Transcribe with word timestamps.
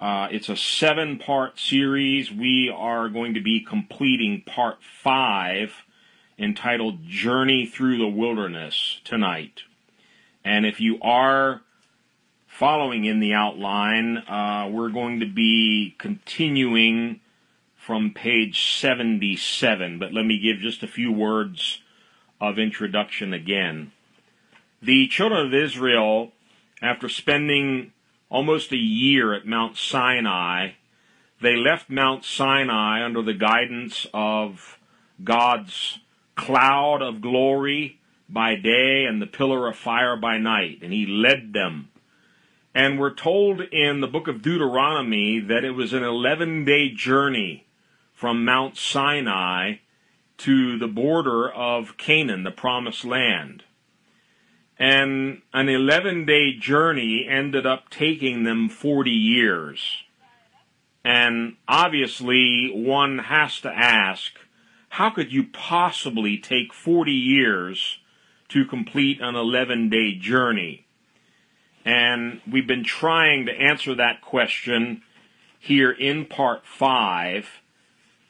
Uh, 0.00 0.28
it's 0.30 0.48
a 0.48 0.56
seven 0.56 1.18
part 1.18 1.58
series. 1.58 2.30
We 2.30 2.72
are 2.74 3.08
going 3.08 3.34
to 3.34 3.40
be 3.40 3.60
completing 3.60 4.42
part 4.42 4.78
five 5.02 5.72
entitled 6.38 7.04
Journey 7.06 7.64
Through 7.64 7.96
the 7.98 8.06
Wilderness 8.06 9.00
tonight. 9.04 9.62
And 10.44 10.66
if 10.66 10.80
you 10.80 10.98
are 11.00 11.62
following 12.46 13.06
in 13.06 13.20
the 13.20 13.32
outline, 13.32 14.18
uh, 14.18 14.68
we're 14.70 14.90
going 14.90 15.20
to 15.20 15.26
be 15.26 15.94
continuing 15.98 17.20
from 17.74 18.12
page 18.12 18.78
77. 18.78 19.98
But 19.98 20.12
let 20.12 20.26
me 20.26 20.38
give 20.38 20.58
just 20.58 20.82
a 20.82 20.88
few 20.88 21.10
words 21.10 21.80
of 22.38 22.58
introduction 22.58 23.32
again. 23.32 23.92
The 24.82 25.08
children 25.08 25.46
of 25.46 25.54
Israel, 25.54 26.32
after 26.82 27.08
spending 27.08 27.92
almost 28.28 28.72
a 28.72 28.76
year 28.76 29.32
at 29.32 29.46
Mount 29.46 29.76
Sinai. 29.76 30.72
They 31.40 31.56
left 31.56 31.90
Mount 31.90 32.24
Sinai 32.24 33.04
under 33.04 33.22
the 33.22 33.34
guidance 33.34 34.06
of 34.12 34.78
God's 35.22 35.98
cloud 36.34 37.02
of 37.02 37.20
glory 37.20 37.98
by 38.28 38.56
day 38.56 39.04
and 39.04 39.20
the 39.22 39.26
pillar 39.26 39.68
of 39.68 39.76
fire 39.76 40.16
by 40.16 40.38
night, 40.38 40.80
and 40.82 40.92
He 40.92 41.06
led 41.06 41.52
them. 41.52 41.90
And 42.74 42.98
we're 42.98 43.14
told 43.14 43.60
in 43.60 44.00
the 44.00 44.06
book 44.06 44.28
of 44.28 44.42
Deuteronomy 44.42 45.40
that 45.40 45.64
it 45.64 45.70
was 45.70 45.92
an 45.92 46.02
11 46.02 46.64
day 46.64 46.90
journey 46.90 47.66
from 48.12 48.44
Mount 48.44 48.76
Sinai 48.76 49.76
to 50.38 50.78
the 50.78 50.88
border 50.88 51.48
of 51.48 51.96
Canaan, 51.96 52.42
the 52.42 52.50
promised 52.50 53.04
land 53.04 53.64
and 54.78 55.42
an 55.52 55.68
11 55.68 56.26
day 56.26 56.52
journey 56.52 57.26
ended 57.28 57.66
up 57.66 57.88
taking 57.90 58.44
them 58.44 58.68
40 58.68 59.10
years. 59.10 60.02
And 61.04 61.56
obviously, 61.68 62.70
one 62.74 63.18
has 63.18 63.60
to 63.60 63.68
ask, 63.68 64.32
how 64.90 65.10
could 65.10 65.32
you 65.32 65.44
possibly 65.44 66.36
take 66.36 66.72
40 66.72 67.12
years 67.12 67.98
to 68.48 68.64
complete 68.64 69.20
an 69.20 69.34
11 69.34 69.88
day 69.88 70.14
journey? 70.14 70.86
And 71.84 72.40
we've 72.50 72.66
been 72.66 72.84
trying 72.84 73.46
to 73.46 73.52
answer 73.52 73.94
that 73.94 74.20
question 74.20 75.02
here 75.58 75.92
in 75.92 76.26
part 76.26 76.66
5. 76.66 77.48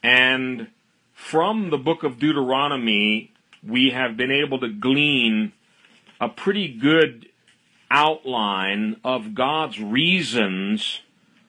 And 0.02 0.68
from 1.14 1.70
the 1.70 1.78
book 1.78 2.02
of 2.02 2.18
Deuteronomy, 2.18 3.32
we 3.66 3.90
have 3.90 4.16
been 4.16 4.30
able 4.30 4.60
to 4.60 4.68
glean 4.68 5.52
a 6.20 6.28
pretty 6.28 6.68
good 6.68 7.26
outline 7.90 8.96
of 9.04 9.34
God's 9.34 9.80
reasons 9.80 11.00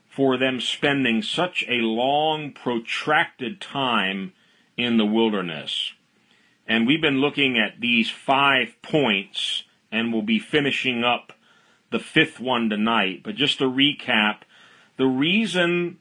for 0.10 0.38
them 0.38 0.60
spending 0.60 1.22
such 1.22 1.64
a 1.68 1.82
long, 1.82 2.52
protracted 2.52 3.62
time 3.62 4.34
in 4.76 4.98
the 4.98 5.06
wilderness. 5.06 5.94
And 6.68 6.86
we've 6.86 7.02
been 7.02 7.22
looking 7.22 7.58
at 7.58 7.80
these 7.80 8.10
five 8.10 8.76
points, 8.82 9.64
and 9.92 10.12
we'll 10.12 10.22
be 10.22 10.40
finishing 10.40 11.04
up 11.04 11.34
the 11.92 12.00
fifth 12.00 12.40
one 12.40 12.70
tonight. 12.70 13.22
But 13.24 13.36
just 13.36 13.60
to 13.60 13.66
recap, 13.66 14.40
the 14.98 15.06
reason 15.06 15.98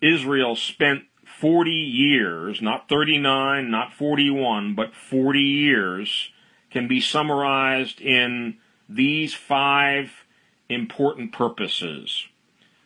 Israel 0.00 0.56
spent 0.56 1.04
40 1.24 1.70
years, 1.70 2.60
not 2.60 2.88
39, 2.88 3.70
not 3.70 3.92
41, 3.92 4.74
but 4.74 4.94
40 4.94 5.40
years 5.40 6.30
can 6.70 6.88
be 6.88 7.00
summarized 7.00 8.00
in 8.00 8.56
these 8.88 9.34
five 9.34 10.24
important 10.68 11.32
purposes. 11.32 12.26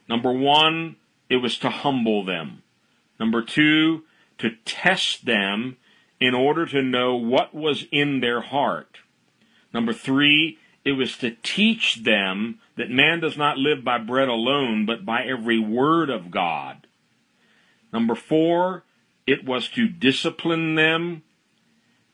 Number 0.09 0.32
one, 0.32 0.97
it 1.28 1.37
was 1.37 1.59
to 1.59 1.70
humble 1.70 2.25
them. 2.25 2.62
Number 3.19 3.42
two, 3.42 4.03
to 4.38 4.50
test 4.65 5.25
them 5.25 5.76
in 6.21 6.34
order 6.34 6.66
to 6.66 6.82
know 6.82 7.15
what 7.15 7.54
was 7.54 7.87
in 7.91 8.21
their 8.21 8.41
heart. 8.41 8.98
Number 9.72 9.92
three, 9.92 10.59
it 10.84 10.92
was 10.92 11.16
to 11.19 11.37
teach 11.42 12.03
them 12.03 12.59
that 12.76 12.91
man 12.91 13.21
does 13.21 13.37
not 13.37 13.59
live 13.59 13.84
by 13.84 13.98
bread 13.98 14.28
alone, 14.28 14.84
but 14.84 15.04
by 15.04 15.22
every 15.22 15.59
word 15.59 16.10
of 16.10 16.31
God. 16.31 16.87
Number 17.92 18.15
four, 18.15 18.84
it 19.26 19.44
was 19.44 19.69
to 19.71 19.88
discipline 19.88 20.75
them 20.75 21.22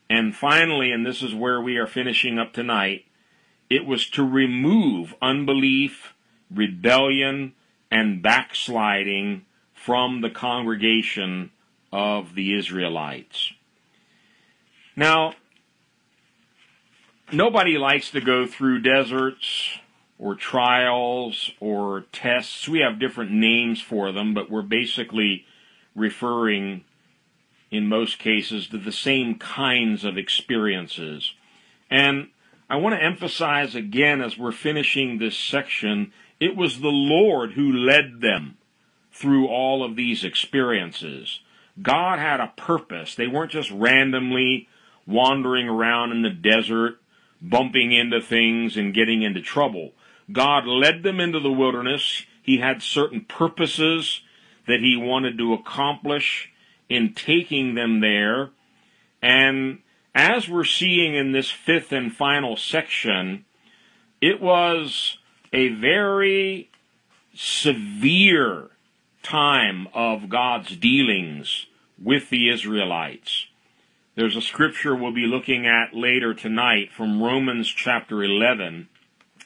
and 0.09 0.35
finally, 0.35 0.91
and 0.91 1.05
this 1.05 1.21
is 1.21 1.35
where 1.35 1.61
we 1.61 1.77
are 1.77 1.87
finishing 1.87 2.39
up 2.39 2.53
tonight, 2.53 3.05
it 3.69 3.85
was 3.85 4.09
to 4.09 4.23
remove 4.23 5.13
unbelief, 5.21 6.13
rebellion, 6.49 7.53
and 7.91 8.21
backsliding 8.21 9.45
from 9.73 10.21
the 10.21 10.29
congregation 10.29 11.51
of 11.91 12.35
the 12.35 12.53
Israelites. 12.53 13.53
Now, 14.95 15.35
nobody 17.31 17.77
likes 17.77 18.11
to 18.11 18.21
go 18.21 18.45
through 18.45 18.81
deserts 18.81 19.79
or 20.17 20.35
trials 20.35 21.51
or 21.59 22.05
tests. 22.11 22.67
We 22.67 22.79
have 22.79 22.99
different 22.99 23.31
names 23.31 23.81
for 23.81 24.11
them, 24.11 24.33
but 24.33 24.49
we're 24.49 24.61
basically 24.61 25.45
referring 25.95 26.83
in 27.71 27.87
most 27.87 28.19
cases, 28.19 28.67
to 28.67 28.77
the 28.77 28.91
same 28.91 29.35
kinds 29.35 30.03
of 30.03 30.17
experiences. 30.17 31.33
And 31.89 32.29
I 32.69 32.77
want 32.77 32.95
to 32.95 33.03
emphasize 33.03 33.75
again 33.75 34.21
as 34.21 34.37
we're 34.37 34.51
finishing 34.51 35.17
this 35.17 35.37
section, 35.37 36.11
it 36.39 36.55
was 36.55 36.79
the 36.79 36.87
Lord 36.87 37.53
who 37.53 37.71
led 37.71 38.21
them 38.21 38.57
through 39.11 39.47
all 39.47 39.83
of 39.83 39.95
these 39.95 40.23
experiences. 40.23 41.41
God 41.81 42.19
had 42.19 42.39
a 42.39 42.53
purpose. 42.55 43.15
They 43.15 43.27
weren't 43.27 43.51
just 43.51 43.71
randomly 43.71 44.67
wandering 45.07 45.67
around 45.67 46.11
in 46.11 46.21
the 46.21 46.29
desert, 46.29 46.99
bumping 47.41 47.91
into 47.91 48.21
things 48.21 48.77
and 48.77 48.93
getting 48.93 49.23
into 49.23 49.41
trouble. 49.41 49.93
God 50.31 50.65
led 50.65 51.03
them 51.03 51.19
into 51.19 51.39
the 51.39 51.51
wilderness. 51.51 52.23
He 52.41 52.59
had 52.59 52.81
certain 52.81 53.21
purposes 53.21 54.21
that 54.67 54.81
he 54.81 54.95
wanted 54.95 55.37
to 55.37 55.53
accomplish 55.53 56.51
in 56.89 57.13
taking 57.13 57.75
them 57.75 58.01
there. 58.01 58.49
And 59.21 59.79
as 60.13 60.49
we're 60.49 60.65
seeing 60.65 61.15
in 61.15 61.31
this 61.31 61.49
fifth 61.49 61.91
and 61.91 62.13
final 62.13 62.57
section, 62.57 63.45
it 64.19 64.41
was 64.41 65.17
a 65.53 65.69
very 65.69 66.69
severe 67.33 68.69
time 69.23 69.87
of 69.93 70.29
God's 70.29 70.75
dealings 70.75 71.67
with 72.01 72.29
the 72.29 72.49
Israelites. 72.49 73.47
There's 74.15 74.35
a 74.35 74.41
scripture 74.41 74.93
we'll 74.93 75.13
be 75.13 75.27
looking 75.27 75.65
at 75.65 75.93
later 75.93 76.33
tonight 76.33 76.91
from 76.91 77.23
Romans 77.23 77.69
chapter 77.69 78.21
11 78.21 78.89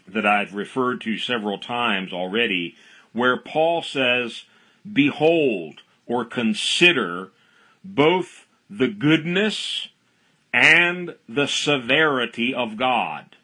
that 0.08 0.26
I've 0.26 0.56
referred 0.56 1.02
to 1.02 1.20
several 1.20 1.60
times 1.60 2.12
already, 2.12 2.76
where 3.12 3.38
Paul 3.38 3.84
says, 3.84 4.46
Behold, 4.92 5.83
or 6.06 6.26
consider 6.26 7.32
both 7.84 8.46
the 8.70 8.88
goodness 8.88 9.90
and 10.54 11.16
the 11.28 11.48
severity 11.48 12.54
of 12.54 12.78
God. 12.78 13.36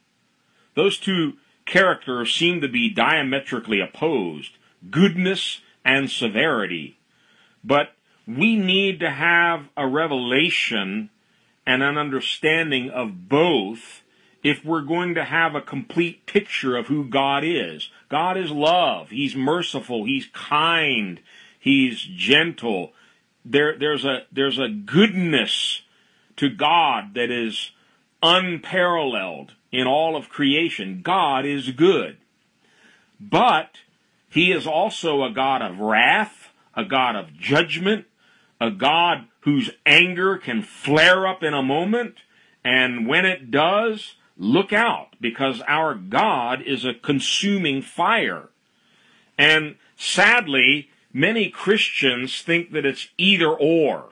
Those 0.75 0.97
two 0.97 1.33
characters 1.65 2.33
seem 2.33 2.61
to 2.61 2.67
be 2.67 2.89
diametrically 2.89 3.79
opposed 3.79 4.51
goodness 4.89 5.61
and 5.83 6.09
severity. 6.09 6.97
But 7.63 7.93
we 8.27 8.55
need 8.55 8.99
to 8.99 9.09
have 9.09 9.69
a 9.75 9.87
revelation 9.87 11.09
and 11.65 11.83
an 11.83 11.97
understanding 11.97 12.89
of 12.89 13.27
both 13.27 14.03
if 14.43 14.63
we're 14.63 14.81
going 14.81 15.15
to 15.15 15.25
have 15.25 15.55
a 15.55 15.61
complete 15.61 16.25
picture 16.25 16.77
of 16.77 16.87
who 16.87 17.03
God 17.03 17.43
is. 17.43 17.89
God 18.07 18.37
is 18.37 18.51
love. 18.51 19.09
He's 19.09 19.35
merciful. 19.35 20.05
He's 20.05 20.27
kind. 20.33 21.19
He's 21.59 21.99
gentle. 22.01 22.93
There, 23.45 23.77
there's 23.77 24.05
a, 24.05 24.23
there's 24.31 24.57
a 24.57 24.69
goodness 24.69 25.81
to 26.37 26.49
God 26.49 27.13
that 27.15 27.29
is 27.29 27.71
unparalleled 28.23 29.53
in 29.71 29.85
all 29.85 30.15
of 30.15 30.29
creation. 30.29 31.01
God 31.03 31.45
is 31.45 31.71
good. 31.71 32.17
But 33.19 33.79
He 34.29 34.51
is 34.51 34.65
also 34.65 35.23
a 35.23 35.31
God 35.31 35.61
of 35.61 35.79
wrath, 35.79 36.49
a 36.75 36.85
God 36.85 37.15
of 37.15 37.33
judgment, 37.37 38.05
a 38.61 38.71
God 38.71 39.27
whose 39.41 39.69
anger 39.85 40.37
can 40.37 40.61
flare 40.61 41.27
up 41.27 41.43
in 41.43 41.53
a 41.53 41.63
moment, 41.63 42.15
and 42.63 43.07
when 43.07 43.25
it 43.25 43.51
does, 43.51 44.15
look 44.37 44.73
out, 44.73 45.15
because 45.19 45.61
our 45.67 45.95
God 45.95 46.61
is 46.61 46.85
a 46.85 46.93
consuming 46.93 47.81
fire. 47.81 48.49
And 49.37 49.75
sadly, 49.95 50.89
many 51.13 51.49
Christians 51.49 52.41
think 52.41 52.71
that 52.71 52.85
it's 52.85 53.09
either 53.17 53.49
or. 53.49 54.09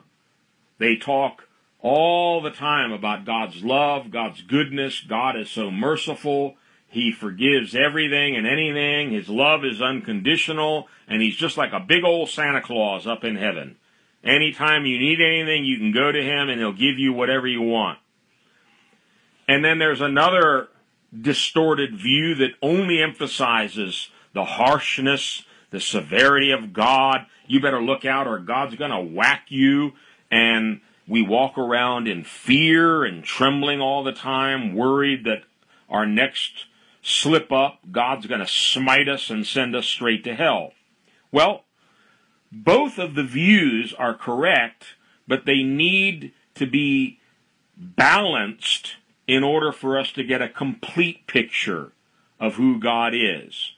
They 0.78 0.96
talk 0.96 1.48
all 1.80 2.40
the 2.40 2.50
time 2.50 2.92
about 2.92 3.24
God's 3.24 3.62
love, 3.62 4.10
God's 4.10 4.42
goodness. 4.42 5.00
God 5.00 5.36
is 5.36 5.50
so 5.50 5.70
merciful. 5.70 6.56
He 6.88 7.12
forgives 7.12 7.74
everything 7.74 8.36
and 8.36 8.46
anything. 8.46 9.12
His 9.12 9.28
love 9.28 9.64
is 9.64 9.82
unconditional. 9.82 10.88
And 11.06 11.20
he's 11.22 11.36
just 11.36 11.56
like 11.56 11.72
a 11.72 11.80
big 11.80 12.04
old 12.04 12.30
Santa 12.30 12.62
Claus 12.62 13.06
up 13.06 13.24
in 13.24 13.36
heaven. 13.36 13.76
Anytime 14.24 14.86
you 14.86 14.98
need 14.98 15.20
anything, 15.20 15.64
you 15.64 15.76
can 15.76 15.92
go 15.92 16.10
to 16.10 16.22
him 16.22 16.48
and 16.48 16.58
he'll 16.58 16.72
give 16.72 16.98
you 16.98 17.12
whatever 17.12 17.46
you 17.46 17.62
want. 17.62 17.98
And 19.46 19.64
then 19.64 19.78
there's 19.78 20.00
another 20.00 20.68
distorted 21.18 21.96
view 21.96 22.34
that 22.34 22.52
only 22.60 23.00
emphasizes 23.00 24.10
the 24.34 24.44
harshness, 24.44 25.44
the 25.70 25.80
severity 25.80 26.50
of 26.50 26.72
God. 26.72 27.26
You 27.46 27.60
better 27.60 27.82
look 27.82 28.04
out 28.04 28.26
or 28.26 28.38
God's 28.38 28.76
going 28.76 28.90
to 28.90 29.00
whack 29.00 29.46
you. 29.48 29.92
And 30.30 30.80
we 31.06 31.22
walk 31.22 31.56
around 31.56 32.06
in 32.08 32.24
fear 32.24 33.04
and 33.04 33.24
trembling 33.24 33.80
all 33.80 34.04
the 34.04 34.12
time, 34.12 34.74
worried 34.74 35.24
that 35.24 35.44
our 35.88 36.06
next 36.06 36.66
slip 37.02 37.50
up, 37.50 37.78
God's 37.90 38.26
going 38.26 38.40
to 38.40 38.46
smite 38.46 39.08
us 39.08 39.30
and 39.30 39.46
send 39.46 39.74
us 39.74 39.86
straight 39.86 40.24
to 40.24 40.34
hell. 40.34 40.72
Well, 41.32 41.64
both 42.52 42.98
of 42.98 43.14
the 43.14 43.24
views 43.24 43.94
are 43.94 44.14
correct, 44.14 44.94
but 45.26 45.46
they 45.46 45.62
need 45.62 46.32
to 46.54 46.66
be 46.66 47.20
balanced 47.76 48.96
in 49.26 49.44
order 49.44 49.72
for 49.72 49.98
us 49.98 50.10
to 50.12 50.24
get 50.24 50.42
a 50.42 50.48
complete 50.48 51.26
picture 51.26 51.92
of 52.40 52.54
who 52.54 52.78
God 52.78 53.14
is. 53.14 53.72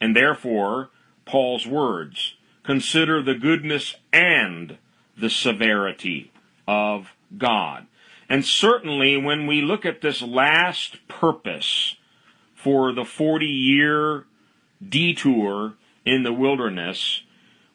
And 0.00 0.14
therefore, 0.14 0.90
Paul's 1.28 1.66
words, 1.66 2.34
consider 2.64 3.22
the 3.22 3.34
goodness 3.34 3.94
and 4.12 4.78
the 5.16 5.30
severity 5.30 6.32
of 6.66 7.12
God. 7.36 7.86
And 8.28 8.44
certainly 8.44 9.16
when 9.16 9.46
we 9.46 9.60
look 9.60 9.84
at 9.84 10.00
this 10.00 10.22
last 10.22 11.06
purpose 11.06 11.96
for 12.54 12.92
the 12.92 13.04
40 13.04 13.46
year 13.46 14.24
detour 14.86 15.74
in 16.04 16.22
the 16.22 16.32
wilderness, 16.32 17.22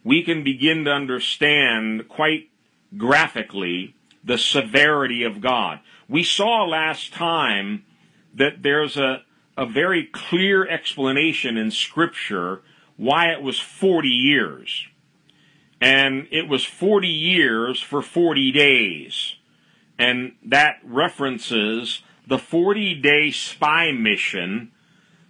we 0.04 0.24
can 0.24 0.44
begin 0.44 0.86
to 0.86 0.92
understand 0.92 2.10
quite 2.10 2.50
graphically 2.98 3.96
the 4.24 4.38
severity 4.38 5.24
of 5.24 5.42
God. 5.42 5.80
We 6.10 6.24
saw 6.24 6.66
last 6.66 7.14
time 7.14 7.86
that 8.34 8.64
there's 8.64 8.98
a, 8.98 9.24
a 9.56 9.66
very 9.66 10.06
clear 10.06 10.68
explanation 10.68 11.56
in 11.56 11.70
Scripture 11.72 12.62
why 12.98 13.32
it 13.32 13.42
was 13.42 13.60
40 13.60 14.08
years 14.08 14.88
and 15.84 16.30
it 16.32 16.48
was 16.48 16.64
40 16.64 17.10
years 17.10 17.82
for 17.82 18.02
40 18.02 18.54
days. 18.54 19.36
And 20.00 20.36
that 20.42 20.78
references 20.82 22.04
the 22.26 22.38
40 22.38 22.96
day 22.96 23.32
spy 23.32 23.92
mission 23.92 24.72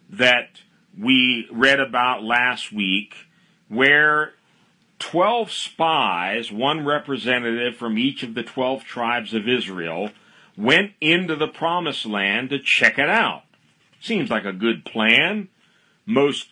that 0.08 0.62
we 0.96 1.48
read 1.52 1.80
about 1.80 2.24
last 2.24 2.72
week, 2.72 3.16
where 3.68 4.34
12 5.00 5.50
spies, 5.52 6.52
one 6.52 6.86
representative 6.86 7.76
from 7.76 7.98
each 7.98 8.22
of 8.22 8.36
the 8.36 8.44
12 8.44 8.84
tribes 8.84 9.34
of 9.34 9.50
Israel, 9.50 10.12
went 10.56 10.92
into 11.02 11.36
the 11.36 11.48
promised 11.48 12.06
land 12.06 12.52
to 12.52 12.60
check 12.60 13.00
it 13.00 13.10
out. 13.10 13.42
Seems 14.00 14.30
like 14.30 14.46
a 14.46 14.54
good 14.54 14.86
plan. 14.86 15.50
Most 16.06 16.50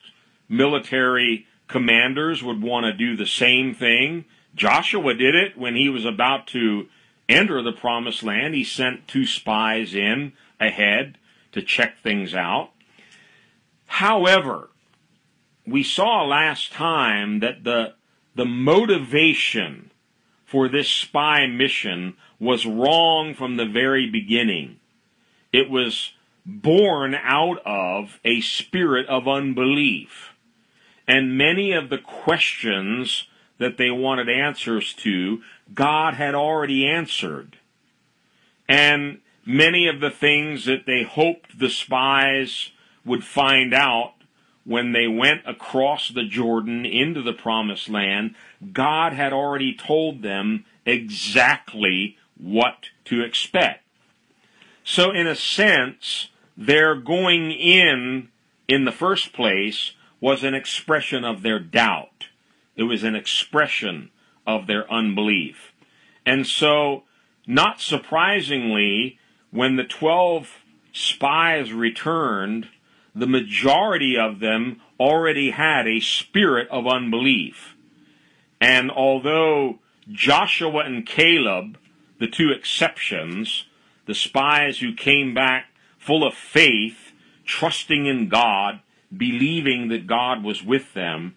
military 0.51 1.47
commanders 1.67 2.43
would 2.43 2.61
want 2.61 2.85
to 2.85 2.93
do 2.93 3.15
the 3.15 3.25
same 3.25 3.73
thing. 3.73 4.25
Joshua 4.53 5.13
did 5.13 5.33
it 5.33 5.57
when 5.57 5.75
he 5.75 5.89
was 5.89 6.05
about 6.05 6.47
to 6.47 6.87
enter 7.29 7.61
the 7.61 7.71
promised 7.71 8.21
land. 8.21 8.53
He 8.53 8.63
sent 8.63 9.07
two 9.07 9.25
spies 9.25 9.95
in 9.95 10.33
ahead 10.59 11.17
to 11.53 11.61
check 11.61 11.99
things 11.99 12.35
out. 12.35 12.71
However, 13.87 14.69
we 15.65 15.83
saw 15.83 16.25
last 16.25 16.73
time 16.73 17.39
that 17.39 17.63
the, 17.63 17.93
the 18.35 18.45
motivation 18.45 19.91
for 20.45 20.67
this 20.67 20.89
spy 20.89 21.47
mission 21.47 22.15
was 22.39 22.65
wrong 22.65 23.33
from 23.33 23.55
the 23.55 23.65
very 23.65 24.09
beginning. 24.09 24.79
It 25.53 25.69
was 25.69 26.11
born 26.45 27.15
out 27.15 27.59
of 27.65 28.19
a 28.25 28.41
spirit 28.41 29.07
of 29.07 29.27
unbelief. 29.27 30.30
And 31.11 31.37
many 31.37 31.73
of 31.73 31.89
the 31.89 31.97
questions 31.97 33.27
that 33.57 33.75
they 33.75 33.91
wanted 33.91 34.29
answers 34.29 34.93
to, 34.93 35.41
God 35.73 36.13
had 36.13 36.33
already 36.33 36.87
answered. 36.87 37.57
And 38.69 39.19
many 39.45 39.89
of 39.89 39.99
the 39.99 40.09
things 40.09 40.63
that 40.63 40.85
they 40.85 41.03
hoped 41.03 41.59
the 41.59 41.69
spies 41.69 42.71
would 43.03 43.25
find 43.25 43.73
out 43.73 44.13
when 44.63 44.93
they 44.93 45.05
went 45.05 45.41
across 45.45 46.07
the 46.07 46.23
Jordan 46.23 46.85
into 46.85 47.21
the 47.21 47.33
promised 47.33 47.89
land, 47.89 48.33
God 48.71 49.11
had 49.11 49.33
already 49.33 49.75
told 49.75 50.21
them 50.21 50.63
exactly 50.85 52.17
what 52.37 52.85
to 53.03 53.21
expect. 53.21 53.83
So 54.85 55.11
in 55.11 55.27
a 55.27 55.35
sense, 55.35 56.29
they're 56.55 56.95
going 56.95 57.51
in 57.51 58.29
in 58.69 58.85
the 58.85 58.93
first 58.93 59.33
place 59.33 59.91
was 60.21 60.43
an 60.43 60.53
expression 60.53 61.25
of 61.25 61.41
their 61.41 61.59
doubt. 61.59 62.27
It 62.77 62.83
was 62.83 63.03
an 63.03 63.15
expression 63.15 64.11
of 64.47 64.67
their 64.67 64.89
unbelief. 64.91 65.73
And 66.25 66.47
so, 66.47 67.03
not 67.45 67.81
surprisingly, 67.81 69.19
when 69.49 69.75
the 69.75 69.83
12 69.83 70.59
spies 70.93 71.73
returned, 71.73 72.69
the 73.13 73.27
majority 73.27 74.17
of 74.17 74.39
them 74.39 74.79
already 74.99 75.51
had 75.51 75.87
a 75.87 75.99
spirit 75.99 76.69
of 76.69 76.87
unbelief. 76.87 77.75
And 78.61 78.91
although 78.91 79.79
Joshua 80.09 80.85
and 80.85 81.05
Caleb, 81.05 81.77
the 82.19 82.27
two 82.27 82.51
exceptions, 82.51 83.65
the 84.05 84.13
spies 84.13 84.79
who 84.79 84.93
came 84.93 85.33
back 85.33 85.65
full 85.97 86.25
of 86.25 86.35
faith, 86.35 87.11
trusting 87.45 88.05
in 88.05 88.29
God, 88.29 88.79
believing 89.15 89.89
that 89.89 90.07
God 90.07 90.43
was 90.43 90.63
with 90.63 90.93
them. 90.93 91.35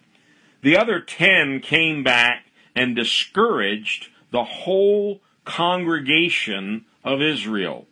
The 0.63 0.77
other 0.77 1.01
ten 1.01 1.61
came 1.61 2.03
back 2.03 2.47
and 2.75 2.97
discouraged 2.97 4.09
the 4.31 4.45
whole 4.45 5.21
congregation 5.45 6.85
of 7.05 7.21
Israel. 7.21 7.87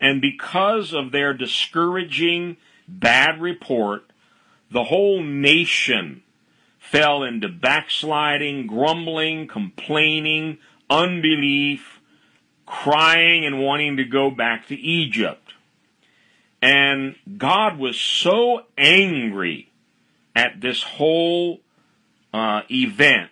And 0.00 0.20
because 0.20 0.92
of 0.92 1.10
their 1.10 1.34
discouraging, 1.34 2.56
bad 2.86 3.40
report, 3.40 4.04
the 4.70 4.84
whole 4.84 5.22
nation 5.22 6.22
fell 6.78 7.22
into 7.22 7.48
backsliding, 7.48 8.66
grumbling, 8.66 9.48
complaining, 9.48 10.58
unbelief, 10.88 12.00
crying, 12.66 13.44
and 13.44 13.60
wanting 13.60 13.96
to 13.96 14.04
go 14.04 14.30
back 14.30 14.68
to 14.68 14.76
Egypt. 14.76 15.47
And 16.60 17.16
God 17.36 17.78
was 17.78 17.98
so 17.98 18.62
angry 18.76 19.70
at 20.34 20.60
this 20.60 20.82
whole 20.82 21.60
uh, 22.32 22.62
event. 22.70 23.30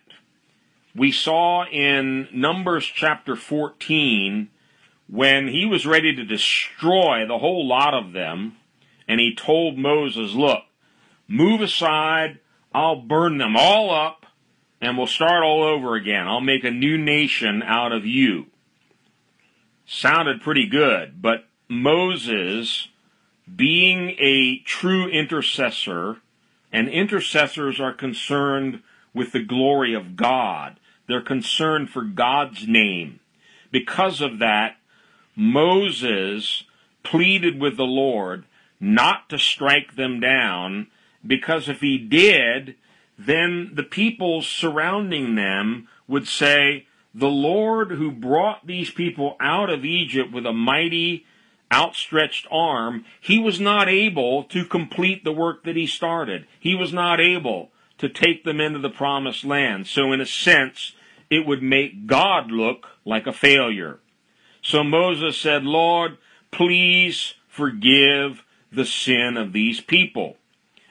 We 0.94 1.12
saw 1.12 1.66
in 1.66 2.28
Numbers 2.32 2.84
chapter 2.84 3.36
14 3.36 4.48
when 5.08 5.48
he 5.48 5.66
was 5.66 5.86
ready 5.86 6.14
to 6.14 6.24
destroy 6.24 7.26
the 7.26 7.38
whole 7.38 7.66
lot 7.66 7.94
of 7.94 8.12
them, 8.12 8.56
and 9.06 9.20
he 9.20 9.34
told 9.34 9.78
Moses, 9.78 10.32
Look, 10.32 10.62
move 11.28 11.60
aside, 11.60 12.38
I'll 12.74 13.02
burn 13.02 13.38
them 13.38 13.56
all 13.56 13.94
up, 13.94 14.26
and 14.80 14.96
we'll 14.96 15.06
start 15.06 15.42
all 15.42 15.62
over 15.62 15.94
again. 15.94 16.26
I'll 16.26 16.40
make 16.40 16.64
a 16.64 16.70
new 16.70 16.98
nation 16.98 17.62
out 17.62 17.92
of 17.92 18.04
you. 18.04 18.46
Sounded 19.84 20.42
pretty 20.42 20.66
good, 20.66 21.22
but 21.22 21.44
Moses 21.68 22.88
being 23.54 24.10
a 24.18 24.58
true 24.64 25.08
intercessor, 25.08 26.18
and 26.72 26.88
intercessors 26.88 27.80
are 27.80 27.92
concerned 27.92 28.82
with 29.14 29.32
the 29.32 29.42
glory 29.42 29.94
of 29.94 30.16
God. 30.16 30.78
They're 31.06 31.22
concerned 31.22 31.90
for 31.90 32.02
God's 32.02 32.66
name. 32.66 33.20
Because 33.70 34.20
of 34.20 34.38
that, 34.40 34.76
Moses 35.36 36.64
pleaded 37.02 37.60
with 37.60 37.76
the 37.76 37.84
Lord 37.84 38.44
not 38.80 39.28
to 39.28 39.38
strike 39.38 39.96
them 39.96 40.20
down, 40.20 40.88
because 41.26 41.68
if 41.68 41.80
he 41.80 41.98
did, 41.98 42.74
then 43.18 43.70
the 43.74 43.82
people 43.82 44.42
surrounding 44.42 45.34
them 45.34 45.88
would 46.06 46.28
say, 46.28 46.86
The 47.14 47.28
Lord 47.28 47.92
who 47.92 48.10
brought 48.10 48.66
these 48.66 48.90
people 48.90 49.36
out 49.40 49.70
of 49.70 49.84
Egypt 49.84 50.32
with 50.32 50.46
a 50.46 50.52
mighty 50.52 51.24
outstretched 51.72 52.46
arm, 52.50 53.04
he 53.20 53.38
was 53.38 53.60
not 53.60 53.88
able 53.88 54.44
to 54.44 54.64
complete 54.64 55.24
the 55.24 55.32
work 55.32 55.64
that 55.64 55.76
he 55.76 55.86
started. 55.86 56.46
He 56.58 56.74
was 56.74 56.92
not 56.92 57.20
able 57.20 57.70
to 57.98 58.08
take 58.08 58.44
them 58.44 58.60
into 58.60 58.78
the 58.78 58.90
promised 58.90 59.44
land. 59.44 59.86
So, 59.86 60.12
in 60.12 60.20
a 60.20 60.26
sense, 60.26 60.92
it 61.30 61.46
would 61.46 61.62
make 61.62 62.06
God 62.06 62.50
look 62.50 62.88
like 63.04 63.26
a 63.26 63.32
failure. 63.32 63.98
So 64.62 64.82
Moses 64.82 65.40
said, 65.40 65.64
Lord, 65.64 66.18
please 66.50 67.34
forgive 67.48 68.42
the 68.72 68.84
sin 68.84 69.36
of 69.36 69.52
these 69.52 69.80
people. 69.80 70.36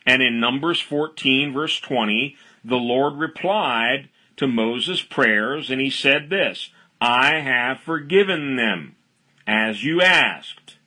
And 0.05 0.22
in 0.22 0.39
Numbers 0.39 0.79
14, 0.79 1.53
verse 1.53 1.79
20, 1.79 2.36
the 2.63 2.77
Lord 2.77 3.15
replied 3.15 4.10
to 4.38 4.48
Moses' 4.48 5.01
prayers, 5.01 5.70
and 5.70 5.82
he 5.82 5.89
said 5.89 6.29
this 6.29 6.70
I 7.01 7.39
have 7.39 7.79
forgiven 7.79 8.55
them, 8.55 8.95
as 9.48 9.84
you 9.84 10.02
asked. 10.02 10.78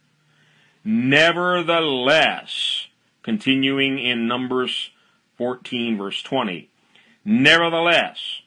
Nevertheless, 0.85 2.87
continuing 3.23 3.99
in 3.99 4.27
Numbers 4.27 4.91
14, 5.37 5.99
verse 5.99 6.23
20, 6.23 6.71
nevertheless, 7.25 8.43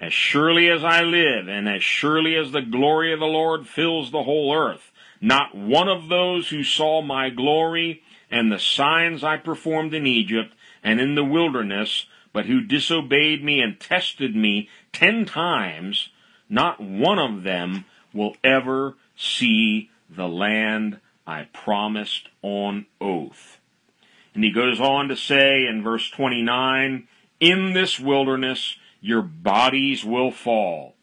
as 0.00 0.12
surely 0.12 0.68
as 0.68 0.84
I 0.84 1.02
live, 1.02 1.48
and 1.48 1.68
as 1.68 1.82
surely 1.82 2.36
as 2.36 2.52
the 2.52 2.62
glory 2.62 3.12
of 3.12 3.20
the 3.20 3.26
Lord 3.26 3.66
fills 3.66 4.10
the 4.10 4.24
whole 4.24 4.54
earth, 4.54 4.92
not 5.20 5.54
one 5.54 5.88
of 5.88 6.08
those 6.08 6.48
who 6.48 6.64
saw 6.64 7.00
my 7.00 7.30
glory 7.30 8.02
and 8.30 8.50
the 8.50 8.58
signs 8.58 9.22
I 9.22 9.36
performed 9.36 9.94
in 9.94 10.06
Egypt 10.06 10.52
and 10.82 11.00
in 11.00 11.14
the 11.14 11.24
wilderness, 11.24 12.06
but 12.32 12.46
who 12.46 12.60
disobeyed 12.60 13.42
me 13.42 13.60
and 13.60 13.78
tested 13.78 14.34
me 14.34 14.68
ten 14.92 15.24
times, 15.24 16.10
not 16.48 16.80
one 16.80 17.18
of 17.18 17.44
them 17.44 17.84
will 18.12 18.36
ever 18.42 18.96
see 19.16 19.90
the 20.08 20.28
land 20.28 21.00
I 21.26 21.48
promised 21.52 22.28
on 22.42 22.86
oath. 23.00 23.58
And 24.34 24.42
he 24.42 24.50
goes 24.50 24.80
on 24.80 25.08
to 25.08 25.16
say 25.16 25.66
in 25.66 25.82
verse 25.82 26.10
29, 26.10 27.06
In 27.40 27.72
this 27.72 28.00
wilderness 28.00 28.76
your 29.00 29.22
bodies 29.22 30.04
will 30.04 30.30
fall. 30.30 30.94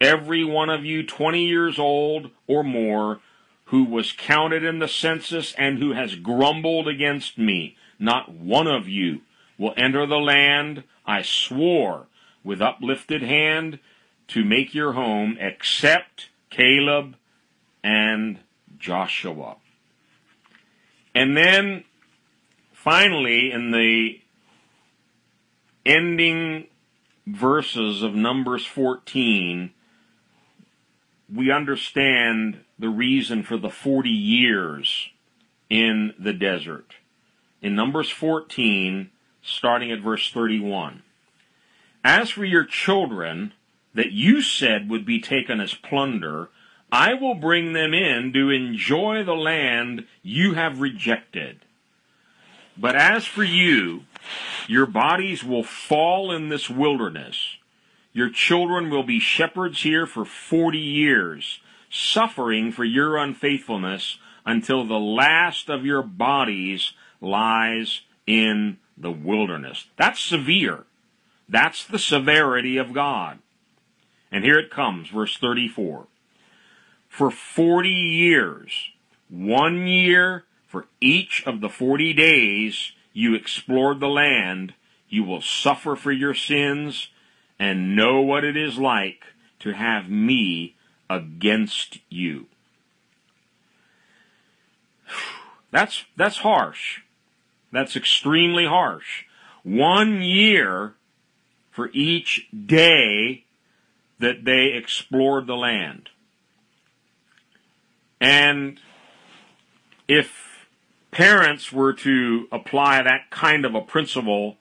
Every 0.00 0.44
one 0.44 0.70
of 0.70 0.84
you 0.84 1.04
20 1.04 1.44
years 1.44 1.78
old 1.78 2.30
or 2.46 2.62
more 2.62 3.20
who 3.66 3.84
was 3.84 4.12
counted 4.12 4.64
in 4.64 4.78
the 4.78 4.88
census 4.88 5.54
and 5.58 5.78
who 5.78 5.92
has 5.92 6.14
grumbled 6.14 6.88
against 6.88 7.36
me, 7.36 7.76
not 7.98 8.32
one 8.32 8.66
of 8.66 8.88
you 8.88 9.20
will 9.58 9.74
enter 9.76 10.06
the 10.06 10.18
land 10.18 10.84
I 11.04 11.22
swore 11.22 12.06
with 12.44 12.62
uplifted 12.62 13.22
hand 13.22 13.80
to 14.28 14.44
make 14.44 14.72
your 14.72 14.92
home 14.92 15.36
except 15.40 16.28
Caleb 16.50 17.16
and 17.82 18.38
Joshua. 18.78 19.56
And 21.14 21.36
then 21.36 21.84
finally 22.72 23.50
in 23.50 23.70
the 23.70 24.20
ending 25.84 26.66
verses 27.26 28.02
of 28.02 28.14
Numbers 28.14 28.64
14, 28.66 29.70
we 31.32 31.50
understand 31.50 32.60
the 32.78 32.88
reason 32.88 33.42
for 33.42 33.56
the 33.56 33.70
40 33.70 34.08
years 34.08 35.10
in 35.68 36.14
the 36.18 36.32
desert. 36.32 36.94
In 37.60 37.74
Numbers 37.74 38.08
14, 38.10 39.10
starting 39.42 39.90
at 39.90 40.00
verse 40.00 40.30
31. 40.30 41.02
As 42.04 42.30
for 42.30 42.44
your 42.44 42.64
children 42.64 43.52
that 43.94 44.12
you 44.12 44.40
said 44.40 44.88
would 44.88 45.04
be 45.04 45.20
taken 45.20 45.60
as 45.60 45.74
plunder, 45.74 46.48
I 46.90 47.14
will 47.14 47.34
bring 47.34 47.72
them 47.72 47.92
in 47.92 48.32
to 48.32 48.50
enjoy 48.50 49.22
the 49.22 49.34
land 49.34 50.06
you 50.22 50.54
have 50.54 50.80
rejected. 50.80 51.60
But 52.76 52.96
as 52.96 53.26
for 53.26 53.44
you, 53.44 54.04
your 54.66 54.86
bodies 54.86 55.44
will 55.44 55.64
fall 55.64 56.32
in 56.32 56.48
this 56.48 56.70
wilderness. 56.70 57.56
Your 58.12 58.30
children 58.30 58.90
will 58.90 59.02
be 59.02 59.20
shepherds 59.20 59.82
here 59.82 60.06
for 60.06 60.24
forty 60.24 60.78
years, 60.78 61.60
suffering 61.90 62.72
for 62.72 62.84
your 62.84 63.16
unfaithfulness 63.16 64.18
until 64.46 64.84
the 64.84 64.98
last 64.98 65.68
of 65.68 65.84
your 65.84 66.02
bodies 66.02 66.92
lies 67.20 68.02
in 68.26 68.78
the 68.96 69.10
wilderness. 69.10 69.86
That's 69.96 70.20
severe. 70.20 70.84
That's 71.48 71.84
the 71.84 71.98
severity 71.98 72.76
of 72.76 72.92
God. 72.92 73.38
And 74.30 74.44
here 74.44 74.58
it 74.58 74.70
comes, 74.70 75.08
verse 75.08 75.36
34. 75.36 76.06
For 77.08 77.30
40 77.30 77.88
years, 77.88 78.90
one 79.28 79.86
year 79.86 80.44
for 80.66 80.86
each 81.00 81.42
of 81.46 81.60
the 81.60 81.68
40 81.68 82.12
days, 82.12 82.92
you 83.12 83.34
explored 83.34 84.00
the 84.00 84.08
land, 84.08 84.74
you 85.08 85.24
will 85.24 85.40
suffer 85.40 85.96
for 85.96 86.12
your 86.12 86.34
sins 86.34 87.08
and 87.58 87.96
know 87.96 88.20
what 88.20 88.44
it 88.44 88.56
is 88.56 88.78
like 88.78 89.24
to 89.60 89.72
have 89.72 90.08
me 90.08 90.76
against 91.10 91.98
you. 92.08 92.46
That's, 95.70 96.04
that's 96.16 96.38
harsh. 96.38 97.00
That's 97.70 97.94
extremely 97.94 98.64
harsh. 98.64 99.24
One 99.62 100.22
year 100.22 100.94
for 101.70 101.90
each 101.92 102.48
day 102.50 103.44
that 104.18 104.46
they 104.46 104.68
explored 104.68 105.46
the 105.46 105.56
land. 105.56 106.08
And 108.20 108.80
if 110.06 110.66
parents 111.10 111.72
were 111.72 111.92
to 111.92 112.48
apply 112.50 113.02
that 113.02 113.30
kind 113.30 113.64
of 113.64 113.74
a 113.74 113.80
principle 113.80 114.56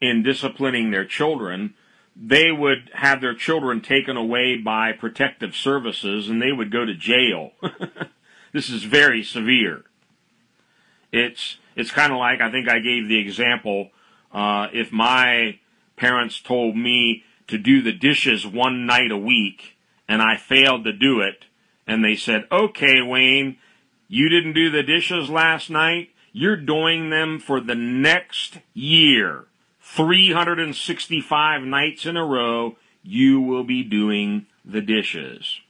in 0.00 0.22
disciplining 0.22 0.90
their 0.90 1.04
children, 1.04 1.74
they 2.20 2.50
would 2.50 2.90
have 2.94 3.20
their 3.20 3.34
children 3.34 3.80
taken 3.80 4.16
away 4.16 4.56
by 4.56 4.92
protective 4.92 5.54
services 5.54 6.28
and 6.28 6.42
they 6.42 6.52
would 6.52 6.70
go 6.70 6.84
to 6.84 6.94
jail. 6.94 7.52
this 8.52 8.68
is 8.68 8.84
very 8.84 9.22
severe. 9.22 9.84
It's 11.12 11.56
it's 11.76 11.90
kind 11.90 12.12
of 12.12 12.18
like 12.18 12.40
I 12.40 12.50
think 12.50 12.68
I 12.68 12.80
gave 12.80 13.08
the 13.08 13.18
example 13.18 13.90
uh, 14.32 14.66
if 14.72 14.92
my 14.92 15.58
parents 15.96 16.40
told 16.40 16.76
me 16.76 17.24
to 17.46 17.56
do 17.56 17.80
the 17.82 17.92
dishes 17.92 18.46
one 18.46 18.84
night 18.84 19.10
a 19.10 19.16
week 19.16 19.76
and 20.08 20.20
I 20.20 20.36
failed 20.36 20.84
to 20.84 20.92
do 20.92 21.20
it, 21.20 21.44
and 21.88 22.04
they 22.04 22.14
said, 22.14 22.46
"Okay, 22.52 23.02
Wayne, 23.02 23.56
you 24.06 24.28
didn't 24.28 24.52
do 24.52 24.70
the 24.70 24.84
dishes 24.84 25.28
last 25.28 25.70
night. 25.70 26.10
You're 26.32 26.56
doing 26.56 27.10
them 27.10 27.40
for 27.40 27.60
the 27.60 27.74
next 27.74 28.58
year. 28.74 29.46
365 29.80 31.62
nights 31.62 32.06
in 32.06 32.16
a 32.16 32.24
row, 32.24 32.76
you 33.02 33.40
will 33.40 33.64
be 33.64 33.82
doing 33.82 34.46
the 34.64 34.82
dishes. 34.82 35.60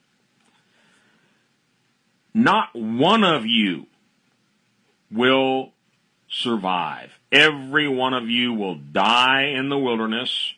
Not 2.34 2.74
one 2.74 3.24
of 3.24 3.46
you 3.46 3.86
will 5.10 5.72
survive. 6.28 7.18
Every 7.32 7.88
one 7.88 8.12
of 8.12 8.28
you 8.28 8.52
will 8.52 8.74
die 8.74 9.44
in 9.44 9.68
the 9.68 9.78
wilderness. 9.78 10.54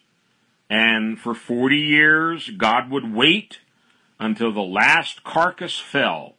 And 0.69 1.19
for 1.19 1.35
40 1.35 1.79
years, 1.79 2.51
God 2.51 2.91
would 2.91 3.15
wait 3.15 3.59
until 4.21 4.53
the 4.53 4.61
last 4.61 5.25
carcass 5.25 5.79
fell 5.79 6.35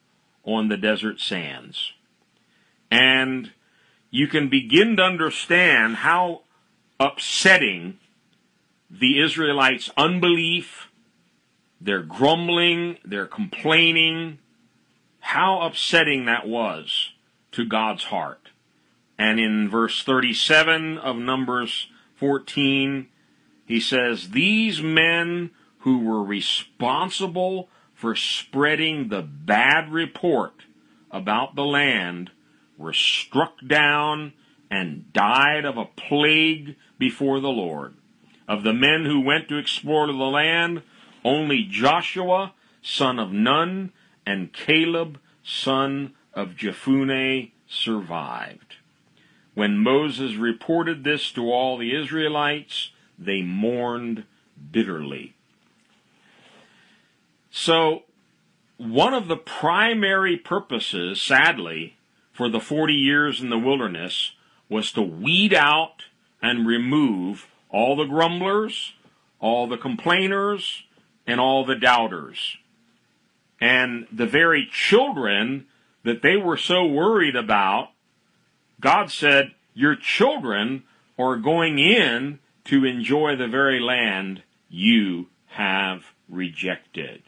on 0.45 0.69
the 0.69 0.77
desert 0.77 1.19
sands. 1.19 1.93
And 2.91 3.51
you 4.11 4.27
can 4.27 4.49
begin 4.49 4.95
to 4.97 5.03
understand 5.03 5.97
how 5.97 6.43
upsetting 6.99 7.97
the 8.89 9.19
Israelites' 9.19 9.89
unbelief, 9.97 10.89
their 11.79 12.03
grumbling, 12.03 12.97
their 13.03 13.25
complaining, 13.25 14.37
how 15.19 15.61
upsetting 15.61 16.25
that 16.25 16.47
was 16.47 17.13
to 17.51 17.65
God's 17.65 18.05
heart. 18.05 18.49
And 19.17 19.39
in 19.39 19.69
verse 19.69 20.03
37 20.03 20.97
of 20.99 21.15
Numbers 21.15 21.87
14, 22.15 23.07
he 23.65 23.79
says, 23.79 24.29
These 24.31 24.81
men 24.81 25.51
who 25.81 25.99
were 25.99 26.23
responsible 26.23 27.69
for 27.93 28.15
spreading 28.15 29.09
the 29.09 29.21
bad 29.21 29.91
report 29.91 30.63
about 31.11 31.55
the 31.55 31.65
land 31.65 32.31
were 32.77 32.93
struck 32.93 33.55
down 33.65 34.33
and 34.69 35.11
died 35.13 35.65
of 35.65 35.77
a 35.77 35.85
plague 35.85 36.75
before 36.97 37.39
the 37.39 37.49
Lord. 37.49 37.93
Of 38.47 38.63
the 38.63 38.73
men 38.73 39.05
who 39.05 39.19
went 39.19 39.49
to 39.49 39.57
explore 39.57 40.07
the 40.07 40.13
land, 40.13 40.81
only 41.23 41.63
Joshua, 41.69 42.53
son 42.81 43.19
of 43.19 43.31
Nun, 43.31 43.91
and 44.25 44.53
Caleb, 44.53 45.19
son 45.43 46.13
of 46.33 46.55
Jephunneh, 46.55 47.51
survived. 47.67 48.75
When 49.53 49.77
Moses 49.77 50.35
reported 50.35 51.03
this 51.03 51.31
to 51.33 51.51
all 51.51 51.77
the 51.77 51.95
Israelites, 51.95 52.91
they 53.19 53.41
mourned 53.41 54.25
bitterly. 54.71 55.35
So, 57.51 58.03
one 58.77 59.13
of 59.13 59.27
the 59.27 59.37
primary 59.37 60.37
purposes, 60.37 61.21
sadly, 61.21 61.97
for 62.31 62.49
the 62.49 62.61
40 62.61 62.93
years 62.93 63.41
in 63.41 63.49
the 63.49 63.59
wilderness 63.59 64.31
was 64.69 64.91
to 64.93 65.01
weed 65.01 65.53
out 65.53 66.05
and 66.41 66.65
remove 66.65 67.47
all 67.69 67.95
the 67.95 68.05
grumblers, 68.05 68.93
all 69.39 69.67
the 69.67 69.77
complainers, 69.77 70.83
and 71.27 71.39
all 71.39 71.65
the 71.65 71.75
doubters. 71.75 72.57
And 73.59 74.07
the 74.11 74.25
very 74.25 74.67
children 74.71 75.67
that 76.03 76.21
they 76.21 76.37
were 76.37 76.57
so 76.57 76.85
worried 76.85 77.35
about, 77.35 77.89
God 78.79 79.11
said, 79.11 79.53
Your 79.73 79.95
children 79.95 80.83
are 81.19 81.35
going 81.35 81.77
in 81.77 82.39
to 82.65 82.85
enjoy 82.85 83.35
the 83.35 83.47
very 83.47 83.79
land 83.79 84.41
you 84.69 85.27
have 85.49 86.05
rejected. 86.27 87.21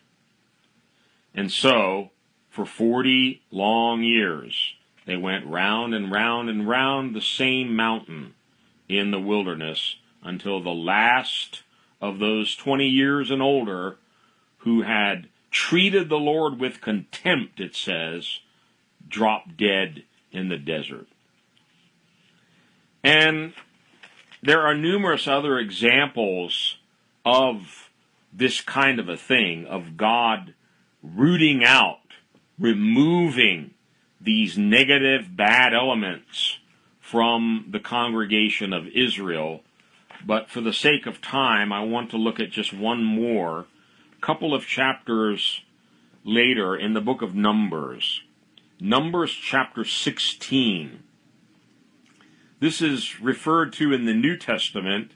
And 1.33 1.51
so, 1.51 2.11
for 2.49 2.65
40 2.65 3.41
long 3.51 4.03
years, 4.03 4.75
they 5.05 5.17
went 5.17 5.45
round 5.45 5.93
and 5.93 6.11
round 6.11 6.49
and 6.49 6.67
round 6.67 7.15
the 7.15 7.21
same 7.21 7.75
mountain 7.75 8.35
in 8.87 9.11
the 9.11 9.19
wilderness 9.19 9.97
until 10.21 10.61
the 10.61 10.69
last 10.69 11.63
of 11.99 12.19
those 12.19 12.55
20 12.55 12.85
years 12.85 13.31
and 13.31 13.41
older 13.41 13.97
who 14.59 14.83
had 14.83 15.27
treated 15.51 16.09
the 16.09 16.17
Lord 16.17 16.59
with 16.59 16.81
contempt, 16.81 17.59
it 17.59 17.75
says, 17.75 18.39
dropped 19.07 19.57
dead 19.57 20.03
in 20.31 20.49
the 20.49 20.57
desert. 20.57 21.07
And 23.03 23.53
there 24.41 24.61
are 24.61 24.75
numerous 24.75 25.27
other 25.27 25.59
examples 25.59 26.77
of 27.25 27.89
this 28.31 28.61
kind 28.61 28.99
of 28.99 29.09
a 29.09 29.17
thing, 29.17 29.65
of 29.65 29.95
God 29.97 30.53
rooting 31.03 31.63
out, 31.63 31.99
removing 32.57 33.71
these 34.19 34.57
negative, 34.57 35.35
bad 35.35 35.73
elements 35.73 36.59
from 36.99 37.67
the 37.69 37.79
congregation 37.79 38.71
of 38.73 38.87
Israel. 38.87 39.61
But 40.25 40.49
for 40.49 40.61
the 40.61 40.73
sake 40.73 41.05
of 41.05 41.21
time, 41.21 41.73
I 41.73 41.83
want 41.83 42.09
to 42.11 42.17
look 42.17 42.39
at 42.39 42.49
just 42.49 42.73
one 42.73 43.03
more, 43.03 43.65
couple 44.21 44.55
of 44.55 44.65
chapters 44.65 45.61
later 46.23 46.77
in 46.77 46.93
the 46.93 47.01
book 47.01 47.21
of 47.21 47.35
Numbers. 47.35 48.21
Numbers 48.79 49.33
chapter 49.33 49.83
16. 49.83 51.03
This 52.61 52.81
is 52.81 53.19
referred 53.19 53.73
to 53.73 53.91
in 53.91 54.05
the 54.05 54.13
New 54.13 54.37
Testament 54.37 55.11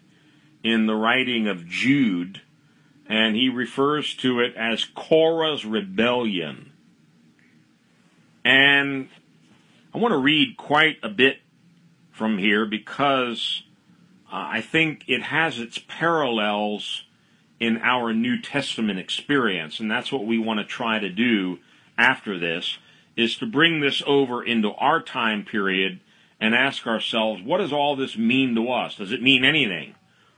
in 0.63 0.85
the 0.85 0.95
writing 0.95 1.47
of 1.47 1.65
Jude 1.65 2.41
and 3.09 3.35
he 3.35 3.49
refers 3.49 4.13
to 4.15 4.39
it 4.39 4.55
as 4.55 4.85
Korah's 4.85 5.65
rebellion. 5.65 6.73
And 8.43 9.09
I 9.93 9.97
want 9.97 10.11
to 10.13 10.17
read 10.17 10.57
quite 10.57 10.97
a 11.03 11.09
bit 11.09 11.39
from 12.11 12.37
here 12.37 12.65
because 12.65 13.63
uh, 14.31 14.35
I 14.35 14.61
think 14.61 15.03
it 15.07 15.23
has 15.23 15.59
its 15.59 15.79
parallels 15.87 17.03
in 17.59 17.77
our 17.77 18.13
New 18.13 18.39
Testament 18.39 18.99
experience, 18.99 19.79
and 19.79 19.89
that's 19.89 20.11
what 20.11 20.25
we 20.25 20.37
want 20.37 20.59
to 20.59 20.65
try 20.65 20.99
to 20.99 21.09
do 21.09 21.59
after 21.97 22.37
this 22.37 22.77
is 23.15 23.35
to 23.37 23.45
bring 23.45 23.81
this 23.81 24.03
over 24.05 24.43
into 24.43 24.71
our 24.73 25.01
time 25.01 25.43
period 25.43 25.99
and 26.39 26.53
ask 26.53 26.85
ourselves, 26.85 27.41
what 27.41 27.57
does 27.57 27.73
all 27.73 27.95
this 27.95 28.15
mean 28.15 28.53
to 28.53 28.69
us? 28.69 28.95
Does 28.95 29.11
it 29.11 29.23
mean 29.23 29.43
anything? 29.43 29.95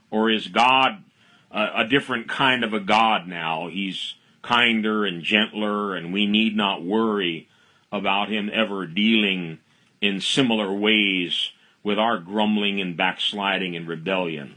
Or 0.09 0.29
is 0.29 0.47
God 0.47 1.03
a, 1.51 1.81
a 1.81 1.87
different 1.87 2.27
kind 2.27 2.63
of 2.63 2.73
a 2.73 2.79
God 2.79 3.27
now. 3.27 3.67
He's 3.67 4.15
kinder 4.41 5.05
and 5.05 5.23
gentler, 5.23 5.95
and 5.95 6.13
we 6.13 6.25
need 6.25 6.55
not 6.55 6.83
worry 6.83 7.47
about 7.91 8.29
him 8.29 8.49
ever 8.53 8.85
dealing 8.85 9.59
in 10.01 10.21
similar 10.21 10.71
ways 10.71 11.51
with 11.83 11.97
our 11.97 12.17
grumbling 12.19 12.79
and 12.79 12.95
backsliding 12.95 13.75
and 13.75 13.87
rebellion. 13.87 14.55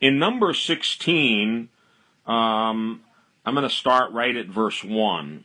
In 0.00 0.18
number 0.18 0.52
16, 0.52 1.68
um, 2.26 3.02
I'm 3.44 3.54
going 3.54 3.68
to 3.68 3.74
start 3.74 4.12
right 4.12 4.36
at 4.36 4.46
verse 4.46 4.82
1. 4.82 5.44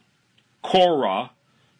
Korah, 0.61 1.31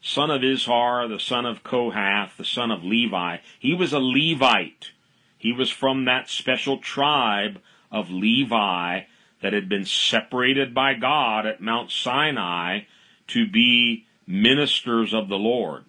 son 0.01 0.29
of 0.29 0.41
Izhar, 0.41 1.09
the 1.09 1.19
son 1.19 1.45
of 1.45 1.63
Kohath, 1.63 2.37
the 2.37 2.45
son 2.45 2.71
of 2.71 2.83
Levi, 2.83 3.37
he 3.59 3.73
was 3.73 3.93
a 3.93 3.99
Levite. 3.99 4.91
He 5.37 5.51
was 5.51 5.69
from 5.69 6.05
that 6.05 6.29
special 6.29 6.77
tribe 6.77 7.59
of 7.91 8.09
Levi 8.09 9.01
that 9.41 9.53
had 9.53 9.69
been 9.69 9.85
separated 9.85 10.73
by 10.73 10.93
God 10.93 11.45
at 11.45 11.61
Mount 11.61 11.91
Sinai 11.91 12.81
to 13.27 13.47
be 13.47 14.05
ministers 14.25 15.13
of 15.13 15.29
the 15.29 15.37
Lord. 15.37 15.83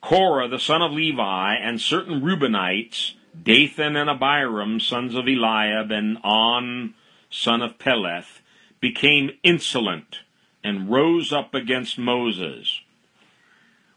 Korah, 0.00 0.48
the 0.48 0.58
son 0.58 0.82
of 0.82 0.90
Levi, 0.92 1.54
and 1.54 1.80
certain 1.80 2.22
Reubenites, 2.22 3.12
Dathan 3.40 3.94
and 3.96 4.10
Abiram, 4.10 4.80
sons 4.80 5.14
of 5.14 5.28
Eliab, 5.28 5.92
and 5.92 6.18
On, 6.24 6.94
son 7.30 7.62
of 7.62 7.78
Peleth, 7.78 8.40
became 8.80 9.30
insolent 9.42 10.20
and 10.64 10.90
rose 10.90 11.32
up 11.32 11.54
against 11.54 11.98
Moses. 11.98 12.80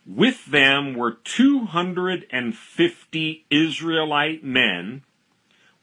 With 0.05 0.45
them 0.45 0.93
were 0.93 1.11
250 1.11 3.45
Israelite 3.49 4.43
men 4.43 5.01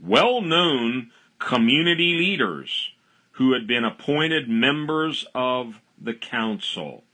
well 0.03 0.41
known 0.41 1.11
community 1.39 2.15
leaders 2.15 2.91
who 3.33 3.53
had 3.53 3.67
been 3.67 3.85
appointed 3.85 4.49
members 4.49 5.27
of 5.35 5.81
the 6.01 6.15
council. 6.15 7.05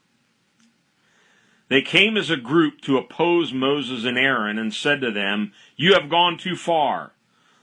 They 1.68 1.82
came 1.82 2.16
as 2.16 2.30
a 2.30 2.36
group 2.36 2.80
to 2.82 2.96
oppose 2.96 3.52
Moses 3.52 4.04
and 4.04 4.16
Aaron 4.16 4.58
and 4.58 4.72
said 4.72 5.00
to 5.02 5.10
them, 5.10 5.52
You 5.76 5.94
have 5.94 6.08
gone 6.08 6.38
too 6.38 6.56
far. 6.56 7.12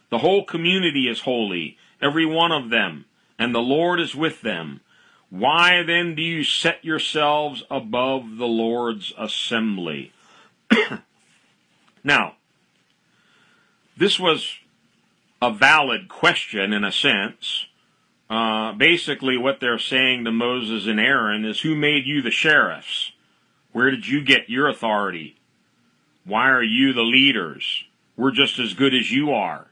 The 0.09 0.19
whole 0.19 0.45
community 0.45 1.07
is 1.09 1.21
holy, 1.21 1.77
every 2.01 2.25
one 2.25 2.51
of 2.51 2.69
them, 2.69 3.05
and 3.39 3.53
the 3.53 3.59
Lord 3.59 3.99
is 3.99 4.15
with 4.15 4.41
them. 4.41 4.81
Why 5.29 5.81
then 5.81 6.13
do 6.13 6.21
you 6.21 6.43
set 6.43 6.85
yourselves 6.85 7.63
above 7.71 8.37
the 8.37 8.45
Lord's 8.45 9.11
assembly? 9.17 10.13
now, 12.03 12.35
this 13.97 14.19
was 14.19 14.59
a 15.45 15.53
valid 15.53 16.09
question 16.09 16.73
in 16.73 16.83
a 16.83 16.91
sense. 16.91 17.67
Uh, 18.27 18.73
basically, 18.73 19.37
what 19.37 19.59
they're 19.59 19.77
saying 19.77 20.25
to 20.25 20.31
Moses 20.31 20.87
and 20.87 20.99
Aaron 20.99 21.45
is, 21.45 21.61
Who 21.61 21.75
made 21.75 22.07
you 22.07 22.23
the 22.23 22.31
sheriffs? 22.31 23.11
Where 23.71 23.91
did 23.91 24.07
you 24.07 24.23
get 24.23 24.49
your 24.49 24.67
authority? 24.67 25.37
Why 26.23 26.49
are 26.49 26.63
you 26.63 26.93
the 26.93 27.03
leaders? 27.03 27.83
We're 28.17 28.31
just 28.31 28.57
as 28.57 28.73
good 28.73 28.95
as 28.95 29.11
you 29.11 29.33
are. 29.33 29.67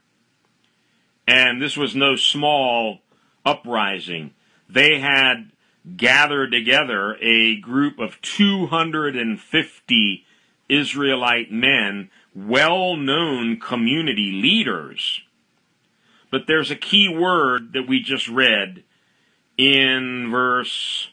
And 1.26 1.60
this 1.60 1.76
was 1.76 1.96
no 1.96 2.14
small 2.14 3.00
uprising. 3.44 4.32
They 4.68 5.00
had 5.00 5.50
gathered 5.96 6.52
together 6.52 7.16
a 7.20 7.56
group 7.56 7.98
of 7.98 8.20
250 8.20 10.24
Israelite 10.68 11.50
men, 11.50 12.10
well 12.32 12.96
known 12.96 13.58
community 13.58 14.30
leaders 14.30 15.22
but 16.34 16.48
there's 16.48 16.72
a 16.72 16.74
key 16.74 17.08
word 17.08 17.74
that 17.74 17.86
we 17.86 18.00
just 18.00 18.26
read 18.26 18.82
in 19.56 20.32
verse 20.32 21.06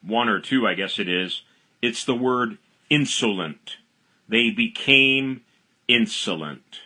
1 0.00 0.30
or 0.30 0.40
2, 0.40 0.66
I 0.66 0.72
guess 0.72 0.98
it 0.98 1.10
is. 1.10 1.42
It's 1.82 2.02
the 2.02 2.14
word 2.14 2.56
insolent. 2.88 3.76
They 4.30 4.48
became 4.48 5.42
insolent. 5.88 6.80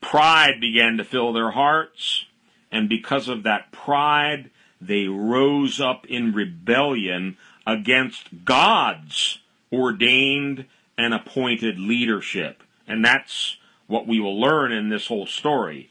Pride 0.00 0.60
began 0.60 0.96
to 0.96 1.04
fill 1.04 1.32
their 1.32 1.52
hearts, 1.52 2.24
and 2.72 2.88
because 2.88 3.28
of 3.28 3.44
that 3.44 3.70
pride, 3.70 4.50
they 4.80 5.06
rose 5.06 5.80
up 5.80 6.06
in 6.08 6.32
rebellion 6.32 7.36
against 7.64 8.44
God's 8.44 9.38
ordained 9.72 10.66
and 10.98 11.14
appointed 11.14 11.78
leadership. 11.78 12.64
And 12.88 13.04
that's 13.04 13.58
what 13.86 14.06
we 14.06 14.20
will 14.20 14.40
learn 14.40 14.72
in 14.72 14.88
this 14.88 15.06
whole 15.06 15.26
story. 15.26 15.90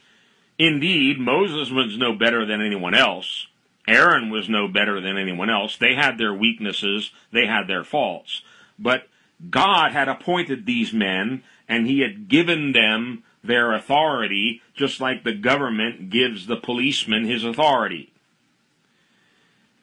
Indeed, 0.58 1.18
Moses 1.18 1.70
was 1.70 1.96
no 1.96 2.14
better 2.14 2.44
than 2.46 2.60
anyone 2.60 2.94
else. 2.94 3.46
Aaron 3.88 4.30
was 4.30 4.48
no 4.48 4.68
better 4.68 5.00
than 5.00 5.16
anyone 5.16 5.50
else. 5.50 5.76
They 5.76 5.94
had 5.94 6.18
their 6.18 6.32
weaknesses, 6.32 7.10
they 7.32 7.46
had 7.46 7.66
their 7.66 7.84
faults. 7.84 8.42
but 8.78 9.08
God 9.50 9.90
had 9.92 10.08
appointed 10.08 10.66
these 10.66 10.92
men 10.92 11.42
and 11.68 11.86
he 11.86 12.00
had 12.00 12.28
given 12.28 12.72
them 12.72 13.24
their 13.42 13.72
authority, 13.72 14.62
just 14.74 15.00
like 15.00 15.24
the 15.24 15.34
government 15.34 16.10
gives 16.10 16.46
the 16.46 16.56
policeman 16.56 17.24
his 17.24 17.44
authority. 17.44 18.12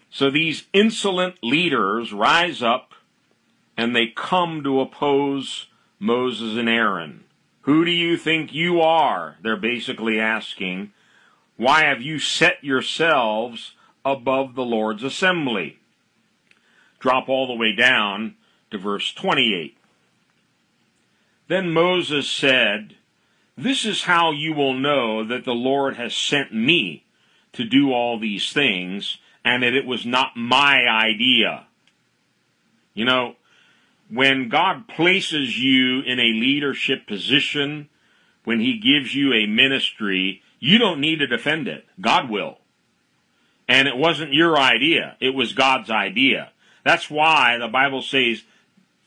So 0.10 0.30
these 0.30 0.64
insolent 0.74 1.36
leaders 1.44 2.14
rise 2.14 2.64
up 2.64 2.94
and 3.78 3.96
they 3.96 4.08
come 4.08 4.64
to 4.64 4.82
oppose 4.82 5.68
Moses 6.00 6.58
and 6.58 6.70
Aaron. 6.70 7.26
Who 7.62 7.86
do 7.86 7.92
you 7.92 8.18
think 8.18 8.54
you 8.54 8.82
are? 8.82 9.38
They're 9.42 9.58
basically 9.58 10.20
asking. 10.20 10.92
Why 11.58 11.84
have 11.84 12.02
you 12.02 12.20
set 12.20 12.64
yourselves 12.64 13.74
above 14.06 14.56
the 14.56 14.64
Lord's 14.64 15.04
assembly? 15.04 15.80
Drop 17.00 17.28
all 17.28 17.48
the 17.48 17.54
way 17.54 17.74
down 17.76 18.36
to 18.72 18.78
verse 18.78 19.14
28. 19.14 19.78
Then 21.48 21.72
Moses 21.72 22.30
said, 22.30 22.96
This 23.58 23.86
is 23.86 24.04
how 24.04 24.32
you 24.32 24.54
will 24.54 24.74
know 24.74 25.24
that 25.26 25.46
the 25.46 25.54
Lord 25.54 25.98
has 25.98 26.16
sent 26.16 26.54
me 26.54 27.04
to 27.54 27.64
do 27.66 27.92
all 27.92 28.20
these 28.20 28.54
things, 28.54 29.18
and 29.44 29.64
that 29.64 29.74
it 29.74 29.86
was 29.86 30.06
not 30.06 30.38
my 30.38 30.88
idea. 30.88 31.66
You 32.94 33.06
know, 33.06 33.36
when 34.10 34.50
God 34.50 34.88
places 34.88 35.58
you 35.60 36.02
in 36.02 36.20
a 36.20 36.34
leadership 36.34 37.08
position, 37.08 37.90
when 38.44 38.60
He 38.60 38.80
gives 38.80 39.14
you 39.14 39.34
a 39.34 39.46
ministry, 39.46 40.42
you 40.60 40.78
don't 40.78 41.00
need 41.00 41.20
to 41.20 41.28
defend 41.28 41.68
it. 41.68 41.86
God 42.02 42.30
will. 42.30 42.58
And 43.68 43.88
it 43.88 43.98
wasn't 43.98 44.34
your 44.34 44.58
idea, 44.58 45.16
it 45.20 45.36
was 45.36 45.54
God's 45.54 45.92
idea. 45.92 46.52
That's 46.84 47.10
why 47.10 47.58
the 47.60 47.68
Bible 47.68 48.02
says, 48.02 48.44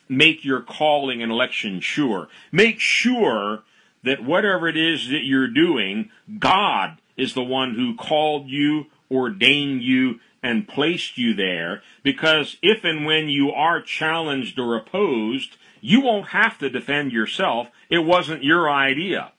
make 0.09 0.45
your 0.45 0.61
calling 0.61 1.23
and 1.23 1.33
election 1.33 1.81
sure. 1.81 2.29
Make 2.53 2.79
sure 2.79 3.63
that 4.05 4.23
whatever 4.23 4.69
it 4.69 4.77
is 4.77 5.09
that 5.09 5.25
you're 5.25 5.49
doing, 5.49 6.11
God 6.39 6.99
is 7.17 7.35
the 7.35 7.43
one 7.43 7.75
who 7.75 7.97
called 7.97 8.49
you, 8.49 8.87
ordained 9.11 9.83
you, 9.83 10.21
and 10.43 10.69
placed 10.69 11.19
you 11.19 11.35
there. 11.35 11.83
Because 12.03 12.57
if 12.63 12.85
and 12.85 13.05
when 13.05 13.29
you 13.29 13.51
are 13.51 13.81
challenged 13.81 14.59
or 14.59 14.77
opposed, 14.77 15.57
you 15.81 16.01
won't 16.01 16.29
have 16.29 16.59
to 16.59 16.71
defend 16.71 17.13
yourself. 17.13 17.69
It 17.89 18.01
wasn't 18.01 18.45
your 18.45 18.71
idea. 18.71 19.33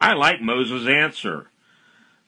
I 0.00 0.14
like 0.14 0.40
Moses' 0.40 0.86
answer. 0.86 1.50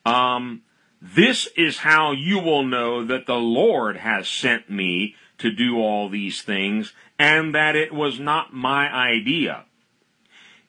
Um, 0.06 0.62
this 1.00 1.48
is 1.56 1.78
how 1.78 2.12
you 2.12 2.38
will 2.38 2.64
know 2.64 3.04
that 3.04 3.26
the 3.26 3.36
Lord 3.36 3.98
has 3.98 4.28
sent 4.28 4.70
me 4.70 5.14
to 5.38 5.50
do 5.50 5.78
all 5.78 6.08
these 6.08 6.42
things 6.42 6.92
and 7.18 7.54
that 7.54 7.76
it 7.76 7.92
was 7.92 8.18
not 8.18 8.52
my 8.52 8.92
idea. 8.92 9.64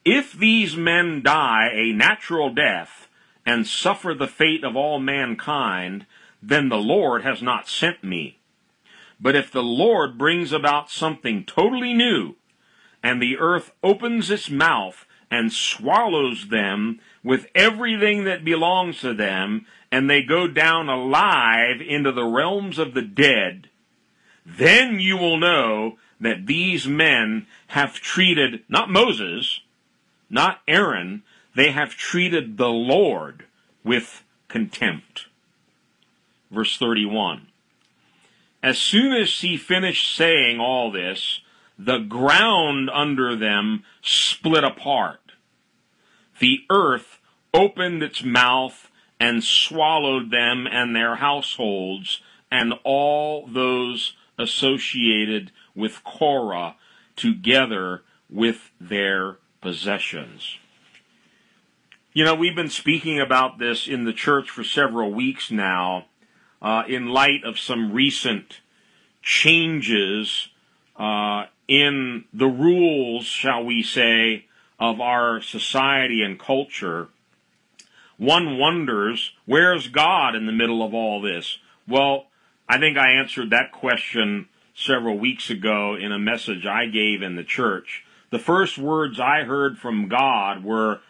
If 0.06 0.34
these 0.34 0.76
men 0.76 1.22
die 1.24 1.70
a 1.74 1.92
natural 1.92 2.54
death 2.54 3.08
and 3.46 3.68
suffer 3.68 4.14
the 4.14 4.28
fate 4.28 4.64
of 4.64 4.76
all 4.76 5.00
mankind, 5.00 6.06
then 6.42 6.70
the 6.70 6.78
Lord 6.78 7.24
has 7.24 7.42
not 7.42 7.68
sent 7.68 8.04
me. 8.04 8.40
But 9.20 9.36
if 9.36 9.52
the 9.52 9.64
Lord 9.64 10.18
brings 10.18 10.52
about 10.52 10.90
something 10.90 11.44
totally 11.44 11.94
new, 11.94 12.36
and 13.04 13.22
the 13.22 13.38
earth 13.38 13.72
opens 13.84 14.30
its 14.30 14.50
mouth 14.50 15.06
and 15.32 15.54
swallows 15.54 16.48
them 16.50 17.00
with 17.24 17.48
everything 17.54 18.24
that 18.24 18.46
belongs 18.46 19.02
to 19.02 19.14
them, 19.14 19.66
and 19.92 20.10
they 20.10 20.22
go 20.22 20.48
down 20.48 20.90
alive 20.90 21.82
into 21.82 22.12
the 22.12 22.26
realms 22.26 22.80
of 22.80 22.94
the 22.94 23.02
dead, 23.02 23.70
then 24.46 25.00
you 25.00 25.18
will 25.18 25.38
know 25.38 25.98
that 26.20 26.48
these 26.48 26.88
men 26.88 27.46
have 27.68 27.96
treated 27.96 28.64
not 28.68 28.90
Moses, 28.90 29.62
not 30.30 30.62
Aaron, 30.68 31.24
they 31.56 31.72
have 31.72 31.92
treated 31.92 32.58
the 32.58 32.70
Lord 32.70 33.46
with 33.84 34.24
contempt. 34.48 35.28
Verse 36.52 36.78
31. 36.78 37.48
As 38.62 38.78
soon 38.78 39.14
as 39.14 39.40
he 39.40 39.56
finished 39.58 40.16
saying 40.16 40.60
all 40.60 40.92
this, 40.92 41.42
the 41.78 42.00
ground 42.00 42.90
under 42.90 43.36
them 43.36 43.84
split 44.02 44.64
apart. 44.64 45.32
The 46.40 46.66
earth 46.70 47.20
opened 47.54 48.04
its 48.04 48.24
mouth 48.24 48.90
and 49.20 49.44
swallowed 49.44 50.32
them 50.32 50.68
and 50.68 50.96
their 50.96 51.16
households 51.16 52.22
and 52.52 52.74
all 52.84 53.48
those 53.48 54.16
associated 54.38 55.52
with 55.76 56.04
Korah 56.04 56.76
together 57.16 58.04
with 58.30 58.72
their 58.80 59.38
possessions. 59.62 60.58
You 62.14 62.24
know, 62.26 62.36
we've 62.36 62.56
been 62.56 62.70
speaking 62.70 63.20
about 63.20 63.60
this 63.60 63.88
in 63.88 64.06
the 64.06 64.14
church 64.14 64.50
for 64.50 64.64
several 64.64 65.12
weeks 65.12 65.52
now, 65.52 66.06
uh, 66.62 66.84
in 66.88 67.08
light 67.08 67.44
of 67.44 67.60
some 67.60 67.94
recent 67.94 68.62
changes 69.22 70.50
uh, 70.96 71.46
in 71.68 72.26
the 72.34 72.48
rules, 72.48 73.26
shall 73.26 73.64
we 73.64 73.84
say, 73.84 74.46
of 74.80 75.00
our 75.00 75.42
society 75.42 76.22
and 76.24 76.40
culture. 76.40 77.10
One 78.18 78.58
wonders, 78.58 79.32
where's 79.46 79.88
God 79.88 80.36
in 80.36 80.46
the 80.46 80.52
middle 80.52 80.84
of 80.84 80.94
all 80.94 81.22
this? 81.22 81.60
Well, 81.88 82.26
I 82.68 82.78
think 82.78 82.98
I 82.98 83.12
answered 83.12 83.50
that 83.50 83.72
question 83.72 84.48
several 84.76 85.18
weeks 85.18 85.50
ago 85.50 85.96
in 85.96 86.12
a 86.12 86.20
message 86.20 86.66
I 86.66 86.86
gave 86.86 87.22
in 87.22 87.36
the 87.36 87.44
church. 87.44 88.06
The 88.30 88.40
first 88.40 88.78
words 88.78 89.20
I 89.20 89.44
heard 89.44 89.78
from 89.78 90.08
God 90.08 90.64
were, 90.64 91.02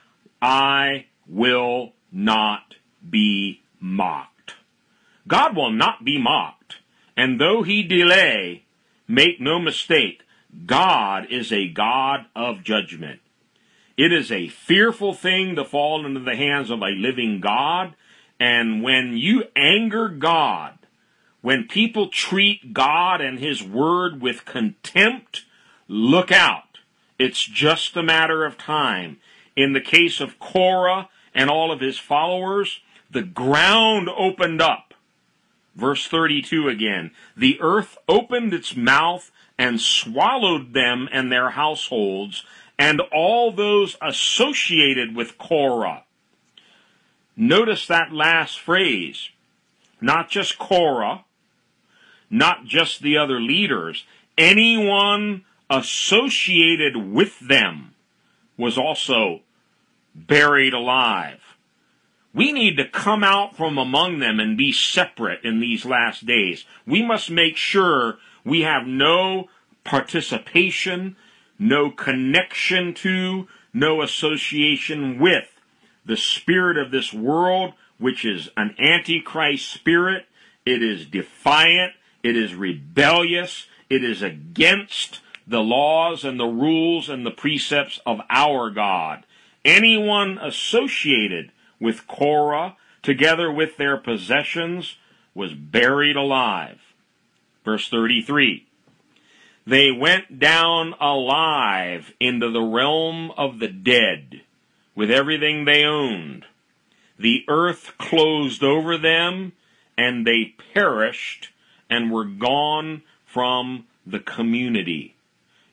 I 0.42 1.08
will 1.28 1.94
not 2.12 2.76
be 3.08 3.62
mocked. 3.80 4.39
God 5.30 5.56
will 5.56 5.72
not 5.72 6.04
be 6.04 6.22
mocked. 6.22 6.78
And 7.16 7.40
though 7.40 7.64
he 7.64 7.84
delay, 7.84 8.66
make 9.08 9.40
no 9.40 9.60
mistake, 9.60 10.24
God 10.66 11.28
is 11.30 11.54
a 11.54 11.70
God 11.70 12.26
of 12.36 12.64
judgment. 12.64 13.22
It 13.96 14.12
is 14.12 14.32
a 14.32 14.48
fearful 14.48 15.14
thing 15.14 15.56
to 15.56 15.64
fall 15.64 16.06
into 16.06 16.20
the 16.20 16.36
hands 16.36 16.70
of 16.70 16.82
a 16.82 16.88
living 16.88 17.40
God. 17.40 17.96
And 18.40 18.84
when 18.84 19.16
you 19.18 19.44
anger 19.56 20.10
God, 20.10 20.80
when 21.42 21.68
people 21.68 22.08
treat 22.08 22.74
God 22.74 23.22
and 23.22 23.40
His 23.40 23.64
Word 23.64 24.22
with 24.22 24.46
contempt, 24.46 25.46
look 25.88 26.32
out. 26.32 26.80
It's 27.20 27.44
just 27.44 27.98
a 27.98 28.04
matter 28.04 28.46
of 28.46 28.58
time. 28.58 29.18
In 29.56 29.74
the 29.74 29.82
case 29.82 30.22
of 30.22 30.40
Korah 30.40 31.10
and 31.36 31.50
all 31.50 31.72
of 31.72 31.82
his 31.82 32.00
followers, 32.00 32.80
the 33.12 33.22
ground 33.22 34.10
opened 34.10 34.62
up. 34.62 34.89
Verse 35.80 36.08
32 36.08 36.68
again. 36.68 37.12
The 37.38 37.58
earth 37.62 37.98
opened 38.08 38.54
its 38.54 38.76
mouth 38.76 39.32
and 39.58 39.80
swallowed 39.80 40.74
them 40.74 41.08
and 41.12 41.32
their 41.32 41.52
households 41.52 42.44
and 42.78 43.02
all 43.14 43.52
those 43.52 43.98
associated 44.02 45.16
with 45.16 45.38
Korah. 45.38 46.04
Notice 47.36 47.88
that 47.88 48.12
last 48.12 48.60
phrase. 48.60 49.30
Not 50.02 50.30
just 50.30 50.58
Korah, 50.58 51.26
not 52.30 52.66
just 52.66 53.02
the 53.02 53.18
other 53.18 53.40
leaders, 53.40 54.06
anyone 54.38 55.44
associated 55.70 56.96
with 56.96 57.40
them 57.40 57.94
was 58.58 58.78
also 58.78 59.42
buried 60.16 60.74
alive. 60.74 61.49
We 62.34 62.52
need 62.52 62.78
to 62.78 62.88
come 62.88 63.24
out 63.24 63.58
from 63.58 63.78
among 63.78 64.20
them 64.20 64.40
and 64.40 64.58
be 64.58 64.72
separate 64.72 65.44
in 65.44 65.60
these 65.60 65.86
last 65.86 66.26
days. 66.26 66.66
We 66.86 67.04
must 67.04 67.32
make 67.32 67.58
sure 67.58 68.20
we 68.44 68.62
have 68.62 68.86
no 68.86 69.50
participation, 69.84 71.16
no 71.58 71.90
connection 71.90 72.94
to, 72.96 73.48
no 73.74 74.02
association 74.02 75.20
with 75.20 75.48
the 76.06 76.18
spirit 76.18 76.78
of 76.78 76.92
this 76.92 77.14
world, 77.14 77.74
which 77.98 78.24
is 78.24 78.50
an 78.56 78.76
antichrist 78.80 79.72
spirit. 79.72 80.26
It 80.66 80.84
is 80.84 81.06
defiant. 81.06 81.94
It 82.22 82.38
is 82.38 82.54
rebellious. 82.54 83.68
It 83.90 84.04
is 84.04 84.22
against 84.22 85.20
the 85.48 85.62
laws 85.62 86.24
and 86.24 86.40
the 86.40 86.46
rules 86.46 87.10
and 87.10 87.26
the 87.26 87.32
precepts 87.32 88.00
of 88.06 88.22
our 88.30 88.70
God. 88.70 89.26
Anyone 89.66 90.38
associated 90.38 91.52
with 91.80 92.08
Korah, 92.08 92.76
together 93.02 93.52
with 93.52 93.78
their 93.78 93.98
possessions, 93.98 94.98
was 95.34 95.54
buried 95.54 96.16
alive. 96.16 96.80
Verse 97.64 97.90
33. 97.90 98.66
They 99.66 99.92
went 99.92 100.40
down 100.40 100.96
alive 101.00 102.14
into 102.20 102.50
the 102.50 102.62
realm 102.62 103.32
of 103.38 103.60
the 103.60 103.68
dead 103.68 104.42
with 104.96 105.12
everything 105.12 105.66
they 105.66 105.84
owned. 105.84 106.46
The 107.20 107.44
earth 107.48 107.94
closed 107.98 108.64
over 108.64 108.98
them 108.98 109.54
and 109.98 110.26
they 110.26 110.56
perished 110.74 111.50
and 111.90 112.12
were 112.12 112.26
gone 112.26 113.04
from 113.26 113.86
the 114.06 114.20
community. 114.20 115.16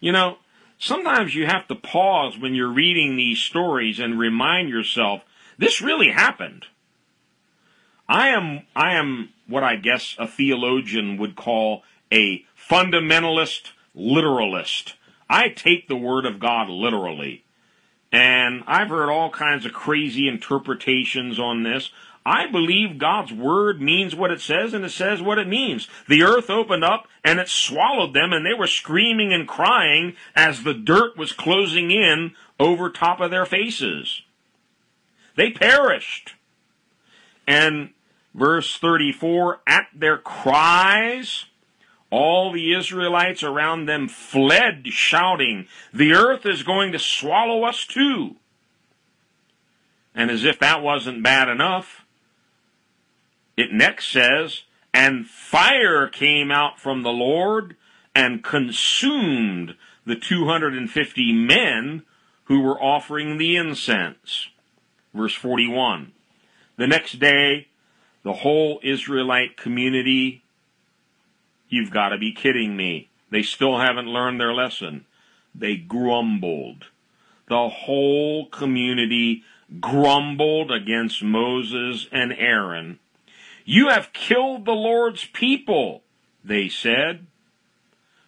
You 0.01 0.13
know, 0.13 0.39
sometimes 0.79 1.35
you 1.35 1.47
have 1.47 1.67
to 1.69 1.75
pause 1.75 2.39
when 2.39 2.55
you're 2.55 2.69
reading 2.73 3.17
these 3.17 3.39
stories 3.39 3.99
and 3.99 4.19
remind 4.19 4.69
yourself, 4.69 5.23
this 5.59 5.81
really 5.81 6.11
happened. 6.11 6.67
I 8.09 8.29
am, 8.29 8.63
I 8.75 8.95
am 8.95 9.31
what 9.47 9.65
I 9.65 9.77
guess 9.77 10.15
a 10.19 10.27
theologian 10.27 11.17
would 11.17 11.37
call 11.37 11.83
a 12.13 12.45
fundamentalist 12.57 13.71
literalist. 13.95 14.95
I 15.29 15.49
take 15.49 15.89
the 15.89 15.97
Word 15.97 16.25
of 16.25 16.39
God 16.39 16.69
literally. 16.69 17.45
And 18.13 18.63
I've 18.67 18.89
heard 18.89 19.11
all 19.11 19.31
kinds 19.31 19.67
of 19.67 19.73
crazy 19.73 20.29
interpretations 20.29 21.39
on 21.39 21.65
this. 21.65 21.91
I 22.25 22.47
believe 22.47 22.99
God's 22.99 23.33
Word 23.33 23.81
means 23.81 24.15
what 24.15 24.31
it 24.31 24.41
says 24.41 24.75
and 24.75 24.85
it 24.85 24.91
says 24.91 25.21
what 25.21 25.39
it 25.39 25.49
means. 25.49 25.89
The 26.09 26.23
earth 26.23 26.51
opened 26.51 26.85
up 26.85 27.07
and 27.25 27.39
it 27.39 27.49
swallowed 27.49 28.15
them 28.15 28.33
and 28.33 28.45
they 28.45 28.55
were 28.55 28.67
screaming 28.67 29.33
and 29.33 29.47
crying 29.47 30.17
as 30.35 30.63
the 30.63 30.75
dirt 30.75 31.17
was 31.17 31.33
closing 31.33 31.91
in 31.91 32.35
over 32.59 32.91
top 32.91 33.21
of 33.21 33.31
their 33.31 33.47
faces. 33.47 34.23
They 35.37 35.51
perished. 35.51 36.35
And 37.47 37.91
verse 38.35 38.77
34, 38.77 39.61
at 39.67 39.87
their 39.95 40.19
cries, 40.19 41.47
all 42.11 42.51
the 42.51 42.75
Israelites 42.75 43.43
around 43.43 43.87
them 43.87 44.09
fled, 44.09 44.89
shouting, 44.89 45.67
The 45.93 46.13
earth 46.13 46.45
is 46.45 46.63
going 46.63 46.93
to 46.93 46.99
swallow 46.99 47.65
us 47.65 47.87
too. 47.87 48.37
And 50.15 50.31
as 50.31 50.45
if 50.45 50.59
that 50.59 50.83
wasn't 50.83 51.23
bad 51.23 51.49
enough, 51.49 52.07
it 53.57 53.73
next 53.73 54.11
says, 54.11 54.63
And 54.95 55.27
fire 55.27 56.09
came 56.09 56.51
out 56.51 56.81
from 56.81 57.03
the 57.03 57.11
Lord 57.11 57.77
and 58.15 58.43
consumed 58.43 59.77
the 60.07 60.17
250 60.17 61.33
men 61.33 62.03
who 62.45 62.61
were 62.61 62.81
offering 62.81 63.37
the 63.37 63.57
incense. 63.57 64.49
Verse 65.17 65.35
41. 65.35 66.13
The 66.77 66.87
next 66.87 67.19
day, 67.19 67.69
the 68.23 68.35
whole 68.35 68.81
Israelite 68.83 69.57
community 69.57 70.43
You've 71.69 71.91
got 71.91 72.11
to 72.11 72.19
be 72.19 72.33
kidding 72.33 72.77
me. 72.77 73.09
They 73.31 73.43
still 73.43 73.79
haven't 73.79 74.07
learned 74.07 74.41
their 74.41 74.55
lesson. 74.55 75.05
They 75.55 75.77
grumbled. 75.77 76.87
The 77.49 77.69
whole 77.69 78.47
community 78.47 79.43
grumbled 79.81 80.71
against 80.71 81.23
Moses 81.23 82.09
and 82.13 82.33
Aaron. 82.33 82.99
You 83.65 83.89
have 83.89 84.13
killed 84.13 84.65
the 84.65 84.73
Lord's 84.73 85.25
people, 85.25 86.03
they 86.45 86.69
said. 86.69 87.27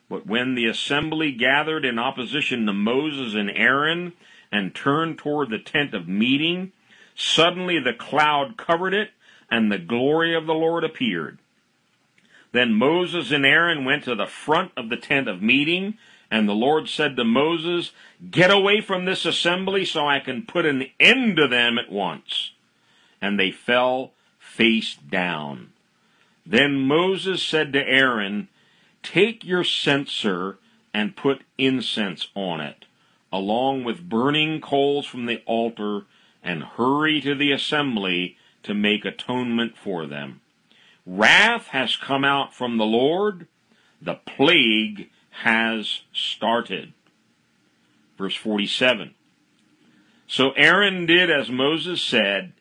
But 0.08 0.26
when 0.26 0.54
the 0.54 0.66
assembly 0.66 1.32
gathered 1.32 1.84
in 1.84 1.98
opposition 1.98 2.66
to 2.66 2.72
Moses 2.72 3.34
and 3.34 3.50
Aaron 3.50 4.14
and 4.50 4.74
turned 4.74 5.18
toward 5.18 5.50
the 5.50 5.58
tent 5.58 5.94
of 5.94 6.08
meeting, 6.08 6.72
suddenly 7.18 7.78
the 7.78 7.92
cloud 7.92 8.56
covered 8.56 8.94
it 8.94 9.10
and 9.50 9.70
the 9.70 9.78
glory 9.78 10.34
of 10.34 10.46
the 10.46 10.54
Lord 10.54 10.84
appeared. 10.84 11.38
Then 12.52 12.72
Moses 12.72 13.30
and 13.30 13.44
Aaron 13.44 13.84
went 13.84 14.04
to 14.04 14.14
the 14.14 14.26
front 14.26 14.72
of 14.76 14.88
the 14.88 14.96
tent 14.96 15.28
of 15.28 15.42
meeting, 15.42 15.98
and 16.30 16.48
the 16.48 16.54
Lord 16.54 16.88
said 16.88 17.16
to 17.16 17.24
Moses, 17.24 17.90
Get 18.30 18.50
away 18.50 18.80
from 18.80 19.04
this 19.04 19.26
assembly 19.26 19.84
so 19.84 20.06
I 20.06 20.20
can 20.20 20.46
put 20.46 20.64
an 20.64 20.86
end 20.98 21.36
to 21.36 21.48
them 21.48 21.76
at 21.78 21.90
once. 21.90 22.52
And 23.20 23.38
they 23.38 23.50
fell 23.50 24.12
face 24.38 24.94
down. 24.94 25.72
Then 26.46 26.76
Moses 26.76 27.42
said 27.42 27.72
to 27.72 27.86
Aaron, 27.86 28.48
Take 29.02 29.44
your 29.44 29.64
censer 29.64 30.58
and 30.94 31.16
put 31.16 31.42
incense 31.58 32.28
on 32.34 32.60
it, 32.60 32.86
along 33.32 33.84
with 33.84 34.08
burning 34.08 34.60
coals 34.60 35.06
from 35.06 35.26
the 35.26 35.42
altar, 35.44 36.06
and 36.48 36.62
hurry 36.62 37.20
to 37.20 37.34
the 37.34 37.52
assembly 37.52 38.34
to 38.62 38.72
make 38.72 39.04
atonement 39.04 39.76
for 39.76 40.06
them. 40.06 40.40
Wrath 41.04 41.66
has 41.68 41.94
come 41.94 42.24
out 42.24 42.54
from 42.54 42.78
the 42.78 42.86
Lord. 42.86 43.46
The 44.00 44.14
plague 44.14 45.10
has 45.42 46.00
started. 46.10 46.94
Verse 48.16 48.34
47. 48.34 49.14
So 50.26 50.52
Aaron 50.52 51.04
did 51.04 51.30
as 51.30 51.50
Moses 51.50 52.00
said 52.00 52.54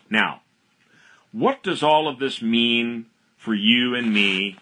Now, 0.10 0.42
what 1.32 1.64
does 1.64 1.84
all 1.84 2.08
of 2.08 2.20
this 2.20 2.42
mean 2.42 3.06
for 3.38 3.54
you 3.54 3.96
and 3.96 4.14
me? 4.14 4.58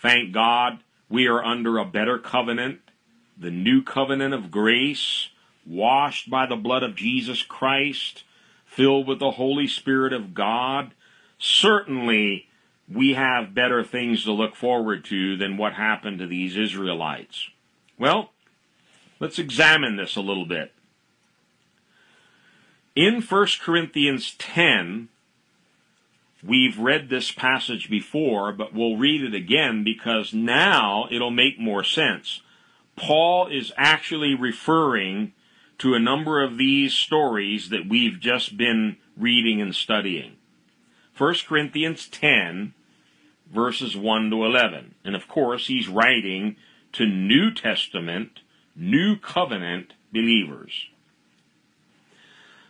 Thank 0.00 0.32
God 0.32 0.78
we 1.08 1.26
are 1.26 1.42
under 1.42 1.78
a 1.78 1.84
better 1.84 2.18
covenant 2.18 2.80
the 3.40 3.50
new 3.50 3.82
covenant 3.82 4.34
of 4.34 4.50
grace, 4.50 5.28
washed 5.64 6.28
by 6.28 6.46
the 6.46 6.56
blood 6.56 6.82
of 6.82 6.96
Jesus 6.96 7.42
Christ, 7.42 8.24
filled 8.66 9.06
with 9.06 9.20
the 9.20 9.32
Holy 9.32 9.66
Spirit 9.66 10.12
of 10.12 10.34
God, 10.34 10.92
certainly 11.38 12.46
we 12.92 13.14
have 13.14 13.54
better 13.54 13.84
things 13.84 14.24
to 14.24 14.32
look 14.32 14.56
forward 14.56 15.04
to 15.06 15.36
than 15.36 15.56
what 15.56 15.74
happened 15.74 16.18
to 16.18 16.26
these 16.26 16.56
Israelites. 16.56 17.48
Well, 17.98 18.30
let's 19.20 19.38
examine 19.38 19.96
this 19.96 20.16
a 20.16 20.20
little 20.20 20.46
bit. 20.46 20.72
In 22.96 23.22
1 23.22 23.46
Corinthians 23.62 24.34
10, 24.38 25.08
we've 26.42 26.78
read 26.78 27.08
this 27.08 27.30
passage 27.32 27.90
before, 27.90 28.52
but 28.52 28.74
we'll 28.74 28.96
read 28.96 29.22
it 29.22 29.34
again 29.34 29.84
because 29.84 30.32
now 30.32 31.06
it'll 31.10 31.30
make 31.30 31.58
more 31.58 31.84
sense. 31.84 32.40
Paul 32.96 33.46
is 33.48 33.72
actually 33.76 34.34
referring 34.34 35.32
to 35.78 35.94
a 35.94 36.00
number 36.00 36.42
of 36.42 36.58
these 36.58 36.92
stories 36.92 37.68
that 37.70 37.88
we've 37.88 38.18
just 38.18 38.56
been 38.56 38.96
reading 39.16 39.60
and 39.60 39.74
studying. 39.74 40.36
1 41.16 41.34
Corinthians 41.46 42.08
10, 42.08 42.74
verses 43.52 43.96
1 43.96 44.30
to 44.30 44.44
11. 44.44 44.94
And 45.04 45.16
of 45.16 45.28
course, 45.28 45.66
he's 45.66 45.88
writing 45.88 46.56
to 46.92 47.06
New 47.06 47.52
Testament, 47.52 48.40
New 48.74 49.16
Covenant 49.16 49.94
believers. 50.12 50.88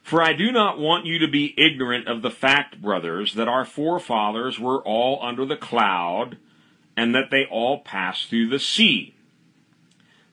For 0.09 0.23
I 0.23 0.33
do 0.33 0.51
not 0.51 0.79
want 0.79 1.05
you 1.05 1.19
to 1.19 1.29
be 1.29 1.55
ignorant 1.59 2.09
of 2.09 2.23
the 2.23 2.31
fact, 2.31 2.81
brothers, 2.81 3.35
that 3.35 3.49
our 3.49 3.65
forefathers 3.65 4.59
were 4.59 4.83
all 4.83 5.19
under 5.23 5.45
the 5.45 5.57
cloud, 5.57 6.39
and 6.97 7.15
that 7.15 7.31
they 7.31 7.45
all 7.45 7.81
passed 7.81 8.29
through 8.29 8.49
the 8.49 8.59
sea 8.59 9.15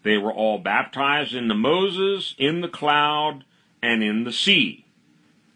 they 0.05 0.19
were 0.19 0.31
all 0.31 0.59
baptized 0.59 1.33
into 1.33 1.55
Moses, 1.55 2.35
in 2.37 2.61
the 2.61 2.67
cloud, 2.67 3.43
and 3.81 4.03
in 4.03 4.23
the 4.23 4.31
sea. 4.31 4.85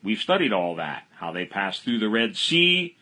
We've 0.01 0.19
studied 0.19 0.51
all 0.51 0.73
that, 0.75 1.03
how 1.17 1.32
they 1.32 1.45
passed 1.45 1.84
through 1.84 1.99
the 1.99 2.10
Red 2.10 2.36
Sea, 2.36 2.97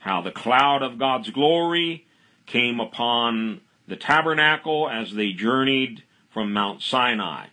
how 0.00 0.20
the 0.20 0.32
cloud 0.32 0.82
of 0.82 0.98
God's 0.98 1.30
glory 1.30 2.04
came 2.46 2.80
upon 2.80 3.60
the 3.86 3.94
tabernacle 3.94 4.90
as 4.90 5.14
they 5.14 5.30
journeyed 5.30 6.02
from 6.30 6.52
Mount 6.52 6.82
Sinai. 6.82 7.46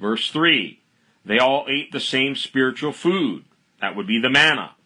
Verse 0.00 0.28
3 0.32 0.80
They 1.26 1.38
all 1.40 1.66
ate 1.68 1.90
the 1.90 2.00
same 2.00 2.36
spiritual 2.36 2.92
food, 2.92 3.44
That 3.80 3.96
would 3.96 4.06
be 4.06 4.20
the 4.20 4.30
manna. 4.30 4.76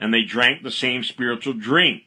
And 0.00 0.12
they 0.12 0.22
drank 0.22 0.62
the 0.62 0.70
same 0.70 1.04
spiritual 1.04 1.54
drink, 1.54 2.02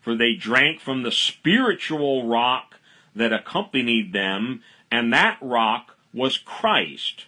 for 0.00 0.14
they 0.14 0.34
drank 0.34 0.80
from 0.80 1.02
the 1.02 1.10
spiritual 1.10 2.28
rock 2.28 2.76
that 3.14 3.32
accompanied 3.32 4.12
them, 4.12 4.62
and 4.90 5.10
that 5.12 5.38
rock 5.40 5.96
was 6.12 6.36
Christ. 6.36 7.24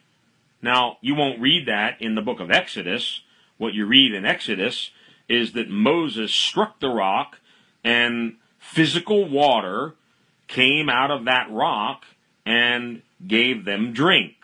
Now, 0.61 0.99
you 1.01 1.15
won't 1.15 1.41
read 1.41 1.67
that 1.67 2.01
in 2.01 2.15
the 2.15 2.23
book 2.23 2.41
of 2.41 2.51
Exodus. 2.51 3.23
What 3.57 3.75
you 3.75 3.87
read 3.87 4.13
in 4.13 4.27
Exodus 4.27 4.91
is 5.29 5.53
that 5.53 5.71
Moses 5.71 6.33
struck 6.33 6.79
the 6.79 6.89
rock 6.89 7.39
and 7.83 8.37
physical 8.59 9.29
water 9.29 9.95
came 10.47 10.89
out 10.89 11.11
of 11.11 11.25
that 11.25 11.51
rock 11.51 12.05
and 12.45 13.03
gave 13.27 13.65
them 13.65 13.93
drink. 13.93 14.38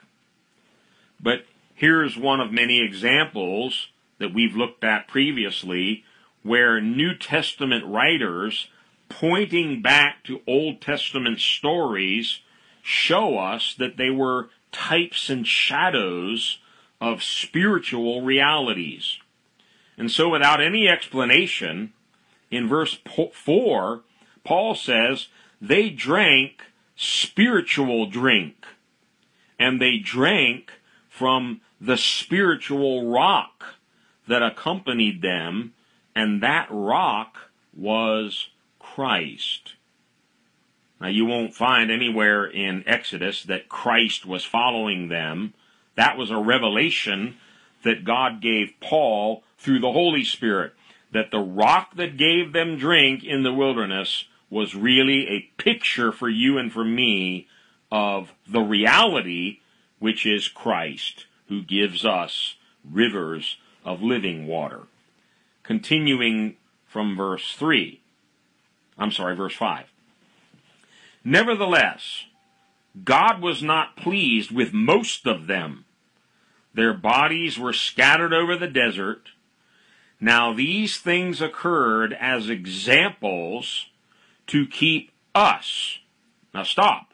But 1.25 1.47
here's 1.75 2.19
one 2.19 2.41
of 2.41 2.53
many 2.53 2.85
examples 2.85 3.89
that 4.19 4.35
we've 4.35 4.55
looked 4.55 4.85
at 4.85 5.09
previously 5.09 6.05
where 6.43 6.83
New 6.83 7.17
Testament 7.17 7.87
writers 7.87 8.69
pointing 9.09 9.81
back 9.81 10.23
to 10.25 10.43
Old 10.47 10.83
Testament 10.83 11.41
stories 11.41 12.41
show 12.83 13.39
us 13.39 13.75
that 13.79 13.97
they 13.97 14.11
were 14.11 14.51
types 14.71 15.31
and 15.31 15.47
shadows 15.47 16.59
of 17.01 17.23
spiritual 17.23 18.21
realities. 18.21 19.19
And 19.97 20.11
so, 20.11 20.29
without 20.29 20.61
any 20.61 20.89
explanation, 20.89 21.95
in 22.51 22.69
verse 22.69 22.99
4, 23.33 24.03
Paul 24.45 24.75
says, 24.75 25.29
they 25.61 25.89
drank 25.89 26.65
spiritual 26.97 28.07
drink, 28.07 28.67
and 29.59 29.81
they 29.81 29.97
drank 29.97 30.73
from 31.15 31.61
the 31.81 31.97
spiritual 31.97 33.09
rock 33.09 33.77
that 34.27 34.43
accompanied 34.43 35.23
them, 35.23 35.73
and 36.13 36.43
that 36.43 36.67
rock 36.73 37.53
was 37.73 38.49
Christ. 38.81 39.75
Now, 41.01 41.07
you 41.07 41.25
won't 41.25 41.55
find 41.55 41.89
anywhere 41.89 42.45
in 42.45 42.83
Exodus 42.85 43.45
that 43.45 43.69
Christ 43.69 44.27
was 44.27 44.45
following 44.45 45.07
them. 45.07 45.55
That 45.95 46.19
was 46.19 46.33
a 46.33 46.37
revelation 46.37 47.37
that 47.85 48.05
God 48.05 48.41
gave 48.41 48.73
Paul 48.81 49.45
through 49.57 49.79
the 49.79 49.93
Holy 49.93 50.25
Spirit, 50.25 50.73
that 51.13 51.31
the 51.31 51.39
rock 51.39 51.95
that 51.95 52.17
gave 52.17 52.53
them 52.53 52.77
drink 52.77 53.23
in 53.23 53.45
the 53.45 53.55
wilderness 53.55 54.25
was 54.51 54.75
really 54.75 55.29
a 55.29 55.49
picture 55.63 56.11
for 56.11 56.29
you 56.29 56.59
and 56.59 56.73
for 56.73 56.85
me 56.85 57.47
of 57.93 58.33
the 58.49 58.63
reality 58.63 59.61
which 60.05 60.27
is 60.27 60.49
Christ, 60.49 61.25
who 61.49 61.63
gives 61.63 62.05
us 62.05 62.57
rivers 62.85 63.57
of 63.87 64.03
living 64.03 64.47
water. 64.47 64.83
Continuing 65.63 66.57
from 66.87 67.17
verse 67.17 67.55
3. 67.55 68.03
I'm 68.99 69.11
sorry, 69.11 69.35
verse 69.35 69.55
5. 69.55 69.87
Nevertheless, 71.25 72.27
God 73.03 73.41
was 73.41 73.63
not 73.63 73.97
pleased 73.97 74.51
with 74.51 74.75
most 74.75 75.27
of 75.27 75.47
them. 75.47 75.87
Their 76.75 76.93
bodies 76.93 77.59
were 77.59 77.73
scattered 77.73 78.35
over 78.35 78.59
the 78.59 78.69
desert. 78.69 79.31
Now 80.21 80.53
these 80.53 80.99
things 80.99 81.41
occurred 81.41 82.13
as 82.13 82.51
examples 82.51 83.87
to 84.49 84.67
keep 84.67 85.13
us. 85.35 86.01
Now 86.53 86.65
stop. 86.65 87.14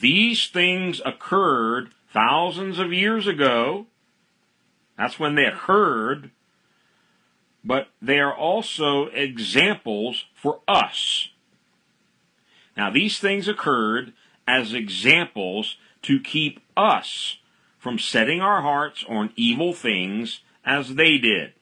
These 0.00 0.48
things 0.48 1.00
occurred 1.04 1.90
thousands 2.12 2.78
of 2.78 2.92
years 2.92 3.26
ago. 3.26 3.86
That's 4.96 5.18
when 5.18 5.34
they 5.34 5.44
occurred. 5.44 6.30
But 7.64 7.88
they 8.00 8.18
are 8.18 8.34
also 8.34 9.06
examples 9.06 10.24
for 10.34 10.60
us. 10.68 11.30
Now, 12.76 12.90
these 12.90 13.18
things 13.18 13.48
occurred 13.48 14.12
as 14.46 14.72
examples 14.72 15.76
to 16.02 16.20
keep 16.20 16.60
us 16.76 17.38
from 17.78 17.98
setting 17.98 18.40
our 18.40 18.62
hearts 18.62 19.04
on 19.08 19.32
evil 19.36 19.72
things 19.72 20.40
as 20.64 20.94
they 20.94 21.18
did. 21.18 21.52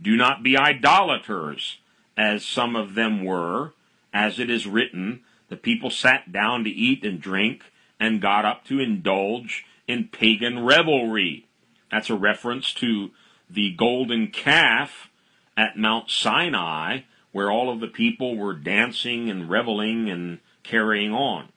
Do 0.00 0.16
not 0.16 0.42
be 0.42 0.56
idolaters, 0.56 1.78
as 2.16 2.44
some 2.44 2.76
of 2.76 2.94
them 2.94 3.24
were, 3.24 3.72
as 4.12 4.38
it 4.38 4.50
is 4.50 4.66
written, 4.66 5.22
the 5.50 5.56
people 5.56 5.90
sat 5.90 6.32
down 6.32 6.64
to 6.64 6.70
eat 6.70 7.04
and 7.04 7.20
drink 7.20 7.64
and 7.98 8.22
got 8.22 8.46
up 8.46 8.64
to 8.64 8.80
indulge 8.80 9.66
in 9.86 10.08
pagan 10.08 10.64
revelry. 10.64 11.46
That's 11.90 12.08
a 12.08 12.14
reference 12.14 12.72
to 12.74 13.10
the 13.50 13.72
golden 13.72 14.28
calf 14.28 15.10
at 15.56 15.76
Mount 15.76 16.08
Sinai 16.08 17.00
where 17.32 17.50
all 17.50 17.70
of 17.70 17.80
the 17.80 17.88
people 17.88 18.36
were 18.36 18.54
dancing 18.54 19.28
and 19.28 19.50
reveling 19.50 20.08
and 20.08 20.38
carrying 20.62 21.12
on. 21.12 21.48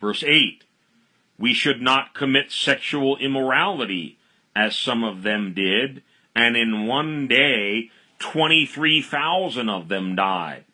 Verse 0.00 0.22
8 0.22 0.64
We 1.38 1.54
should 1.54 1.80
not 1.80 2.14
commit 2.14 2.52
sexual 2.52 3.16
immorality, 3.16 4.18
as 4.54 4.76
some 4.76 5.02
of 5.02 5.22
them 5.22 5.52
did, 5.54 6.02
and 6.34 6.56
in 6.56 6.86
one 6.86 7.26
day 7.26 7.90
23,000 8.18 9.68
of 9.68 9.88
them 9.88 10.14
died. 10.14 10.64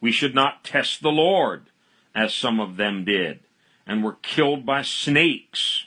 We 0.00 0.12
should 0.12 0.34
not 0.34 0.64
test 0.64 1.02
the 1.02 1.10
Lord, 1.10 1.66
as 2.14 2.34
some 2.34 2.60
of 2.60 2.76
them 2.76 3.04
did, 3.04 3.40
and 3.86 4.02
were 4.02 4.16
killed 4.22 4.66
by 4.66 4.82
snakes. 4.82 5.86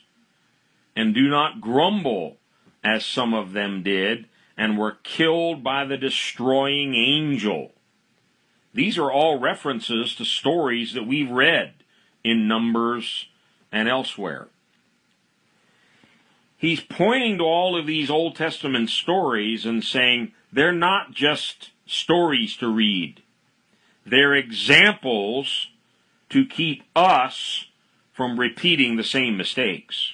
And 0.95 1.13
do 1.13 1.29
not 1.29 1.61
grumble, 1.61 2.37
as 2.83 3.05
some 3.05 3.33
of 3.33 3.53
them 3.53 3.83
did, 3.83 4.27
and 4.57 4.77
were 4.77 4.97
killed 5.03 5.63
by 5.63 5.85
the 5.85 5.97
destroying 5.97 6.95
angel. 6.95 7.71
These 8.73 8.97
are 8.97 9.11
all 9.11 9.39
references 9.39 10.13
to 10.15 10.25
stories 10.25 10.93
that 10.93 11.07
we've 11.07 11.31
read 11.31 11.73
in 12.23 12.47
Numbers 12.47 13.27
and 13.71 13.87
elsewhere. 13.87 14.47
He's 16.57 16.81
pointing 16.81 17.37
to 17.37 17.45
all 17.45 17.79
of 17.79 17.87
these 17.87 18.09
Old 18.09 18.35
Testament 18.35 18.89
stories 18.89 19.65
and 19.65 19.83
saying 19.83 20.33
they're 20.51 20.73
not 20.73 21.11
just 21.13 21.71
stories 21.85 22.57
to 22.57 22.67
read. 22.67 23.23
They're 24.09 24.35
examples 24.35 25.67
to 26.29 26.45
keep 26.45 26.83
us 26.95 27.65
from 28.11 28.39
repeating 28.39 28.95
the 28.95 29.03
same 29.03 29.37
mistakes. 29.37 30.13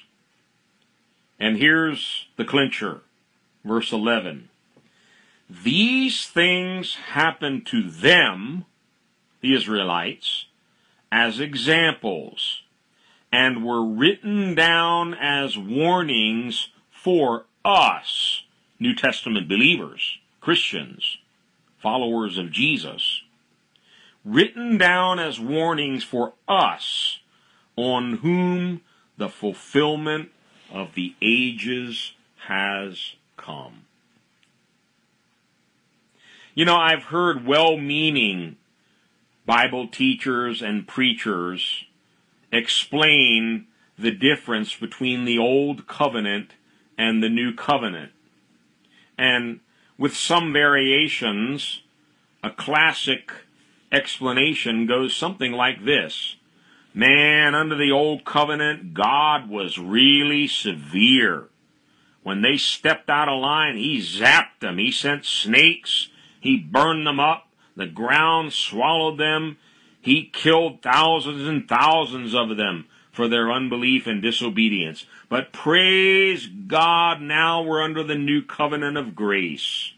And 1.38 1.56
here's 1.56 2.26
the 2.36 2.44
clincher. 2.44 3.02
Verse 3.64 3.92
11. 3.92 4.48
These 5.48 6.26
things 6.26 6.94
happened 6.94 7.66
to 7.66 7.88
them, 7.88 8.64
the 9.40 9.54
Israelites, 9.54 10.46
as 11.10 11.40
examples, 11.40 12.62
and 13.32 13.64
were 13.64 13.84
written 13.84 14.54
down 14.54 15.14
as 15.14 15.58
warnings 15.58 16.68
for 16.90 17.46
us, 17.64 18.42
New 18.78 18.94
Testament 18.94 19.48
believers, 19.48 20.18
Christians, 20.40 21.18
followers 21.78 22.38
of 22.38 22.50
Jesus, 22.50 23.22
written 24.26 24.76
down 24.76 25.20
as 25.20 25.38
warnings 25.38 26.02
for 26.02 26.32
us, 26.48 27.20
on 27.76 28.18
whom 28.18 28.80
the 29.16 29.28
fulfillment 29.28 30.30
of 30.70 30.94
the 30.94 31.14
ages 31.22 32.12
has 32.48 33.14
come. 33.36 33.82
You 36.54 36.64
know, 36.64 36.76
I've 36.76 37.04
heard 37.04 37.46
well 37.46 37.76
meaning 37.76 38.56
Bible 39.46 39.86
teachers 39.86 40.60
and 40.60 40.88
preachers 40.88 41.84
explain 42.50 43.66
the 43.96 44.10
difference 44.10 44.74
between 44.74 45.24
the 45.24 45.38
Old 45.38 45.86
Covenant 45.86 46.54
and 46.98 47.22
the 47.22 47.28
New 47.28 47.54
Covenant. 47.54 48.10
And 49.16 49.60
with 49.96 50.16
some 50.16 50.52
variations, 50.52 51.82
a 52.42 52.50
classic 52.50 53.30
explanation 53.96 54.86
goes 54.86 55.16
something 55.16 55.52
like 55.52 55.84
this. 55.84 56.36
Man, 56.92 57.54
under 57.54 57.76
the 57.76 57.90
Old 57.90 58.24
Covenant, 58.24 58.94
God 58.94 59.48
was 59.48 59.78
really 59.78 60.46
severe. 60.46 61.48
When 62.22 62.42
they 62.42 62.56
stepped 62.56 63.08
out 63.08 63.28
of 63.28 63.40
line, 63.40 63.76
he 63.76 63.98
zapped 63.98 64.60
them. 64.60 64.78
He 64.78 64.90
sent 64.90 65.24
snakes. 65.24 66.08
He 66.40 66.56
burned 66.56 67.06
them 67.06 67.20
up. 67.20 67.48
The 67.76 67.86
ground 67.86 68.52
swallowed 68.52 69.18
them. 69.18 69.58
He 70.00 70.30
killed 70.32 70.82
thousands 70.82 71.46
and 71.48 71.68
thousands 71.68 72.34
of 72.34 72.56
them 72.56 72.86
for 73.12 73.28
their 73.28 73.50
unbelief 73.50 74.06
and 74.06 74.22
disobedience. 74.22 75.06
But 75.28 75.52
praise 75.52 76.46
God, 76.46 77.20
now 77.20 77.62
we're 77.62 77.82
under 77.82 78.02
the 78.02 78.14
new 78.14 78.42
covenant 78.42 78.96
of 78.96 79.14
grace. 79.14 79.92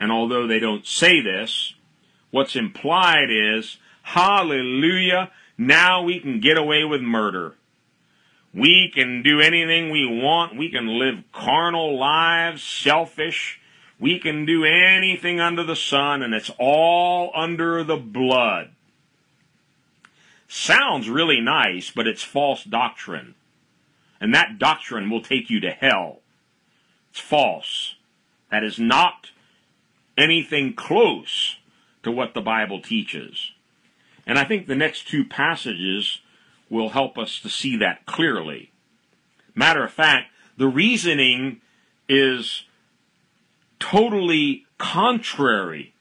And 0.00 0.10
although 0.10 0.46
they 0.46 0.58
don't 0.58 0.86
say 0.86 1.20
this, 1.20 1.74
what's 2.36 2.54
implied 2.54 3.30
is, 3.30 3.78
hallelujah, 4.02 5.30
now 5.56 6.02
we 6.02 6.20
can 6.20 6.38
get 6.38 6.58
away 6.58 6.84
with 6.84 7.00
murder. 7.00 7.54
We 8.52 8.92
can 8.94 9.22
do 9.22 9.40
anything 9.40 9.90
we 9.90 10.04
want. 10.04 10.54
We 10.54 10.70
can 10.70 10.98
live 10.98 11.24
carnal 11.32 11.98
lives, 11.98 12.62
selfish. 12.62 13.58
We 13.98 14.18
can 14.18 14.44
do 14.44 14.66
anything 14.66 15.40
under 15.40 15.64
the 15.64 15.74
sun, 15.74 16.22
and 16.22 16.34
it's 16.34 16.50
all 16.58 17.32
under 17.34 17.82
the 17.82 17.96
blood. 17.96 18.68
Sounds 20.46 21.08
really 21.08 21.40
nice, 21.40 21.90
but 21.90 22.06
it's 22.06 22.22
false 22.22 22.64
doctrine. 22.64 23.34
And 24.20 24.34
that 24.34 24.58
doctrine 24.58 25.08
will 25.08 25.22
take 25.22 25.48
you 25.48 25.58
to 25.60 25.70
hell. 25.70 26.20
It's 27.10 27.20
false. 27.20 27.94
That 28.50 28.62
is 28.62 28.78
not 28.78 29.30
anything 30.18 30.74
close 30.74 31.56
to 32.06 32.12
what 32.12 32.34
the 32.34 32.40
Bible 32.40 32.80
teaches. 32.80 33.50
And 34.28 34.38
I 34.38 34.44
think 34.44 34.68
the 34.68 34.76
next 34.76 35.08
two 35.08 35.24
passages 35.24 36.20
will 36.70 36.90
help 36.90 37.18
us 37.18 37.40
to 37.40 37.48
see 37.48 37.76
that 37.78 38.06
clearly. 38.06 38.70
Matter 39.56 39.82
of 39.82 39.92
fact, 39.92 40.30
the 40.56 40.68
reasoning 40.68 41.60
is 42.08 42.62
totally 43.80 44.66
contrary 44.78 45.94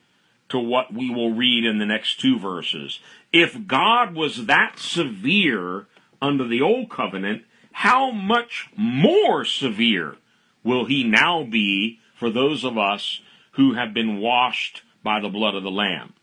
to 0.49 0.59
what 0.59 0.93
we 0.93 1.09
will 1.09 1.33
read 1.33 1.65
in 1.65 1.79
the 1.79 1.87
next 1.87 2.19
two 2.19 2.37
verses. 2.37 2.99
If 3.33 3.65
God 3.65 4.13
was 4.13 4.45
that 4.45 4.77
severe 4.77 5.87
under 6.21 6.47
the 6.47 6.61
old 6.61 6.91
covenant, 6.91 7.45
how 7.71 8.11
much 8.11 8.69
more 8.77 9.43
severe 9.43 10.17
will 10.63 10.85
he 10.85 11.03
now 11.03 11.43
be 11.43 11.99
for 12.13 12.29
those 12.29 12.63
of 12.63 12.77
us 12.77 13.21
who 13.53 13.73
have 13.73 13.91
been 13.91 14.19
washed 14.19 14.83
by 15.05 15.21
the 15.21 15.29
blood 15.29 15.53
of 15.53 15.63
the 15.63 15.71
Lamb? 15.71 16.13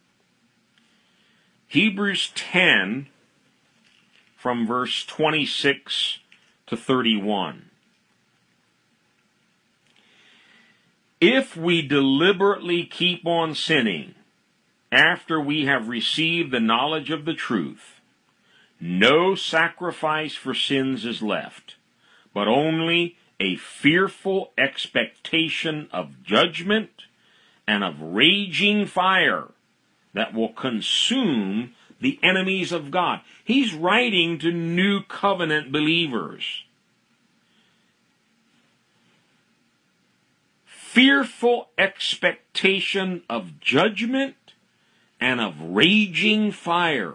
Hebrews 1.68 2.32
10 2.34 3.06
from 4.36 4.66
verse 4.66 5.06
26 5.06 6.18
to 6.66 6.76
31. 6.76 7.70
If 11.20 11.56
we 11.56 11.80
deliberately 11.80 12.84
keep 12.84 13.24
on 13.24 13.54
sinning 13.54 14.16
after 14.90 15.40
we 15.40 15.64
have 15.66 15.88
received 15.88 16.50
the 16.50 16.60
knowledge 16.60 17.10
of 17.10 17.24
the 17.24 17.34
truth, 17.34 18.00
no 18.80 19.36
sacrifice 19.36 20.34
for 20.34 20.52
sins 20.54 21.04
is 21.04 21.22
left, 21.22 21.76
but 22.34 22.48
only 22.48 23.16
a 23.38 23.54
fearful 23.54 24.52
expectation 24.58 25.88
of 25.92 26.24
judgment 26.24 27.04
and 27.66 27.84
of 27.84 28.00
raging 28.00 28.86
fire 28.86 29.48
that 30.14 30.34
will 30.34 30.52
consume 30.52 31.72
the 32.00 32.18
enemies 32.22 32.72
of 32.72 32.90
God. 32.90 33.20
He's 33.44 33.72
writing 33.72 34.38
to 34.40 34.50
new 34.52 35.02
covenant 35.02 35.72
believers. 35.72 36.64
Fearful 40.66 41.68
expectation 41.78 43.22
of 43.30 43.60
judgment 43.60 44.36
and 45.20 45.40
of 45.40 45.54
raging 45.60 46.52
fire. 46.52 47.14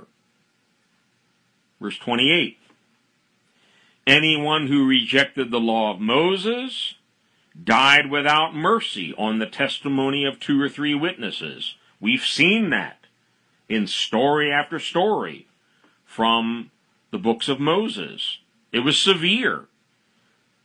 Verse 1.79 1.97
28. 1.99 2.57
Anyone 4.07 4.67
who 4.67 4.87
rejected 4.87 5.51
the 5.51 5.59
law 5.59 5.93
of 5.93 5.99
Moses 5.99 6.95
died 7.63 8.09
without 8.09 8.55
mercy 8.55 9.13
on 9.17 9.39
the 9.39 9.45
testimony 9.45 10.25
of 10.25 10.39
two 10.39 10.61
or 10.61 10.69
three 10.69 10.93
witnesses. 10.93 11.75
We've 11.99 12.25
seen 12.25 12.69
that 12.69 13.05
in 13.67 13.87
story 13.87 14.51
after 14.51 14.79
story 14.79 15.47
from 16.05 16.71
the 17.11 17.17
books 17.17 17.47
of 17.47 17.59
Moses. 17.59 18.39
It 18.71 18.79
was 18.79 18.99
severe. 18.99 19.65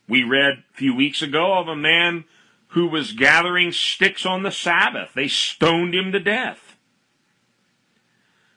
We 0.07 0.23
read 0.23 0.63
a 0.71 0.77
few 0.77 0.95
weeks 0.95 1.21
ago 1.21 1.57
of 1.57 1.67
a 1.67 1.75
man 1.75 2.25
who 2.69 2.87
was 2.87 3.11
gathering 3.11 3.71
sticks 3.71 4.25
on 4.25 4.43
the 4.43 4.51
Sabbath. 4.51 5.11
They 5.13 5.27
stoned 5.27 5.93
him 5.93 6.11
to 6.11 6.19
death. 6.19 6.77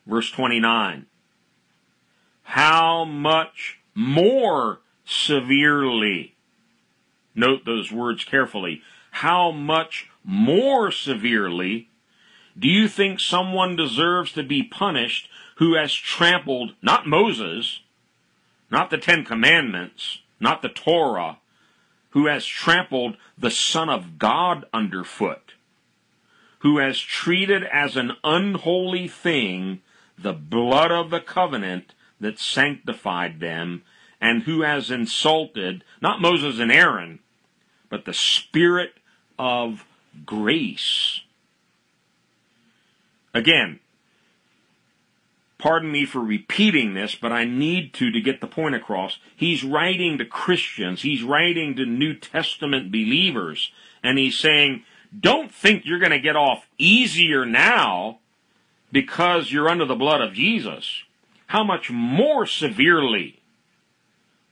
Verse 0.07 0.31
29. 0.31 1.07
How 2.43 3.05
much 3.05 3.81
more 3.95 4.81
severely, 5.05 6.36
note 7.37 7.65
those 7.65 7.93
words 7.93 8.25
carefully, 8.25 8.83
how 9.11 9.51
much 9.51 10.09
more 10.25 10.91
severely 10.91 11.89
do 12.59 12.69
you 12.69 12.89
think 12.89 13.21
someone 13.21 13.77
deserves 13.77 14.33
to 14.33 14.43
be 14.43 14.63
punished 14.63 15.29
who 15.57 15.75
has 15.75 15.95
trampled 15.95 16.75
not 16.83 17.07
Moses, 17.07 17.81
not 18.71 18.91
the 18.91 18.99
Ten 18.99 19.25
Commandments, 19.25 20.21
not 20.41 20.63
the 20.63 20.69
Torah, 20.69 21.39
who 22.11 22.27
has 22.27 22.47
trampled 22.47 23.17
the 23.37 23.51
Son 23.51 23.89
of 23.89 24.19
God 24.19 24.65
underfoot, 24.73 25.55
who 26.61 26.79
has 26.79 26.99
treated 26.99 27.63
as 27.65 27.97
an 27.97 28.13
unholy 28.25 29.07
thing 29.09 29.81
the 30.19 30.33
blood 30.33 30.91
of 30.91 31.11
the 31.11 31.21
covenant 31.21 31.95
that 32.19 32.39
sanctified 32.39 33.41
them, 33.41 33.83
and 34.21 34.45
who 34.45 34.63
has 34.63 34.91
insulted 34.91 35.85
not 36.01 36.23
Moses 36.23 36.59
and 36.59 36.73
Aaron, 36.73 37.19
but 37.89 38.05
the 38.05 38.15
Spirit 38.15 38.95
of 39.39 39.85
grace 40.25 41.21
Again, 43.37 43.81
pardon 45.59 45.93
me 45.93 46.07
for 46.07 46.21
repeating 46.21 46.95
this, 46.95 47.15
but 47.15 47.33
I 47.33 47.45
need 47.45 47.93
to 47.95 48.11
to 48.11 48.21
get 48.23 48.41
the 48.41 48.47
point 48.47 48.75
across. 48.75 49.19
He's 49.37 49.63
writing 49.63 50.17
to 50.17 50.25
Christians, 50.25 51.03
he's 51.03 51.23
writing 51.23 51.77
to 51.77 51.85
New 51.85 52.15
Testament 52.15 52.91
believers, 52.91 53.73
and 54.03 54.17
he's 54.17 54.39
saying, 54.39 54.85
don't 55.19 55.53
think 55.53 55.85
you're 55.85 55.99
going 55.99 56.13
to 56.13 56.19
get 56.19 56.35
off 56.35 56.67
easier 56.79 57.45
now 57.45 58.21
because 58.91 59.53
you're 59.53 59.69
under 59.69 59.85
the 59.85 59.95
blood 59.95 60.23
of 60.23 60.33
Jesus. 60.33 61.03
How 61.49 61.63
much 61.63 61.91
more 61.91 62.47
severely 62.47 63.41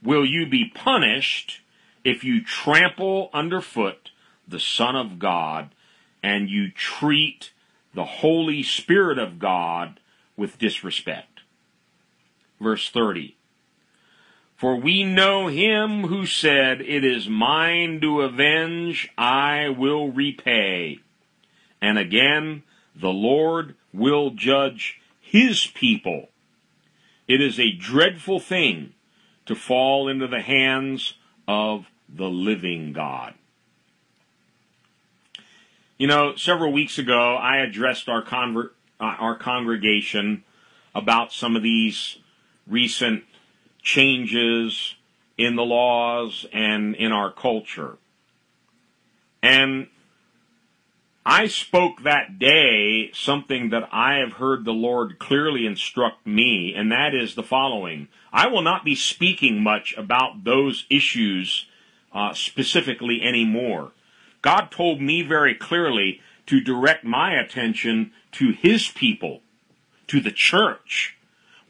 will 0.03 0.27
you 0.27 0.47
be 0.47 0.71
punished 0.75 1.63
if 2.05 2.23
you 2.23 2.45
trample 2.45 3.31
underfoot 3.33 4.11
the 4.47 4.61
Son 4.61 4.95
of 4.95 5.19
God 5.19 5.75
and 6.23 6.49
you 6.49 6.71
treat 6.71 7.53
the 7.95 8.05
Holy 8.05 8.63
Spirit 8.63 9.19
of 9.19 9.39
God 9.39 10.01
with 10.37 10.59
disrespect. 10.59 11.41
Verse 12.61 12.91
30. 12.91 13.37
For 14.57 14.77
we 14.77 15.03
know 15.03 15.49
him 15.49 16.05
who 16.05 16.27
said, 16.27 16.81
It 16.81 17.05
is 17.05 17.29
mine 17.29 18.01
to 18.01 18.23
avenge, 18.23 19.11
I 19.19 19.69
will 19.69 20.11
repay. 20.11 21.01
And 21.81 21.99
again, 21.99 22.63
the 22.95 23.11
Lord 23.11 23.75
will 23.93 24.31
judge 24.31 25.01
his 25.21 25.67
people. 25.67 26.29
It 27.27 27.41
is 27.41 27.59
a 27.59 27.73
dreadful 27.73 28.41
thing 28.41 28.95
to 29.47 29.55
fall 29.55 30.09
into 30.09 30.27
the 30.27 30.41
hands 30.41 31.15
of 31.47 31.87
the 32.17 32.29
living 32.29 32.93
God. 32.93 33.35
You 35.99 36.07
know, 36.07 36.35
several 36.37 36.73
weeks 36.73 36.99
ago, 36.99 37.37
I 37.37 37.59
addressed 37.59 38.09
our 38.09 38.23
conver- 38.23 38.71
uh, 39.01 39.17
our 39.19 39.37
congregation 39.37 40.45
about 40.95 41.33
some 41.33 41.57
of 41.57 41.63
these 41.63 42.19
recent 42.67 43.25
changes 43.83 44.95
in 45.37 45.57
the 45.57 45.63
laws 45.65 46.47
and 46.53 46.95
in 46.95 47.13
our 47.13 47.33
culture. 47.33 47.97
And 49.43 49.89
I 51.27 51.47
spoke 51.47 52.03
that 52.03 52.39
day 52.39 53.11
something 53.13 53.71
that 53.71 53.89
I 53.93 54.17
have 54.17 54.35
heard 54.35 54.65
the 54.65 54.73
Lord 54.73 55.19
clearly 55.19 55.67
instruct 55.67 56.27
me, 56.27 56.75
and 56.75 56.93
that 56.93 57.15
is 57.15 57.35
the 57.35 57.43
following. 57.43 58.09
I 58.33 58.47
will 58.49 58.63
not 58.63 58.85
be 58.85 58.95
speaking 58.95 59.63
much 59.63 59.95
about 59.97 60.45
those 60.45 60.87
issues 60.91 61.67
uh, 62.15 62.33
specifically 62.33 63.21
anymore. 63.23 63.93
God 64.43 64.71
told 64.71 65.01
me 65.01 65.23
very 65.23 65.55
clearly 65.55 66.21
to 66.47 66.61
direct 66.61 67.05
my 67.05 67.35
attention 67.35 68.13
to 68.33 68.53
His 68.53 68.89
people, 68.89 69.41
to 70.07 70.21
the 70.21 70.31
church. 70.31 71.17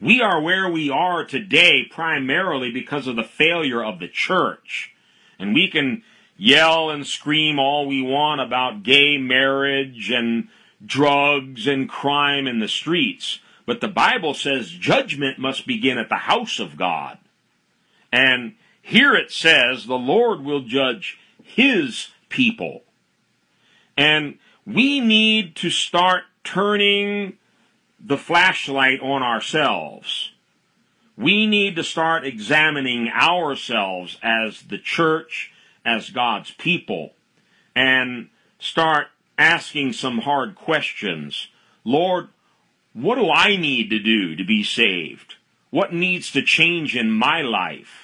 We 0.00 0.20
are 0.20 0.40
where 0.40 0.68
we 0.68 0.90
are 0.90 1.24
today 1.24 1.84
primarily 1.90 2.70
because 2.70 3.06
of 3.06 3.16
the 3.16 3.24
failure 3.24 3.82
of 3.82 4.00
the 4.00 4.08
church. 4.08 4.92
And 5.38 5.54
we 5.54 5.68
can 5.70 6.02
yell 6.36 6.90
and 6.90 7.06
scream 7.06 7.58
all 7.58 7.86
we 7.86 8.02
want 8.02 8.40
about 8.40 8.82
gay 8.82 9.16
marriage 9.16 10.10
and 10.10 10.48
drugs 10.84 11.66
and 11.66 11.88
crime 11.88 12.46
in 12.46 12.58
the 12.58 12.68
streets. 12.68 13.38
But 13.66 13.80
the 13.80 13.88
Bible 13.88 14.34
says 14.34 14.70
judgment 14.70 15.38
must 15.38 15.66
begin 15.66 15.96
at 15.96 16.08
the 16.08 16.16
house 16.16 16.58
of 16.58 16.76
God. 16.76 17.18
And 18.12 18.56
here 18.86 19.14
it 19.14 19.32
says 19.32 19.86
the 19.86 19.94
Lord 19.94 20.44
will 20.44 20.60
judge 20.60 21.18
his 21.42 22.08
people. 22.28 22.82
And 23.96 24.38
we 24.66 25.00
need 25.00 25.56
to 25.56 25.70
start 25.70 26.24
turning 26.42 27.38
the 27.98 28.18
flashlight 28.18 29.00
on 29.00 29.22
ourselves. 29.22 30.32
we 31.16 31.46
need 31.46 31.76
to 31.76 31.84
start 31.84 32.26
examining 32.26 33.08
ourselves 33.08 34.18
as 34.22 34.62
the 34.62 34.78
church, 34.78 35.52
as 35.84 36.10
God's 36.10 36.50
people, 36.52 37.12
and 37.74 38.28
start 38.58 39.08
asking 39.38 39.92
some 39.92 40.18
hard 40.18 40.54
questions. 40.54 41.48
Lord, 41.84 42.28
what 42.92 43.16
do 43.16 43.30
I 43.30 43.56
need 43.56 43.90
to 43.90 43.98
do 43.98 44.34
to 44.36 44.44
be 44.44 44.62
saved? 44.62 45.36
What 45.70 45.92
needs 45.92 46.30
to 46.32 46.42
change 46.42 46.96
in 46.96 47.10
my 47.10 47.42
life? 47.42 48.03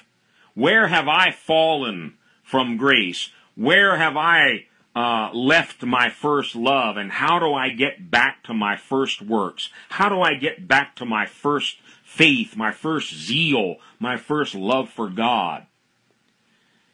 Where 0.61 0.89
have 0.89 1.07
I 1.07 1.31
fallen 1.31 2.19
from 2.43 2.77
grace? 2.77 3.31
Where 3.55 3.97
have 3.97 4.15
I 4.15 4.67
uh, 4.95 5.31
left 5.33 5.81
my 5.81 6.11
first 6.11 6.55
love? 6.55 6.97
And 6.97 7.11
how 7.13 7.39
do 7.39 7.51
I 7.51 7.69
get 7.69 8.11
back 8.11 8.43
to 8.43 8.53
my 8.53 8.75
first 8.75 9.23
works? 9.23 9.71
How 9.89 10.07
do 10.07 10.21
I 10.21 10.35
get 10.35 10.67
back 10.67 10.95
to 10.97 11.05
my 11.05 11.25
first 11.25 11.77
faith, 12.03 12.55
my 12.55 12.71
first 12.71 13.11
zeal, 13.11 13.77
my 13.99 14.17
first 14.17 14.53
love 14.53 14.91
for 14.91 15.09
God? 15.09 15.65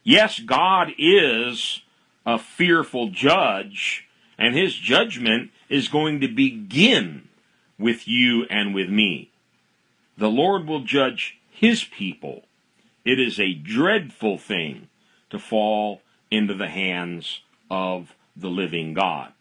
Yes, 0.02 0.40
God 0.40 0.94
is 0.98 1.82
a 2.26 2.40
fearful 2.40 3.10
judge, 3.10 4.08
and 4.38 4.56
his 4.56 4.76
judgment 4.76 5.52
is 5.68 5.90
going 5.90 6.22
to 6.22 6.30
begin 6.30 7.28
with 7.78 8.08
you 8.08 8.46
and 8.50 8.74
with 8.74 8.90
me. 8.90 9.30
The 10.18 10.30
Lord 10.30 10.68
will 10.68 10.86
judge 10.86 11.38
his 11.52 11.84
people. 11.84 12.47
It 13.08 13.22
is 13.22 13.40
a 13.40 13.54
dreadful 13.54 14.38
thing 14.38 14.90
to 15.30 15.40
fall 15.40 16.02
into 16.30 16.54
the 16.54 16.68
hands 16.68 17.40
of 17.72 18.14
the 18.36 18.50
living 18.50 18.94
God. 18.94 19.32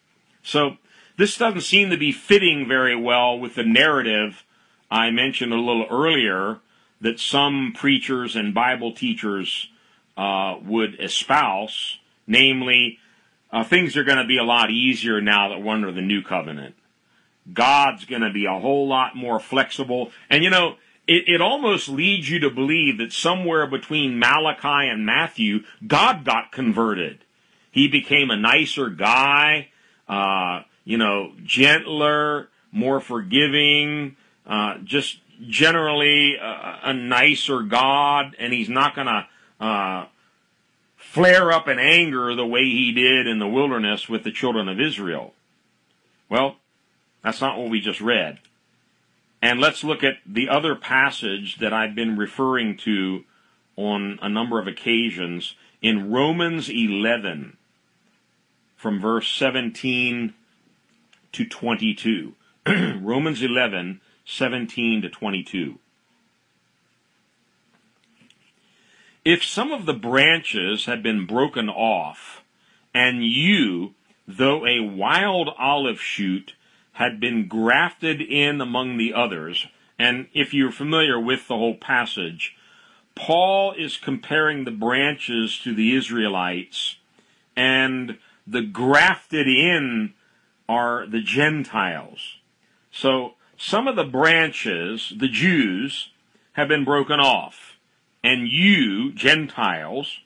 So, 0.41 0.77
this 1.17 1.37
doesn't 1.37 1.61
seem 1.61 1.89
to 1.89 1.97
be 1.97 2.13
fitting 2.13 2.65
very 2.65 2.95
well 2.95 3.37
with 3.37 3.55
the 3.55 3.65
narrative 3.65 4.45
I 4.89 5.09
mentioned 5.09 5.51
a 5.51 5.57
little 5.57 5.85
earlier 5.91 6.59
that 7.01 7.19
some 7.19 7.73
preachers 7.75 8.37
and 8.37 8.53
Bible 8.53 8.93
teachers 8.93 9.67
uh, 10.15 10.55
would 10.63 10.97
espouse, 11.01 11.99
namely, 12.25 12.99
uh, 13.51 13.65
things 13.65 13.97
are 13.97 14.05
going 14.05 14.17
to 14.17 14.23
be 14.23 14.37
a 14.37 14.45
lot 14.45 14.71
easier 14.71 15.19
now 15.19 15.49
that 15.49 15.61
we're 15.61 15.73
under 15.73 15.91
the 15.91 15.99
new 15.99 16.21
covenant. 16.21 16.75
God's 17.51 18.05
going 18.05 18.21
to 18.21 18.31
be 18.31 18.45
a 18.45 18.59
whole 18.59 18.87
lot 18.87 19.17
more 19.17 19.41
flexible. 19.41 20.11
And 20.29 20.41
you 20.41 20.49
know, 20.49 20.77
it, 21.07 21.27
it 21.27 21.41
almost 21.41 21.87
leads 21.87 22.29
you 22.29 22.39
to 22.39 22.49
believe 22.49 22.97
that 22.97 23.13
somewhere 23.13 23.65
between 23.65 24.19
Malachi 24.19 24.89
and 24.89 25.05
Matthew, 25.05 25.63
God 25.85 26.25
got 26.25 26.51
converted. 26.51 27.19
He 27.71 27.87
became 27.87 28.29
a 28.29 28.35
nicer 28.35 28.89
guy, 28.89 29.69
uh, 30.07 30.63
you 30.83 30.97
know, 30.97 31.33
gentler, 31.43 32.49
more 32.71 32.99
forgiving, 32.99 34.17
uh, 34.45 34.79
just 34.83 35.19
generally 35.47 36.35
a, 36.35 36.79
a, 36.83 36.93
nicer 36.93 37.61
God, 37.61 38.35
and 38.39 38.51
he's 38.51 38.69
not 38.69 38.95
going 38.95 39.07
to 39.07 39.27
uh, 39.59 40.05
flare 40.95 41.51
up 41.51 41.67
in 41.67 41.79
anger 41.79 42.35
the 42.35 42.45
way 42.45 42.63
he 42.63 42.91
did 42.91 43.27
in 43.27 43.39
the 43.39 43.47
wilderness 43.47 44.09
with 44.09 44.23
the 44.23 44.31
children 44.31 44.67
of 44.67 44.79
Israel. 44.79 45.33
Well, 46.29 46.57
that's 47.23 47.41
not 47.41 47.57
what 47.57 47.69
we 47.69 47.79
just 47.79 48.01
read. 48.01 48.39
And 49.41 49.59
let's 49.59 49.83
look 49.83 50.03
at 50.03 50.17
the 50.25 50.49
other 50.49 50.75
passage 50.75 51.57
that 51.59 51.73
I've 51.73 51.95
been 51.95 52.17
referring 52.17 52.77
to 52.77 53.23
on 53.75 54.17
a 54.21 54.29
number 54.29 54.59
of 54.59 54.67
occasions 54.67 55.55
in 55.81 56.11
Romans 56.11 56.69
11 56.69 57.57
from 58.75 58.99
verse 58.99 59.27
17 59.31 60.33
to 61.31 61.45
22. 61.45 62.33
Romans 62.67 63.41
11, 63.43 64.01
17 64.25 65.01
to 65.03 65.09
22. 65.09 65.79
If 69.23 69.43
some 69.43 69.71
of 69.71 69.85
the 69.85 69.93
branches 69.93 70.85
had 70.85 71.03
been 71.03 71.25
broken 71.25 71.69
off, 71.69 72.43
and 72.93 73.25
you, 73.25 73.93
though 74.27 74.65
a 74.65 74.79
wild 74.79 75.49
olive 75.59 76.01
shoot, 76.01 76.53
had 76.97 77.19
been 77.19 77.47
grafted 77.47 78.19
in 78.19 78.59
among 78.59 78.97
the 78.97 79.13
others. 79.13 79.67
And 79.99 80.27
if 80.33 80.51
you're 80.51 80.71
familiar 80.71 81.19
with 81.19 81.47
the 81.47 81.53
whole 81.53 81.75
passage, 81.75 82.55
Paul 83.13 83.73
is 83.73 83.97
comparing 83.97 84.63
the 84.63 84.71
branches 84.71 85.59
to 85.63 85.75
the 85.75 85.95
Israelites, 85.95 86.97
and 87.55 88.17
the 88.47 88.63
grafted 88.63 89.47
in 89.47 90.15
are 90.67 91.05
the 91.05 91.21
Gentiles. 91.21 92.37
So 92.91 93.35
some 93.57 93.87
of 93.87 93.95
the 93.95 94.03
branches, 94.03 95.13
the 95.15 95.27
Jews, 95.27 96.09
have 96.53 96.67
been 96.67 96.83
broken 96.83 97.19
off, 97.19 97.77
and 98.23 98.47
you, 98.47 99.11
Gentiles, 99.11 100.21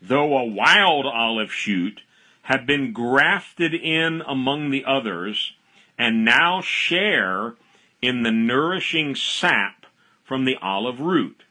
though 0.00 0.38
a 0.38 0.44
wild 0.44 1.04
olive 1.04 1.52
shoot, 1.52 2.02
have 2.42 2.64
been 2.64 2.92
grafted 2.92 3.74
in 3.74 4.22
among 4.24 4.70
the 4.70 4.84
others 4.84 5.54
and 5.98 6.24
now 6.24 6.60
share 6.60 7.54
in 8.00 8.22
the 8.22 8.32
nourishing 8.32 9.14
sap 9.14 9.86
from 10.24 10.44
the 10.44 10.56
olive 10.60 11.00
root. 11.00 11.44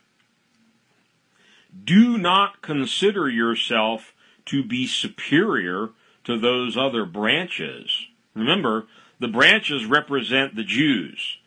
Do 1.83 2.17
not 2.17 2.61
consider 2.61 3.29
yourself 3.29 4.13
to 4.45 4.63
be 4.63 4.87
superior 4.87 5.89
to 6.25 6.37
those 6.37 6.75
other 6.75 7.05
branches. 7.05 8.07
Remember, 8.33 8.87
the 9.19 9.27
branches 9.27 9.85
represent 9.85 10.55
the 10.55 10.63
Jews. 10.63 11.37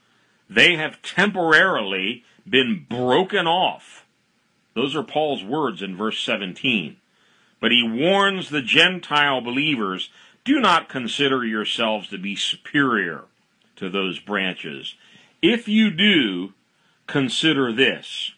They 0.49 0.76
have 0.76 1.03
temporarily 1.03 2.24
been 2.49 2.86
broken 2.88 3.47
off. 3.47 4.07
Those 4.74 4.95
are 4.97 5.03
Paul's 5.03 5.45
words 5.45 5.82
in 5.82 5.97
verse 5.97 6.18
17. 6.20 6.97
But 7.61 7.72
he 7.72 7.82
warns 7.82 8.49
the 8.49 8.62
Gentile 8.62 9.40
believers 9.40 10.11
do 10.45 10.61
not 10.61 10.90
consider 10.90 11.45
yourselves 11.45 12.09
to 12.09 12.18
be 12.18 12.36
superior 12.36 13.24
to 13.76 13.88
those 13.88 14.18
branches. 14.18 14.95
If 15.40 15.66
you 15.66 15.90
do, 15.90 16.53
consider 17.07 17.72
this. 17.72 18.32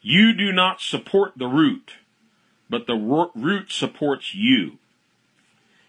You 0.00 0.32
do 0.32 0.50
not 0.50 0.80
support 0.80 1.32
the 1.36 1.46
root, 1.46 1.94
but 2.70 2.86
the 2.86 3.30
root 3.34 3.70
supports 3.70 4.34
you. 4.34 4.78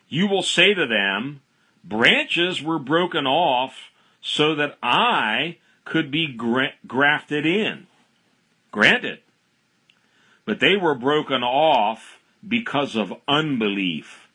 You 0.10 0.28
will 0.28 0.44
say 0.44 0.74
to 0.74 0.86
them, 0.86 1.42
branches 1.84 2.62
were 2.62 2.80
broken 2.80 3.26
off 3.26 3.92
so 4.22 4.54
that 4.56 4.78
I 4.84 5.58
could 5.86 6.12
be 6.12 6.28
gra- 6.28 6.74
grafted 6.86 7.46
in. 7.46 7.88
Granted. 8.72 9.20
But 10.46 10.60
they 10.60 10.76
were 10.76 10.96
broken 10.96 11.44
off 11.44 12.20
because 12.46 12.96
of 12.96 13.14
unbelief 13.28 14.29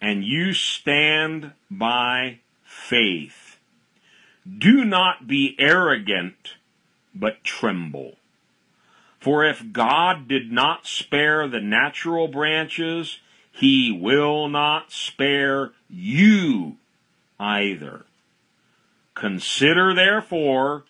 and 0.00 0.24
you 0.24 0.52
stand 0.52 1.52
by 1.70 2.38
faith. 2.64 3.58
Do 4.58 4.84
not 4.84 5.26
be 5.26 5.54
arrogant, 5.58 6.54
but 7.14 7.44
tremble. 7.44 8.16
For 9.20 9.44
if 9.44 9.72
God 9.72 10.26
did 10.28 10.50
not 10.50 10.86
spare 10.86 11.46
the 11.46 11.60
natural 11.60 12.26
branches, 12.26 13.18
he 13.52 13.92
will 13.92 14.48
not 14.48 14.90
spare 14.92 15.72
you 15.90 16.76
either. 17.38 18.06
Consider 19.14 19.92
therefore 19.92 20.84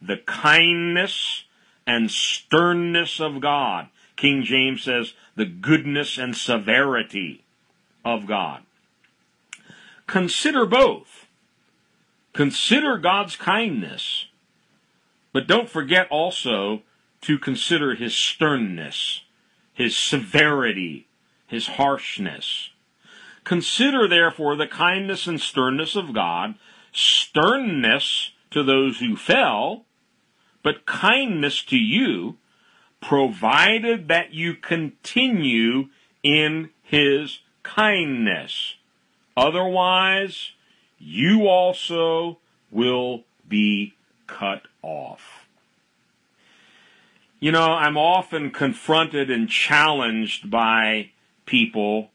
the 0.00 0.16
kindness 0.16 1.44
and 1.86 2.10
sternness 2.10 3.20
of 3.20 3.40
God. 3.40 3.88
King 4.16 4.42
James 4.42 4.82
says 4.82 5.12
the 5.36 5.44
goodness 5.44 6.16
and 6.16 6.34
severity 6.34 7.44
of 8.14 8.26
God. 8.26 8.62
Consider 10.06 10.64
both. 10.64 11.26
Consider 12.32 12.98
God's 12.98 13.36
kindness, 13.36 14.26
but 15.32 15.46
don't 15.46 15.68
forget 15.68 16.08
also 16.10 16.82
to 17.22 17.38
consider 17.38 17.94
his 17.94 18.14
sternness, 18.14 19.22
his 19.74 19.96
severity, 19.96 21.08
his 21.46 21.66
harshness. 21.66 22.70
Consider 23.44 24.06
therefore 24.06 24.56
the 24.56 24.66
kindness 24.66 25.26
and 25.26 25.40
sternness 25.40 25.96
of 25.96 26.14
God, 26.14 26.54
sternness 26.92 28.32
to 28.50 28.62
those 28.62 29.00
who 29.00 29.16
fell, 29.16 29.84
but 30.62 30.86
kindness 30.86 31.62
to 31.64 31.76
you, 31.76 32.36
provided 33.00 34.08
that 34.08 34.32
you 34.32 34.54
continue 34.54 35.88
in 36.22 36.70
his 36.82 37.40
kindness. 37.74 38.76
Otherwise, 39.36 40.52
you 40.98 41.46
also 41.46 42.38
will 42.70 43.24
be 43.48 43.94
cut 44.26 44.62
off. 44.82 45.46
You 47.40 47.52
know, 47.52 47.66
I'm 47.66 47.96
often 47.96 48.50
confronted 48.50 49.30
and 49.30 49.48
challenged 49.48 50.50
by 50.50 51.10
people 51.46 52.10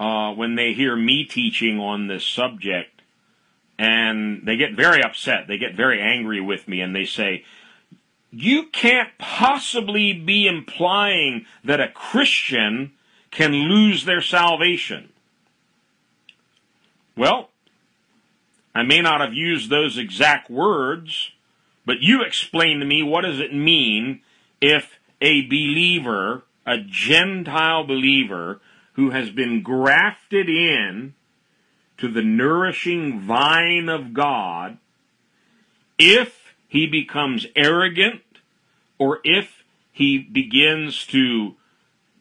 uh, 0.00 0.32
when 0.32 0.54
they 0.54 0.72
hear 0.72 0.96
me 0.96 1.24
teaching 1.24 1.78
on 1.78 2.06
this 2.06 2.24
subject, 2.24 3.02
and 3.78 4.42
they 4.46 4.56
get 4.56 4.74
very 4.74 5.02
upset. 5.02 5.48
They 5.48 5.58
get 5.58 5.74
very 5.74 6.00
angry 6.00 6.40
with 6.40 6.66
me, 6.66 6.80
and 6.80 6.94
they 6.94 7.04
say, 7.04 7.44
you 8.30 8.66
can't 8.66 9.10
possibly 9.18 10.12
be 10.12 10.46
implying 10.46 11.46
that 11.64 11.80
a 11.80 11.88
Christian 11.88 12.92
can 13.30 13.52
lose 13.52 14.04
their 14.04 14.20
salvation. 14.20 15.10
Well, 17.16 17.50
I 18.74 18.82
may 18.82 19.00
not 19.00 19.20
have 19.20 19.34
used 19.34 19.70
those 19.70 19.98
exact 19.98 20.50
words, 20.50 21.32
but 21.84 22.00
you 22.00 22.22
explain 22.22 22.78
to 22.80 22.86
me 22.86 23.02
what 23.02 23.22
does 23.22 23.40
it 23.40 23.52
mean 23.52 24.20
if 24.60 24.98
a 25.20 25.46
believer, 25.46 26.44
a 26.66 26.78
Gentile 26.78 27.84
believer, 27.84 28.60
who 28.92 29.10
has 29.10 29.30
been 29.30 29.62
grafted 29.62 30.48
in 30.48 31.14
to 31.98 32.08
the 32.08 32.22
nourishing 32.22 33.20
vine 33.20 33.88
of 33.88 34.14
God, 34.14 34.78
if 35.98 36.54
he 36.68 36.86
becomes 36.86 37.46
arrogant 37.56 38.22
or 38.98 39.18
if 39.24 39.64
he 39.90 40.18
begins 40.18 41.04
to 41.06 41.56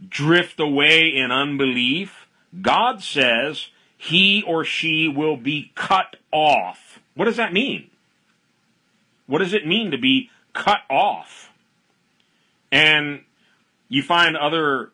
drift 0.08 0.60
away 0.60 1.08
in 1.08 1.32
unbelief, 1.32 2.28
God 2.62 3.02
says 3.02 3.68
he 3.98 4.44
or 4.46 4.64
she 4.64 5.08
will 5.08 5.38
be 5.38 5.72
cut 5.76 6.18
off. 6.32 7.00
What 7.16 7.26
does 7.26 7.38
that 7.38 7.54
mean? 7.54 7.90
What 9.26 9.40
does 9.40 9.54
it 9.54 9.68
mean 9.68 9.92
to 9.92 9.98
be 9.98 10.30
cut 10.54 10.82
off? 10.90 11.52
And 12.72 13.24
you 13.90 14.04
find 14.04 14.38
other 14.38 14.92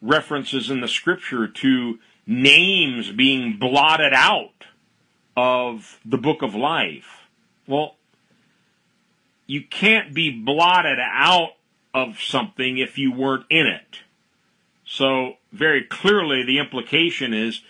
references 0.00 0.70
in 0.70 0.80
the 0.80 0.88
scripture 0.88 1.48
to 1.48 1.98
names 2.26 3.10
being 3.10 3.58
blotted 3.58 4.12
out 4.14 4.66
of 5.36 5.98
the 6.04 6.18
book 6.18 6.42
of 6.42 6.54
life. 6.54 7.28
Well, 7.66 7.96
you 9.46 9.62
can't 9.62 10.14
be 10.14 10.30
blotted 10.30 10.98
out 11.00 11.52
of 11.92 12.20
something 12.20 12.78
if 12.78 12.98
you 12.98 13.12
weren't 13.12 13.46
in 13.50 13.66
it. 13.66 14.00
So, 14.96 15.38
very 15.50 15.82
clearly, 15.82 16.44
the 16.44 16.60
implication 16.60 17.34
is 17.34 17.62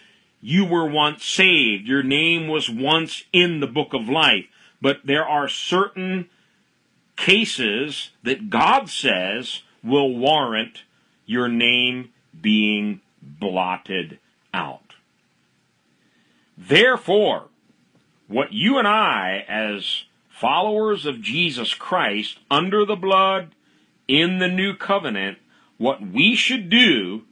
you 0.43 0.67
were 0.67 0.87
once 0.87 1.25
saved. 1.25 1.89
Your 1.89 2.03
name 2.03 2.49
was 2.49 2.69
once 2.69 3.25
in 3.33 3.61
the 3.61 3.67
book 3.67 3.95
of 3.95 4.11
life. 4.11 4.45
But 4.83 5.07
there 5.07 5.27
are 5.27 5.49
certain 5.49 6.29
cases 7.17 8.11
that 8.25 8.51
God 8.51 8.91
says 8.91 9.63
will 9.83 10.15
warrant 10.15 10.83
your 11.25 11.49
name 11.49 12.11
being 12.39 13.01
blotted 13.23 14.19
out. 14.53 14.93
Therefore, 16.59 17.45
what 18.29 18.53
you 18.53 18.77
and 18.77 18.87
I, 18.87 19.47
as 19.49 20.05
followers 20.29 21.07
of 21.07 21.23
Jesus 21.23 21.73
Christ, 21.73 22.39
under 22.51 22.85
the 22.85 22.97
blood, 22.97 23.53
in 24.07 24.41
the 24.41 24.49
new 24.49 24.77
covenant, 24.77 25.39
what 25.79 26.01
we 26.07 26.35
should 26.35 26.71
do 26.71 27.23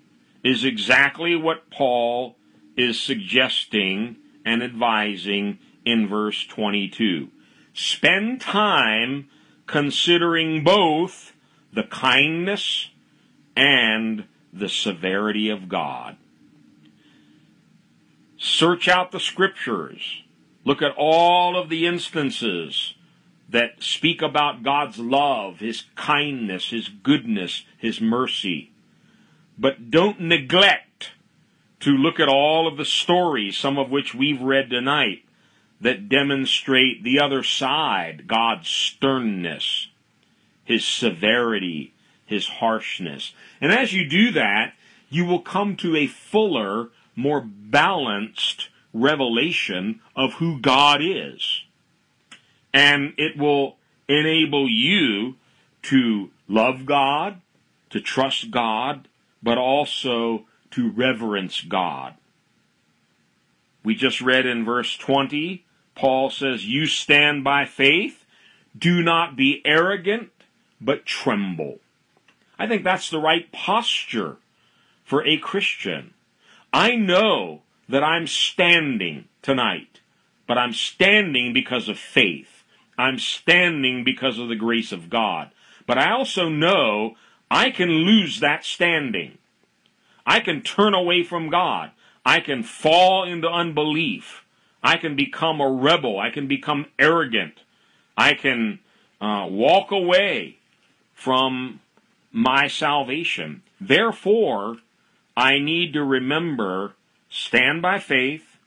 is 0.42 0.64
exactly 0.64 1.36
what 1.36 1.70
Paul 1.70 2.36
is 2.76 3.00
suggesting 3.00 4.16
and 4.44 4.62
advising 4.62 5.58
in 5.84 6.08
verse 6.08 6.44
22. 6.46 7.28
Spend 7.74 8.40
time 8.40 9.28
considering 9.66 10.64
both 10.64 11.32
the 11.72 11.84
kindness 11.84 12.90
and 13.56 14.24
the 14.52 14.68
severity 14.68 15.48
of 15.48 15.68
God. 15.68 16.16
Search 18.36 18.88
out 18.88 19.12
the 19.12 19.20
scriptures. 19.20 20.22
Look 20.64 20.82
at 20.82 20.94
all 20.96 21.56
of 21.56 21.68
the 21.68 21.86
instances 21.86 22.94
that 23.52 23.82
speak 23.82 24.22
about 24.22 24.62
God's 24.62 24.98
love, 24.98 25.60
His 25.60 25.84
kindness, 25.94 26.70
His 26.70 26.88
goodness, 26.88 27.64
His 27.78 28.00
mercy. 28.00 28.72
But 29.58 29.90
don't 29.90 30.20
neglect 30.20 31.10
to 31.80 31.90
look 31.90 32.18
at 32.18 32.28
all 32.28 32.66
of 32.66 32.76
the 32.76 32.84
stories, 32.84 33.56
some 33.56 33.78
of 33.78 33.90
which 33.90 34.14
we've 34.14 34.40
read 34.40 34.70
tonight, 34.70 35.24
that 35.80 36.08
demonstrate 36.08 37.02
the 37.02 37.20
other 37.20 37.42
side, 37.42 38.26
God's 38.26 38.68
sternness, 38.68 39.88
His 40.64 40.86
severity, 40.86 41.92
His 42.24 42.46
harshness. 42.46 43.34
And 43.60 43.70
as 43.70 43.92
you 43.92 44.08
do 44.08 44.32
that, 44.32 44.74
you 45.10 45.26
will 45.26 45.40
come 45.40 45.76
to 45.76 45.94
a 45.94 46.06
fuller, 46.06 46.88
more 47.14 47.42
balanced 47.42 48.70
revelation 48.94 50.00
of 50.16 50.34
who 50.34 50.58
God 50.58 51.00
is. 51.02 51.64
And 52.72 53.14
it 53.18 53.36
will 53.36 53.76
enable 54.08 54.68
you 54.68 55.36
to 55.82 56.30
love 56.48 56.86
God, 56.86 57.40
to 57.90 58.00
trust 58.00 58.50
God, 58.50 59.08
but 59.42 59.58
also 59.58 60.46
to 60.70 60.90
reverence 60.90 61.60
God. 61.60 62.14
We 63.84 63.94
just 63.94 64.20
read 64.20 64.46
in 64.46 64.64
verse 64.64 64.96
20, 64.96 65.64
Paul 65.94 66.30
says, 66.30 66.64
You 66.64 66.86
stand 66.86 67.44
by 67.44 67.64
faith, 67.64 68.24
do 68.78 69.02
not 69.02 69.36
be 69.36 69.60
arrogant, 69.64 70.30
but 70.80 71.04
tremble. 71.04 71.78
I 72.58 72.66
think 72.66 72.84
that's 72.84 73.10
the 73.10 73.18
right 73.18 73.50
posture 73.50 74.36
for 75.04 75.26
a 75.26 75.36
Christian. 75.38 76.14
I 76.72 76.94
know 76.94 77.62
that 77.88 78.04
I'm 78.04 78.26
standing 78.26 79.28
tonight, 79.42 80.00
but 80.46 80.58
I'm 80.58 80.72
standing 80.72 81.52
because 81.52 81.88
of 81.88 81.98
faith. 81.98 82.51
I'm 83.02 83.18
standing 83.18 84.04
because 84.04 84.38
of 84.38 84.48
the 84.48 84.56
grace 84.56 84.92
of 84.92 85.10
God. 85.10 85.50
But 85.86 85.98
I 85.98 86.12
also 86.12 86.48
know 86.48 87.16
I 87.50 87.70
can 87.70 87.88
lose 87.90 88.40
that 88.40 88.64
standing. 88.64 89.38
I 90.24 90.38
can 90.38 90.62
turn 90.62 90.94
away 90.94 91.24
from 91.24 91.50
God. 91.50 91.90
I 92.24 92.38
can 92.38 92.62
fall 92.62 93.24
into 93.24 93.48
unbelief. 93.48 94.44
I 94.82 94.96
can 94.96 95.16
become 95.16 95.60
a 95.60 95.68
rebel. 95.68 96.20
I 96.20 96.30
can 96.30 96.46
become 96.46 96.86
arrogant. 96.98 97.60
I 98.16 98.34
can 98.34 98.78
uh, 99.20 99.48
walk 99.50 99.90
away 99.90 100.58
from 101.12 101.80
my 102.30 102.68
salvation. 102.68 103.62
Therefore, 103.80 104.76
I 105.36 105.58
need 105.58 105.92
to 105.94 106.04
remember 106.04 106.94
stand 107.28 107.82
by 107.82 107.98
faith, 107.98 108.58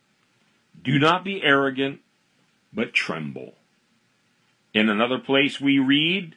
do 0.83 0.99
not 0.99 1.23
be 1.23 1.41
arrogant, 1.41 2.01
but 2.73 2.93
tremble. 2.93 3.53
In 4.75 4.89
another 4.89 5.17
place 5.17 5.59
we 5.59 5.79
read, 5.79 6.35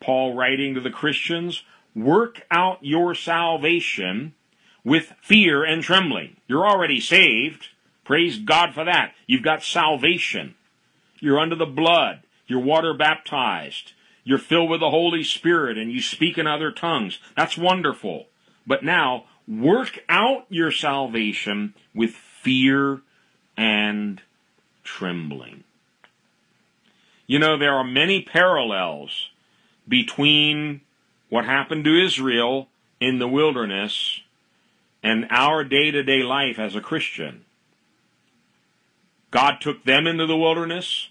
Paul 0.00 0.34
writing 0.34 0.74
to 0.74 0.80
the 0.82 0.90
Christians, 0.90 1.62
work 1.94 2.42
out 2.50 2.78
your 2.82 3.14
salvation 3.14 4.34
with 4.84 5.14
fear 5.22 5.64
and 5.64 5.82
trembling. 5.82 6.36
You're 6.46 6.68
already 6.68 7.00
saved. 7.00 7.68
Praise 8.04 8.38
God 8.38 8.74
for 8.74 8.84
that. 8.84 9.14
You've 9.26 9.42
got 9.42 9.62
salvation. 9.62 10.54
You're 11.18 11.40
under 11.40 11.56
the 11.56 11.64
blood. 11.64 12.20
You're 12.46 12.60
water 12.60 12.92
baptized. 12.92 13.92
You're 14.22 14.36
filled 14.36 14.68
with 14.68 14.80
the 14.80 14.90
Holy 14.90 15.24
Spirit 15.24 15.78
and 15.78 15.90
you 15.90 16.02
speak 16.02 16.36
in 16.36 16.46
other 16.46 16.70
tongues. 16.70 17.18
That's 17.34 17.56
wonderful. 17.56 18.26
But 18.66 18.84
now 18.84 19.24
Work 19.48 20.00
out 20.08 20.46
your 20.48 20.72
salvation 20.72 21.74
with 21.94 22.10
fear 22.10 23.02
and 23.56 24.20
trembling. 24.82 25.62
You 27.26 27.38
know, 27.38 27.58
there 27.58 27.74
are 27.74 27.84
many 27.84 28.22
parallels 28.22 29.30
between 29.88 30.80
what 31.28 31.44
happened 31.44 31.84
to 31.84 32.04
Israel 32.04 32.68
in 33.00 33.18
the 33.18 33.28
wilderness 33.28 34.20
and 35.02 35.26
our 35.30 35.64
day 35.64 35.90
to 35.90 36.02
day 36.02 36.22
life 36.22 36.58
as 36.58 36.74
a 36.74 36.80
Christian. 36.80 37.44
God 39.30 39.60
took 39.60 39.84
them 39.84 40.06
into 40.06 40.26
the 40.26 40.36
wilderness 40.36 41.08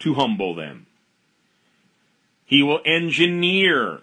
to 0.00 0.14
humble 0.14 0.54
them. 0.54 0.86
He 2.44 2.62
will 2.62 2.80
engineer 2.86 4.00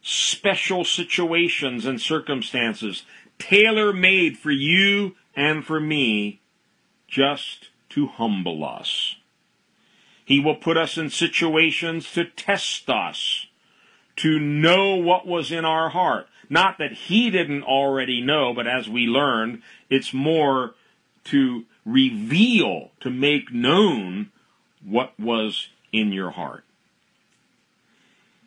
special 0.00 0.84
situations 0.84 1.84
and 1.84 2.00
circumstances, 2.00 3.02
tailor 3.38 3.92
made 3.92 4.38
for 4.38 4.50
you 4.50 5.16
and 5.36 5.64
for 5.64 5.78
me, 5.78 6.40
just 7.06 7.68
to 7.90 8.06
humble 8.06 8.64
us. 8.64 9.16
He 10.28 10.40
will 10.40 10.56
put 10.56 10.76
us 10.76 10.98
in 10.98 11.08
situations 11.08 12.12
to 12.12 12.26
test 12.26 12.90
us, 12.90 13.46
to 14.16 14.38
know 14.38 14.94
what 14.94 15.26
was 15.26 15.50
in 15.50 15.64
our 15.64 15.88
heart. 15.88 16.26
Not 16.50 16.76
that 16.76 16.92
He 16.92 17.30
didn't 17.30 17.62
already 17.62 18.20
know, 18.20 18.52
but 18.52 18.66
as 18.66 18.90
we 18.90 19.06
learned, 19.06 19.62
it's 19.88 20.12
more 20.12 20.74
to 21.24 21.64
reveal, 21.86 22.90
to 23.00 23.08
make 23.08 23.54
known 23.54 24.30
what 24.84 25.18
was 25.18 25.68
in 25.94 26.12
your 26.12 26.32
heart. 26.32 26.64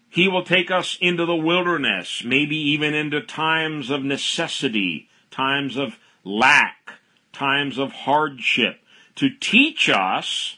He 0.08 0.28
will 0.28 0.44
take 0.44 0.70
us 0.70 1.00
into 1.02 1.26
the 1.26 1.36
wilderness, 1.36 2.22
maybe 2.24 2.58
even 2.58 2.94
into 2.94 3.22
times 3.22 3.90
of 3.90 4.04
necessity, 4.04 5.10
times 5.32 5.78
of 5.78 5.98
lack, 6.24 7.00
times 7.34 7.80
of 7.80 7.92
hardship, 7.92 8.82
to 9.16 9.32
teach 9.32 9.90
us 9.90 10.58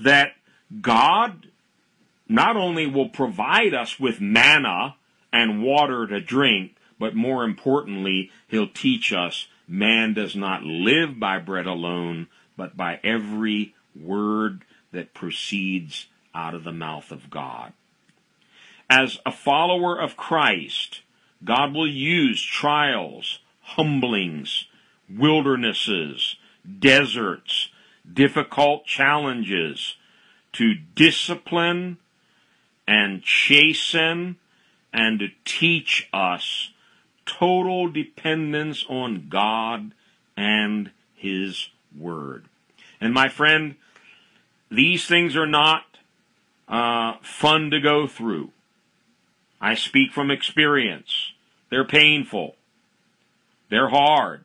that 0.00 0.32
God 0.80 1.48
not 2.28 2.56
only 2.56 2.86
will 2.86 3.08
provide 3.08 3.74
us 3.74 4.00
with 4.00 4.20
manna 4.20 4.96
and 5.32 5.62
water 5.62 6.06
to 6.06 6.20
drink, 6.20 6.76
but 6.98 7.14
more 7.14 7.44
importantly, 7.44 8.30
he'll 8.48 8.68
teach 8.68 9.12
us 9.12 9.48
man 9.66 10.14
does 10.14 10.36
not 10.36 10.62
live 10.62 11.18
by 11.18 11.38
bread 11.38 11.66
alone, 11.66 12.28
but 12.56 12.76
by 12.76 13.00
every 13.02 13.74
word 13.98 14.64
that 14.92 15.14
proceeds 15.14 16.06
out 16.34 16.54
of 16.54 16.64
the 16.64 16.72
mouth 16.72 17.10
of 17.10 17.30
God. 17.30 17.72
As 18.90 19.18
a 19.24 19.32
follower 19.32 19.98
of 19.98 20.16
Christ, 20.16 21.00
God 21.42 21.74
will 21.74 21.88
use 21.88 22.42
trials, 22.42 23.40
humblings, 23.60 24.66
wildernesses, 25.08 26.36
deserts, 26.78 27.68
difficult 28.10 28.84
challenges 28.84 29.96
to 30.54 30.74
discipline 30.74 31.98
and 32.86 33.22
chasten 33.22 34.36
and 34.92 35.18
to 35.20 35.28
teach 35.44 36.08
us 36.12 36.70
total 37.26 37.88
dependence 37.88 38.84
on 38.88 39.28
God 39.28 39.92
and 40.36 40.90
His 41.14 41.68
Word. 41.96 42.44
And 43.00 43.12
my 43.12 43.28
friend, 43.28 43.76
these 44.70 45.06
things 45.06 45.36
are 45.36 45.46
not 45.46 45.82
uh, 46.68 47.14
fun 47.22 47.70
to 47.70 47.80
go 47.80 48.06
through. 48.06 48.50
I 49.60 49.74
speak 49.74 50.12
from 50.12 50.30
experience. 50.30 51.32
They're 51.70 51.84
painful. 51.84 52.56
They're 53.70 53.88
hard. 53.88 54.44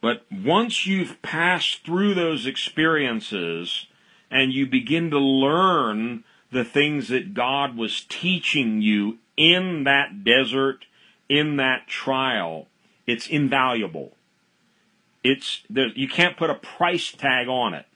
But 0.00 0.24
once 0.30 0.86
you've 0.86 1.22
passed 1.22 1.84
through 1.84 2.14
those 2.14 2.46
experiences 2.46 3.86
and 4.34 4.52
you 4.52 4.66
begin 4.66 5.10
to 5.12 5.18
learn 5.18 6.24
the 6.50 6.64
things 6.64 7.06
that 7.06 7.34
God 7.34 7.76
was 7.76 8.04
teaching 8.08 8.82
you 8.82 9.18
in 9.36 9.84
that 9.84 10.24
desert, 10.24 10.86
in 11.28 11.56
that 11.56 11.86
trial, 11.86 12.66
it's 13.06 13.28
invaluable. 13.28 14.16
It's 15.22 15.62
you 15.70 16.08
can't 16.08 16.36
put 16.36 16.50
a 16.50 16.54
price 16.54 17.12
tag 17.12 17.48
on 17.48 17.74
it. 17.74 17.86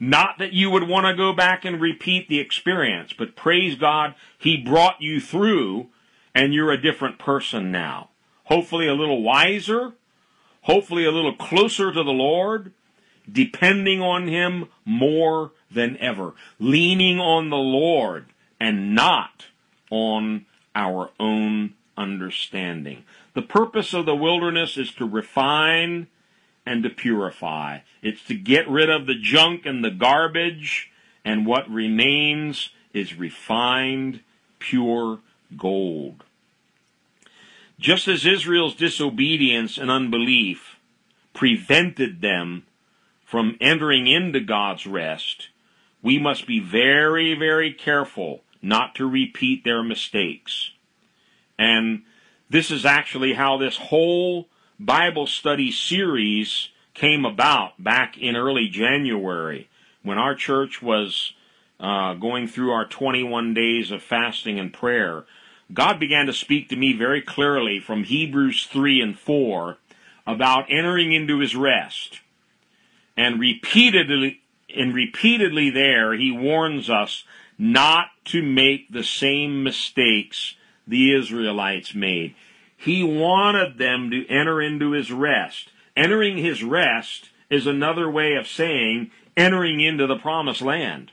Not 0.00 0.38
that 0.38 0.54
you 0.54 0.70
would 0.70 0.88
want 0.88 1.06
to 1.06 1.14
go 1.14 1.32
back 1.32 1.64
and 1.64 1.80
repeat 1.80 2.28
the 2.28 2.40
experience, 2.40 3.12
but 3.12 3.36
praise 3.36 3.76
God, 3.76 4.14
He 4.38 4.56
brought 4.56 5.00
you 5.00 5.20
through 5.20 5.88
and 6.34 6.54
you're 6.54 6.72
a 6.72 6.80
different 6.80 7.18
person 7.18 7.70
now. 7.70 8.08
Hopefully 8.44 8.88
a 8.88 8.94
little 8.94 9.22
wiser, 9.22 9.92
hopefully 10.62 11.04
a 11.04 11.12
little 11.12 11.34
closer 11.34 11.92
to 11.92 12.02
the 12.02 12.10
Lord, 12.10 12.72
depending 13.30 14.00
on 14.00 14.28
Him 14.28 14.68
more 14.84 15.52
than 15.70 15.96
ever, 15.98 16.34
leaning 16.58 17.18
on 17.18 17.50
the 17.50 17.56
Lord 17.56 18.26
and 18.60 18.94
not 18.94 19.46
on 19.90 20.46
our 20.74 21.10
own 21.18 21.74
understanding. 21.96 23.04
The 23.34 23.42
purpose 23.42 23.92
of 23.94 24.06
the 24.06 24.16
wilderness 24.16 24.76
is 24.76 24.92
to 24.92 25.04
refine 25.04 26.08
and 26.66 26.82
to 26.82 26.90
purify. 26.90 27.80
It's 28.02 28.24
to 28.24 28.34
get 28.34 28.68
rid 28.68 28.90
of 28.90 29.06
the 29.06 29.14
junk 29.14 29.66
and 29.66 29.84
the 29.84 29.90
garbage, 29.90 30.90
and 31.24 31.46
what 31.46 31.68
remains 31.70 32.70
is 32.92 33.14
refined, 33.14 34.20
pure 34.58 35.18
gold. 35.56 36.24
Just 37.78 38.08
as 38.08 38.24
Israel's 38.24 38.74
disobedience 38.74 39.76
and 39.76 39.90
unbelief 39.90 40.76
prevented 41.32 42.20
them 42.20 42.64
from 43.34 43.56
entering 43.60 44.06
into 44.06 44.38
God's 44.38 44.86
rest, 44.86 45.48
we 46.04 46.20
must 46.20 46.46
be 46.46 46.60
very, 46.60 47.34
very 47.34 47.72
careful 47.72 48.44
not 48.62 48.94
to 48.94 49.10
repeat 49.10 49.64
their 49.64 49.82
mistakes. 49.82 50.70
And 51.58 52.04
this 52.48 52.70
is 52.70 52.86
actually 52.86 53.32
how 53.32 53.56
this 53.56 53.76
whole 53.76 54.46
Bible 54.78 55.26
study 55.26 55.72
series 55.72 56.68
came 56.94 57.24
about 57.24 57.82
back 57.82 58.16
in 58.16 58.36
early 58.36 58.68
January 58.68 59.68
when 60.04 60.16
our 60.16 60.36
church 60.36 60.80
was 60.80 61.32
uh, 61.80 62.14
going 62.14 62.46
through 62.46 62.70
our 62.70 62.86
21 62.86 63.52
days 63.52 63.90
of 63.90 64.00
fasting 64.00 64.60
and 64.60 64.72
prayer. 64.72 65.24
God 65.72 65.98
began 65.98 66.26
to 66.26 66.32
speak 66.32 66.68
to 66.68 66.76
me 66.76 66.92
very 66.92 67.20
clearly 67.20 67.80
from 67.80 68.04
Hebrews 68.04 68.68
3 68.70 69.00
and 69.00 69.18
4 69.18 69.76
about 70.24 70.66
entering 70.70 71.12
into 71.12 71.40
his 71.40 71.56
rest. 71.56 72.20
And 73.16 73.38
repeatedly, 73.38 74.40
and 74.74 74.94
repeatedly 74.94 75.70
there, 75.70 76.14
he 76.14 76.30
warns 76.30 76.90
us 76.90 77.24
not 77.58 78.08
to 78.26 78.42
make 78.42 78.90
the 78.90 79.04
same 79.04 79.62
mistakes 79.62 80.56
the 80.86 81.14
Israelites 81.14 81.94
made. 81.94 82.34
He 82.76 83.02
wanted 83.02 83.78
them 83.78 84.10
to 84.10 84.26
enter 84.28 84.60
into 84.60 84.90
his 84.90 85.10
rest. 85.10 85.70
Entering 85.96 86.38
his 86.38 86.62
rest 86.62 87.30
is 87.48 87.66
another 87.66 88.10
way 88.10 88.34
of 88.34 88.48
saying 88.48 89.10
entering 89.36 89.80
into 89.80 90.06
the 90.06 90.16
promised 90.16 90.62
land. 90.62 91.12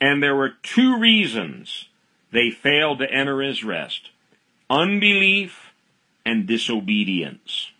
And 0.00 0.22
there 0.22 0.36
were 0.36 0.54
two 0.62 0.98
reasons 0.98 1.88
they 2.32 2.50
failed 2.50 2.98
to 2.98 3.10
enter 3.10 3.40
his 3.40 3.64
rest 3.64 4.10
unbelief 4.68 5.72
and 6.24 6.46
disobedience. 6.46 7.70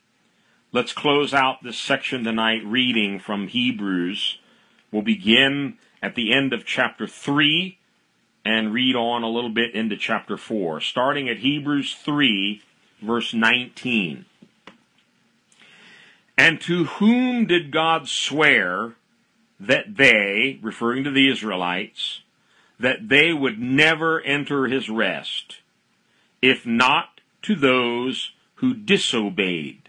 Let's 0.73 0.93
close 0.93 1.33
out 1.33 1.63
this 1.63 1.79
section 1.79 2.25
tonight 2.25 2.61
reading 2.65 3.21
from 3.21 3.47
Hebrews. 3.47 4.39
We'll 4.91 5.03
begin 5.03 5.79
at 6.03 6.17
the 6.17 6.33
end 6.33 6.53
of 6.53 6.67
chapter 6.67 7.07
3 7.07 7.79
and 8.45 8.75
read 8.75 8.97
on 8.97 9.23
a 9.23 9.29
little 9.29 9.49
bit 9.51 9.77
into 9.77 9.97
chapter 9.97 10.37
4, 10.37 10.81
starting 10.81 11.29
at 11.29 11.39
Hebrews 11.39 11.95
3, 11.95 12.63
verse 13.01 13.33
19. 13.33 14.25
And 16.37 16.61
to 16.63 16.85
whom 16.85 17.47
did 17.47 17.71
God 17.71 18.09
swear 18.09 18.97
that 19.61 19.97
they, 19.97 20.59
referring 20.61 21.05
to 21.05 21.13
the 21.13 21.31
Israelites, 21.31 22.23
that 22.79 23.09
they 23.09 23.33
would 23.33 23.61
never 23.61 24.21
enter 24.21 24.67
his 24.67 24.91
rest, 24.91 25.61
if 26.43 26.67
not 26.67 27.21
to 27.43 27.55
those 27.55 28.33
who 28.57 28.75
disobeyed? 28.75 29.86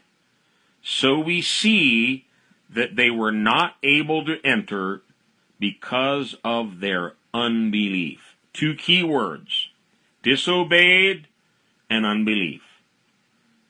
So 0.90 1.20
we 1.20 1.42
see 1.42 2.26
that 2.70 2.96
they 2.96 3.10
were 3.10 3.34
not 3.34 3.76
able 3.84 4.24
to 4.24 4.40
enter 4.46 5.02
because 5.60 6.34
of 6.46 6.80
their 6.80 7.16
unbelief 7.34 8.38
two 8.54 8.74
key 8.74 9.04
words 9.04 9.68
disobeyed 10.24 11.28
and 11.90 12.06
unbelief. 12.06 12.62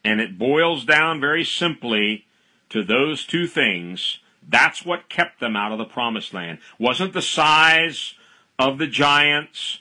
And 0.03 0.21
it 0.21 0.37
boils 0.37 0.85
down 0.85 1.19
very 1.19 1.43
simply 1.43 2.25
to 2.69 2.83
those 2.83 3.25
two 3.25 3.47
things. 3.47 4.19
That's 4.47 4.85
what 4.85 5.09
kept 5.09 5.39
them 5.39 5.55
out 5.55 5.71
of 5.71 5.79
the 5.79 5.85
promised 5.85 6.35
land. 6.35 6.59
Wasn't 6.79 7.13
the 7.13 7.21
size 7.21 8.13
of 8.59 8.77
the 8.77 8.87
giants. 8.87 9.79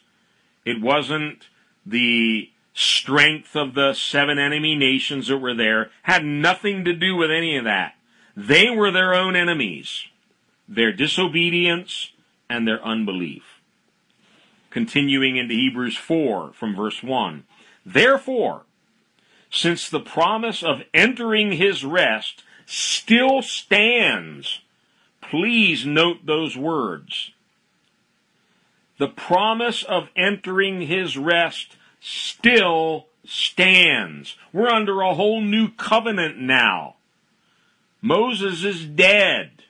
It 0.64 0.80
wasn't 0.80 1.48
the 1.84 2.50
strength 2.76 3.56
of 3.56 3.74
the 3.74 3.92
seven 3.94 4.38
enemy 4.38 4.76
nations 4.76 5.26
that 5.26 5.38
were 5.38 5.54
there. 5.54 5.90
Had 6.04 6.24
nothing 6.24 6.84
to 6.84 6.92
do 6.92 7.16
with 7.16 7.30
any 7.30 7.56
of 7.56 7.64
that. 7.64 7.94
They 8.36 8.70
were 8.70 8.92
their 8.92 9.14
own 9.14 9.34
enemies. 9.34 10.06
Their 10.68 10.92
disobedience 10.92 12.12
and 12.48 12.68
their 12.68 12.84
unbelief 12.84 13.56
continuing 14.76 15.38
into 15.38 15.54
Hebrews 15.54 15.96
4 15.96 16.52
from 16.52 16.76
verse 16.76 17.02
1. 17.02 17.44
Therefore, 17.86 18.64
since 19.50 19.88
the 19.88 20.00
promise 20.00 20.62
of 20.62 20.82
entering 20.92 21.52
his 21.52 21.82
rest 21.82 22.44
still 22.66 23.40
stands, 23.40 24.60
please 25.22 25.86
note 25.86 26.26
those 26.26 26.58
words. 26.58 27.30
The 28.98 29.08
promise 29.08 29.82
of 29.82 30.10
entering 30.14 30.82
his 30.82 31.16
rest 31.16 31.78
still 32.06 33.06
stands. 33.24 34.36
We're 34.52 34.68
under 34.68 35.00
a 35.00 35.14
whole 35.14 35.40
new 35.40 35.72
covenant 35.72 36.38
now. 36.38 36.94
Moses 38.00 38.62
is 38.62 38.84
dead. 38.84 39.64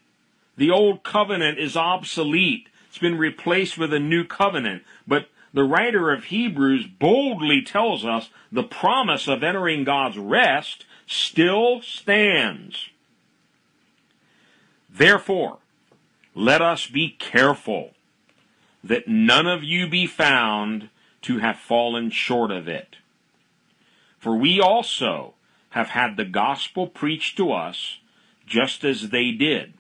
The 0.59 0.71
old 0.71 1.03
covenant 1.03 1.59
is 1.59 1.79
obsolete. 1.79 2.69
It's 2.89 2.99
been 2.99 3.17
replaced 3.17 3.79
with 3.79 3.91
a 3.95 3.99
new 3.99 4.23
covenant. 4.23 4.83
But 5.09 5.31
the 5.55 5.65
writer 5.65 6.13
of 6.13 6.25
Hebrews 6.25 6.87
boldly 6.87 7.63
tells 7.63 8.05
us 8.05 8.29
the 8.53 8.63
promise 8.63 9.27
of 9.27 9.43
entering 9.43 9.85
God's 9.85 10.19
rest 10.19 10.85
still 11.07 11.81
stands. 11.81 12.91
Therefore, 14.91 15.57
let 16.35 16.61
us 16.61 16.87
be 16.87 17.17
careful 17.19 17.93
that 18.85 19.09
none 19.09 19.47
of 19.47 19.65
you 19.65 19.89
be 19.89 20.07
found 20.07 20.91
to 21.27 21.39
have 21.39 21.59
fallen 21.59 22.09
short 22.09 22.53
of 22.53 22.69
it. 22.69 22.97
For 24.19 24.37
we 24.37 24.61
also 24.61 25.35
have 25.71 25.89
had 25.89 26.17
the 26.17 26.25
gospel 26.25 26.87
preached 26.87 27.37
to 27.37 27.53
us 27.53 27.99
just 28.47 28.85
as 28.85 29.11
they 29.11 29.33
did. 29.33 29.75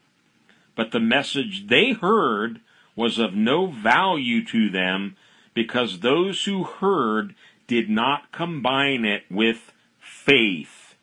But 0.74 0.90
the 0.90 1.00
message 1.00 1.68
they 1.68 1.92
heard 1.92 2.60
was 2.96 3.18
of 3.18 3.34
no 3.34 3.66
value 3.66 4.44
to 4.46 4.68
them 4.68 5.16
because 5.54 6.00
those 6.00 6.44
who 6.44 6.64
heard 6.64 7.34
did 7.68 7.88
not 7.88 8.32
combine 8.32 9.04
it 9.04 9.22
with 9.30 9.72
faith. 10.00 10.96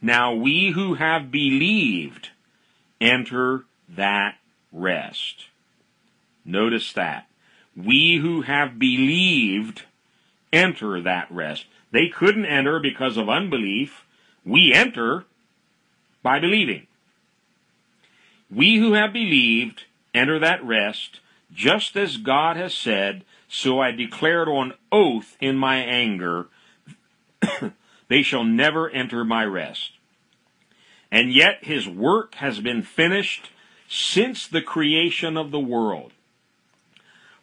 Now 0.00 0.34
we 0.34 0.70
who 0.70 0.94
have 0.94 1.30
believed 1.30 2.30
enter 3.00 3.66
that 3.86 4.36
rest. 4.72 5.48
Notice 6.44 6.92
that. 6.94 7.26
We 7.76 8.16
who 8.16 8.42
have 8.42 8.78
believed 8.78 9.82
enter 10.52 11.00
that 11.00 11.30
rest. 11.30 11.66
They 11.90 12.08
couldn't 12.08 12.46
enter 12.46 12.78
because 12.80 13.16
of 13.16 13.28
unbelief. 13.28 14.04
We 14.44 14.72
enter 14.72 15.24
by 16.22 16.38
believing. 16.38 16.86
We 18.50 18.76
who 18.76 18.92
have 18.92 19.12
believed 19.12 19.84
enter 20.14 20.38
that 20.38 20.62
rest, 20.64 21.20
just 21.54 21.96
as 21.96 22.18
God 22.18 22.56
has 22.56 22.74
said, 22.74 23.24
so 23.48 23.80
I 23.80 23.90
declared 23.92 24.48
on 24.48 24.74
oath 24.90 25.36
in 25.40 25.56
my 25.56 25.76
anger, 25.76 26.48
they 28.08 28.22
shall 28.22 28.44
never 28.44 28.90
enter 28.90 29.24
my 29.24 29.44
rest. 29.44 29.92
And 31.10 31.32
yet 31.32 31.64
his 31.64 31.86
work 31.88 32.36
has 32.36 32.60
been 32.60 32.82
finished 32.82 33.50
since 33.88 34.46
the 34.46 34.62
creation 34.62 35.36
of 35.36 35.50
the 35.50 35.60
world. 35.60 36.12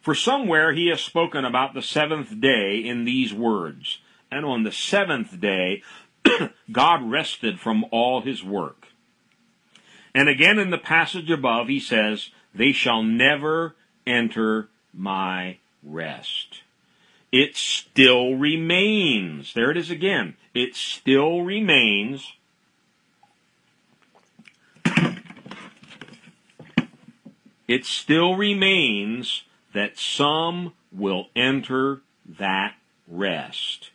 For 0.00 0.14
somewhere 0.14 0.72
he 0.72 0.88
has 0.88 1.00
spoken 1.00 1.44
about 1.44 1.74
the 1.74 1.82
seventh 1.82 2.40
day 2.40 2.76
in 2.76 3.04
these 3.04 3.34
words, 3.34 3.98
and 4.30 4.44
on 4.44 4.62
the 4.62 4.72
seventh 4.72 5.40
day 5.40 5.82
God 6.72 7.10
rested 7.10 7.60
from 7.60 7.84
all 7.90 8.22
his 8.22 8.42
work. 8.42 8.88
And 10.14 10.28
again 10.28 10.58
in 10.58 10.70
the 10.70 10.78
passage 10.78 11.30
above 11.30 11.68
he 11.68 11.80
says, 11.80 12.30
they 12.54 12.72
shall 12.72 13.02
never 13.02 13.76
enter 14.06 14.68
my 14.92 15.58
rest. 15.82 16.62
It 17.30 17.56
still 17.56 18.34
remains. 18.34 19.54
There 19.54 19.70
it 19.70 19.76
is 19.76 19.90
again. 19.90 20.36
It 20.52 20.74
still 20.74 21.42
remains. 21.42 22.32
It 27.68 27.84
still 27.84 28.34
remains 28.34 29.44
that 29.72 29.98
some 29.98 30.72
will 30.92 31.28
enter 31.36 32.00
that 32.38 32.74
rest. 33.06 33.90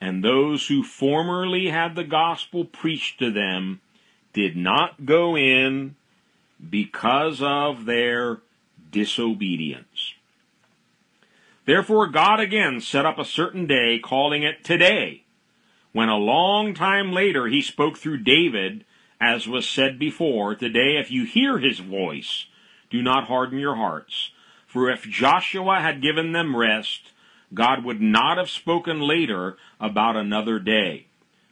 And 0.00 0.22
those 0.22 0.68
who 0.68 0.82
formerly 0.82 1.68
had 1.68 1.94
the 1.94 2.04
gospel 2.04 2.64
preached 2.64 3.18
to 3.18 3.30
them 3.30 3.80
did 4.32 4.56
not 4.56 5.06
go 5.06 5.36
in 5.36 5.96
because 6.70 7.40
of 7.42 7.86
their 7.86 8.38
disobedience. 8.90 10.14
Therefore, 11.64 12.06
God 12.06 12.38
again 12.38 12.80
set 12.80 13.04
up 13.04 13.18
a 13.18 13.24
certain 13.24 13.66
day, 13.66 13.98
calling 13.98 14.42
it 14.42 14.62
today, 14.62 15.24
when 15.92 16.08
a 16.08 16.16
long 16.16 16.74
time 16.74 17.12
later 17.12 17.46
he 17.46 17.60
spoke 17.60 17.96
through 17.96 18.18
David, 18.18 18.84
as 19.20 19.48
was 19.48 19.68
said 19.68 19.98
before, 19.98 20.54
Today, 20.54 20.98
if 20.98 21.10
you 21.10 21.24
hear 21.24 21.58
his 21.58 21.78
voice, 21.78 22.46
do 22.90 23.02
not 23.02 23.24
harden 23.24 23.58
your 23.58 23.76
hearts. 23.76 24.30
For 24.76 24.90
if 24.90 25.08
Joshua 25.08 25.80
had 25.80 26.02
given 26.02 26.32
them 26.32 26.54
rest, 26.54 27.12
God 27.54 27.82
would 27.82 28.02
not 28.02 28.36
have 28.36 28.50
spoken 28.50 29.00
later 29.00 29.56
about 29.80 30.16
another 30.16 30.58
day. 30.58 31.06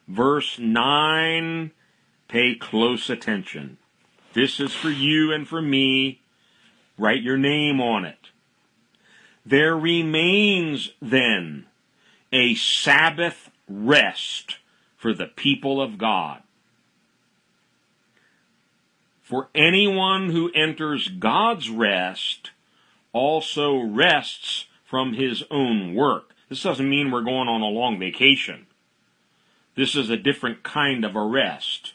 Verse 0.06 0.58
9, 0.58 1.70
pay 2.28 2.54
close 2.54 3.08
attention. 3.08 3.78
This 4.34 4.60
is 4.60 4.74
for 4.74 4.90
you 4.90 5.32
and 5.32 5.48
for 5.48 5.62
me. 5.62 6.20
Write 6.98 7.22
your 7.22 7.38
name 7.38 7.80
on 7.80 8.04
it. 8.04 8.28
There 9.46 9.74
remains 9.74 10.90
then 11.00 11.64
a 12.30 12.54
Sabbath 12.54 13.48
rest 13.66 14.58
for 14.98 15.14
the 15.14 15.28
people 15.28 15.80
of 15.80 15.96
God. 15.96 16.42
For 19.22 19.48
anyone 19.54 20.28
who 20.28 20.52
enters 20.54 21.08
God's 21.08 21.70
rest 21.70 22.50
also 23.14 23.78
rests 23.78 24.66
from 24.84 25.14
his 25.14 25.42
own 25.50 25.94
work. 25.94 26.34
This 26.50 26.62
doesn't 26.62 26.88
mean 26.88 27.10
we're 27.10 27.22
going 27.22 27.48
on 27.48 27.62
a 27.62 27.66
long 27.66 27.98
vacation. 27.98 28.66
This 29.76 29.96
is 29.96 30.10
a 30.10 30.16
different 30.16 30.62
kind 30.62 31.04
of 31.04 31.16
a 31.16 31.24
rest. 31.24 31.94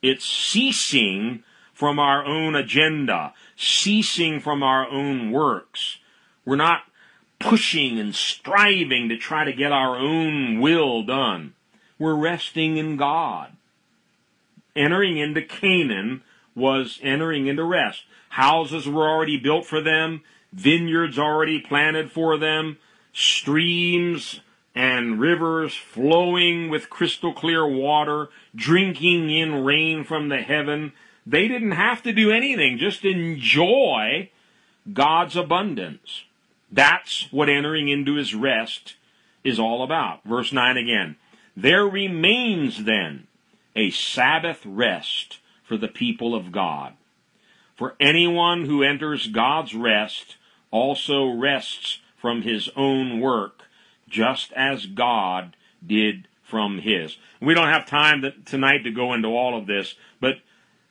It's 0.00 0.24
ceasing 0.24 1.44
from 1.74 1.98
our 1.98 2.24
own 2.24 2.54
agenda, 2.54 3.34
ceasing 3.56 4.40
from 4.40 4.62
our 4.62 4.88
own 4.88 5.30
works. 5.30 5.98
We're 6.44 6.56
not 6.56 6.82
pushing 7.38 7.98
and 7.98 8.14
striving 8.14 9.08
to 9.08 9.16
try 9.16 9.44
to 9.44 9.52
get 9.52 9.72
our 9.72 9.96
own 9.96 10.60
will 10.60 11.02
done. 11.02 11.54
We're 11.98 12.14
resting 12.14 12.76
in 12.76 12.96
God. 12.96 13.52
Entering 14.74 15.18
into 15.18 15.42
Canaan 15.42 16.22
was 16.54 16.98
entering 17.02 17.46
into 17.46 17.64
rest. 17.64 18.04
Houses 18.30 18.88
were 18.88 19.08
already 19.08 19.36
built 19.36 19.66
for 19.66 19.80
them, 19.80 20.22
vineyards 20.52 21.18
already 21.18 21.60
planted 21.60 22.12
for 22.12 22.36
them, 22.36 22.78
streams 23.12 24.40
and 24.74 25.20
rivers 25.20 25.74
flowing 25.74 26.70
with 26.70 26.90
crystal 26.90 27.32
clear 27.32 27.66
water, 27.66 28.28
drinking 28.54 29.30
in 29.30 29.64
rain 29.64 30.04
from 30.04 30.28
the 30.28 30.38
heaven. 30.38 30.92
They 31.26 31.46
didn't 31.48 31.72
have 31.72 32.02
to 32.02 32.12
do 32.12 32.30
anything, 32.30 32.78
just 32.78 33.04
enjoy 33.04 34.30
God's 34.92 35.36
abundance. 35.36 36.24
That's 36.70 37.28
what 37.30 37.48
entering 37.48 37.88
into 37.88 38.14
his 38.14 38.34
rest 38.34 38.96
is 39.44 39.58
all 39.58 39.82
about. 39.82 40.24
Verse 40.24 40.52
9 40.52 40.76
again. 40.76 41.16
There 41.56 41.84
remains 41.84 42.84
then 42.84 43.26
a 43.76 43.90
Sabbath 43.90 44.64
rest 44.64 45.38
for 45.62 45.76
the 45.76 45.88
people 45.88 46.34
of 46.34 46.50
God. 46.50 46.94
For 47.76 47.94
anyone 48.00 48.64
who 48.64 48.82
enters 48.82 49.26
God's 49.26 49.74
rest 49.74 50.36
also 50.72 51.28
rests 51.28 52.00
from 52.16 52.42
his 52.42 52.68
own 52.74 53.20
work, 53.20 53.62
just 54.08 54.52
as 54.54 54.86
God 54.86 55.54
did 55.86 56.26
from 56.42 56.78
his. 56.78 57.16
We 57.40 57.54
don't 57.54 57.68
have 57.68 57.86
time 57.86 58.22
to, 58.22 58.32
tonight 58.32 58.82
to 58.84 58.90
go 58.90 59.12
into 59.12 59.28
all 59.28 59.56
of 59.56 59.66
this, 59.66 59.94
but 60.20 60.38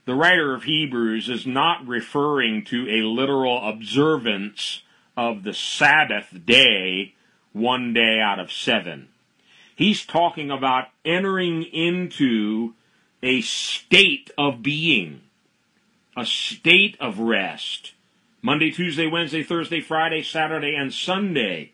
the 0.05 0.15
writer 0.15 0.53
of 0.53 0.63
Hebrews 0.63 1.29
is 1.29 1.45
not 1.45 1.85
referring 1.87 2.63
to 2.65 2.89
a 2.89 3.03
literal 3.05 3.67
observance 3.67 4.81
of 5.15 5.43
the 5.43 5.53
Sabbath 5.53 6.45
day 6.45 7.13
one 7.53 7.93
day 7.93 8.19
out 8.19 8.39
of 8.39 8.51
seven. 8.51 9.09
He's 9.75 10.05
talking 10.05 10.51
about 10.51 10.87
entering 11.05 11.63
into 11.63 12.73
a 13.23 13.41
state 13.41 14.31
of 14.37 14.63
being, 14.63 15.21
a 16.17 16.25
state 16.25 16.97
of 16.99 17.19
rest. 17.19 17.93
Monday, 18.41 18.71
Tuesday, 18.71 19.07
Wednesday, 19.07 19.43
Thursday, 19.43 19.81
Friday, 19.81 20.23
Saturday, 20.23 20.75
and 20.75 20.93
Sunday, 20.93 21.71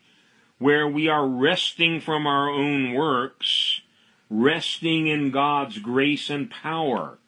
where 0.58 0.86
we 0.86 1.08
are 1.08 1.26
resting 1.26 2.00
from 2.00 2.26
our 2.26 2.50
own 2.50 2.92
works, 2.92 3.80
resting 4.28 5.06
in 5.06 5.30
God's 5.30 5.78
grace 5.78 6.28
and 6.28 6.50
power. 6.50 7.18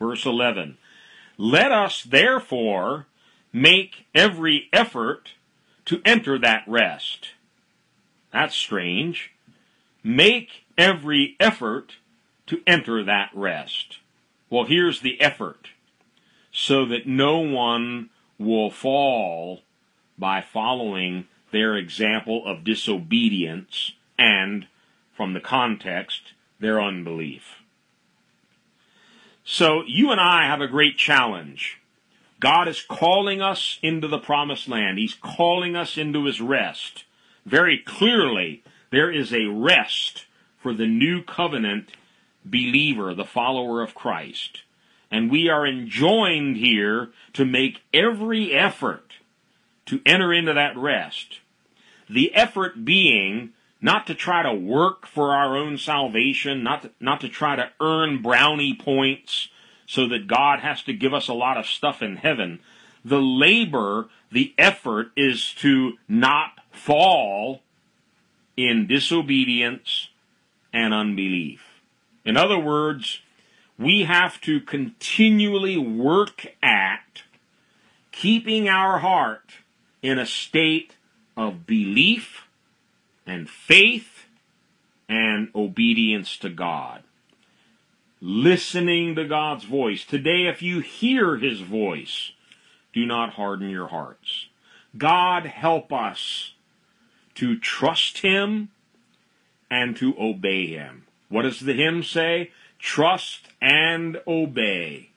Verse 0.00 0.26
11. 0.26 0.76
Let 1.38 1.70
us 1.70 2.02
therefore 2.02 3.06
make 3.52 4.06
every 4.14 4.68
effort 4.72 5.32
to 5.84 6.00
enter 6.04 6.38
that 6.38 6.64
rest. 6.66 7.30
That's 8.32 8.56
strange. 8.56 9.32
Make 10.02 10.64
every 10.76 11.36
effort 11.38 11.96
to 12.46 12.60
enter 12.66 13.04
that 13.04 13.30
rest. 13.34 13.98
Well, 14.50 14.64
here's 14.64 15.00
the 15.00 15.20
effort. 15.20 15.68
So 16.50 16.84
that 16.86 17.06
no 17.06 17.38
one 17.38 18.10
will 18.44 18.70
fall 18.70 19.62
by 20.18 20.40
following 20.40 21.26
their 21.50 21.76
example 21.76 22.44
of 22.46 22.64
disobedience 22.64 23.92
and, 24.18 24.66
from 25.14 25.32
the 25.32 25.40
context, 25.40 26.32
their 26.60 26.80
unbelief. 26.80 27.62
So 29.44 29.82
you 29.86 30.10
and 30.10 30.20
I 30.20 30.46
have 30.46 30.60
a 30.60 30.68
great 30.68 30.96
challenge. 30.96 31.80
God 32.40 32.68
is 32.68 32.82
calling 32.82 33.40
us 33.40 33.78
into 33.82 34.08
the 34.08 34.18
promised 34.18 34.68
land. 34.68 34.98
He's 34.98 35.14
calling 35.14 35.76
us 35.76 35.96
into 35.96 36.24
his 36.24 36.40
rest. 36.40 37.04
Very 37.44 37.78
clearly, 37.78 38.62
there 38.90 39.10
is 39.10 39.32
a 39.32 39.46
rest 39.46 40.26
for 40.60 40.72
the 40.72 40.86
new 40.86 41.22
covenant 41.22 41.90
believer, 42.44 43.14
the 43.14 43.24
follower 43.24 43.82
of 43.82 43.94
Christ. 43.94 44.62
And 45.12 45.30
we 45.30 45.50
are 45.50 45.66
enjoined 45.66 46.56
here 46.56 47.10
to 47.34 47.44
make 47.44 47.82
every 47.92 48.52
effort 48.52 49.12
to 49.86 50.00
enter 50.06 50.32
into 50.32 50.54
that 50.54 50.76
rest. 50.76 51.40
The 52.08 52.34
effort 52.34 52.84
being 52.84 53.52
not 53.82 54.06
to 54.06 54.14
try 54.14 54.42
to 54.42 54.54
work 54.54 55.06
for 55.06 55.34
our 55.34 55.56
own 55.56 55.76
salvation, 55.76 56.62
not 56.62 56.82
to, 56.82 56.90
not 56.98 57.20
to 57.20 57.28
try 57.28 57.56
to 57.56 57.70
earn 57.80 58.22
brownie 58.22 58.74
points 58.74 59.48
so 59.86 60.08
that 60.08 60.28
God 60.28 60.60
has 60.60 60.82
to 60.84 60.92
give 60.92 61.12
us 61.12 61.28
a 61.28 61.34
lot 61.34 61.58
of 61.58 61.66
stuff 61.66 62.00
in 62.00 62.16
heaven, 62.16 62.60
the 63.04 63.20
labor, 63.20 64.08
the 64.30 64.54
effort 64.56 65.08
is 65.16 65.52
to 65.54 65.98
not 66.08 66.52
fall 66.70 67.60
in 68.56 68.86
disobedience 68.86 70.08
and 70.72 70.94
unbelief. 70.94 71.82
In 72.24 72.36
other 72.36 72.58
words, 72.58 73.20
we 73.82 74.04
have 74.04 74.40
to 74.42 74.60
continually 74.60 75.76
work 75.76 76.46
at 76.62 77.22
keeping 78.12 78.68
our 78.68 78.98
heart 78.98 79.52
in 80.02 80.18
a 80.18 80.26
state 80.26 80.96
of 81.36 81.66
belief 81.66 82.46
and 83.26 83.48
faith 83.48 84.26
and 85.08 85.48
obedience 85.54 86.36
to 86.38 86.48
God. 86.48 87.02
Listening 88.20 89.16
to 89.16 89.24
God's 89.24 89.64
voice. 89.64 90.04
Today, 90.04 90.46
if 90.46 90.62
you 90.62 90.80
hear 90.80 91.38
His 91.38 91.60
voice, 91.60 92.32
do 92.92 93.04
not 93.04 93.30
harden 93.34 93.68
your 93.68 93.88
hearts. 93.88 94.46
God 94.96 95.46
help 95.46 95.92
us 95.92 96.52
to 97.34 97.58
trust 97.58 98.18
Him 98.18 98.68
and 99.70 99.96
to 99.96 100.14
obey 100.20 100.66
Him. 100.66 101.04
What 101.28 101.42
does 101.42 101.60
the 101.60 101.72
hymn 101.72 102.02
say? 102.02 102.52
Trust 102.78 103.51
and 103.62 104.20
obey, 104.26 105.10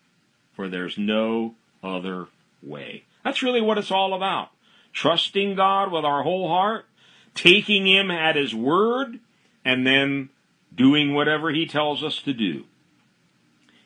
for 0.56 0.70
there's 0.70 0.98
no 0.98 1.56
other 1.84 2.28
way. 2.62 3.04
That's 3.24 3.42
really 3.42 3.60
what 3.60 3.80
it's 3.80 3.92
all 3.92 4.14
about. 4.14 4.50
Trusting 4.94 5.56
God 5.56 5.92
with 5.92 6.06
our 6.06 6.22
whole 6.22 6.48
heart, 6.48 6.86
taking 7.34 7.88
Him 7.88 8.12
at 8.12 8.36
His 8.36 8.54
word, 8.54 9.20
and 9.66 9.86
then 9.86 10.30
doing 10.74 11.14
whatever 11.14 11.50
He 11.50 11.66
tells 11.66 12.04
us 12.04 12.22
to 12.22 12.34
do. 12.34 12.66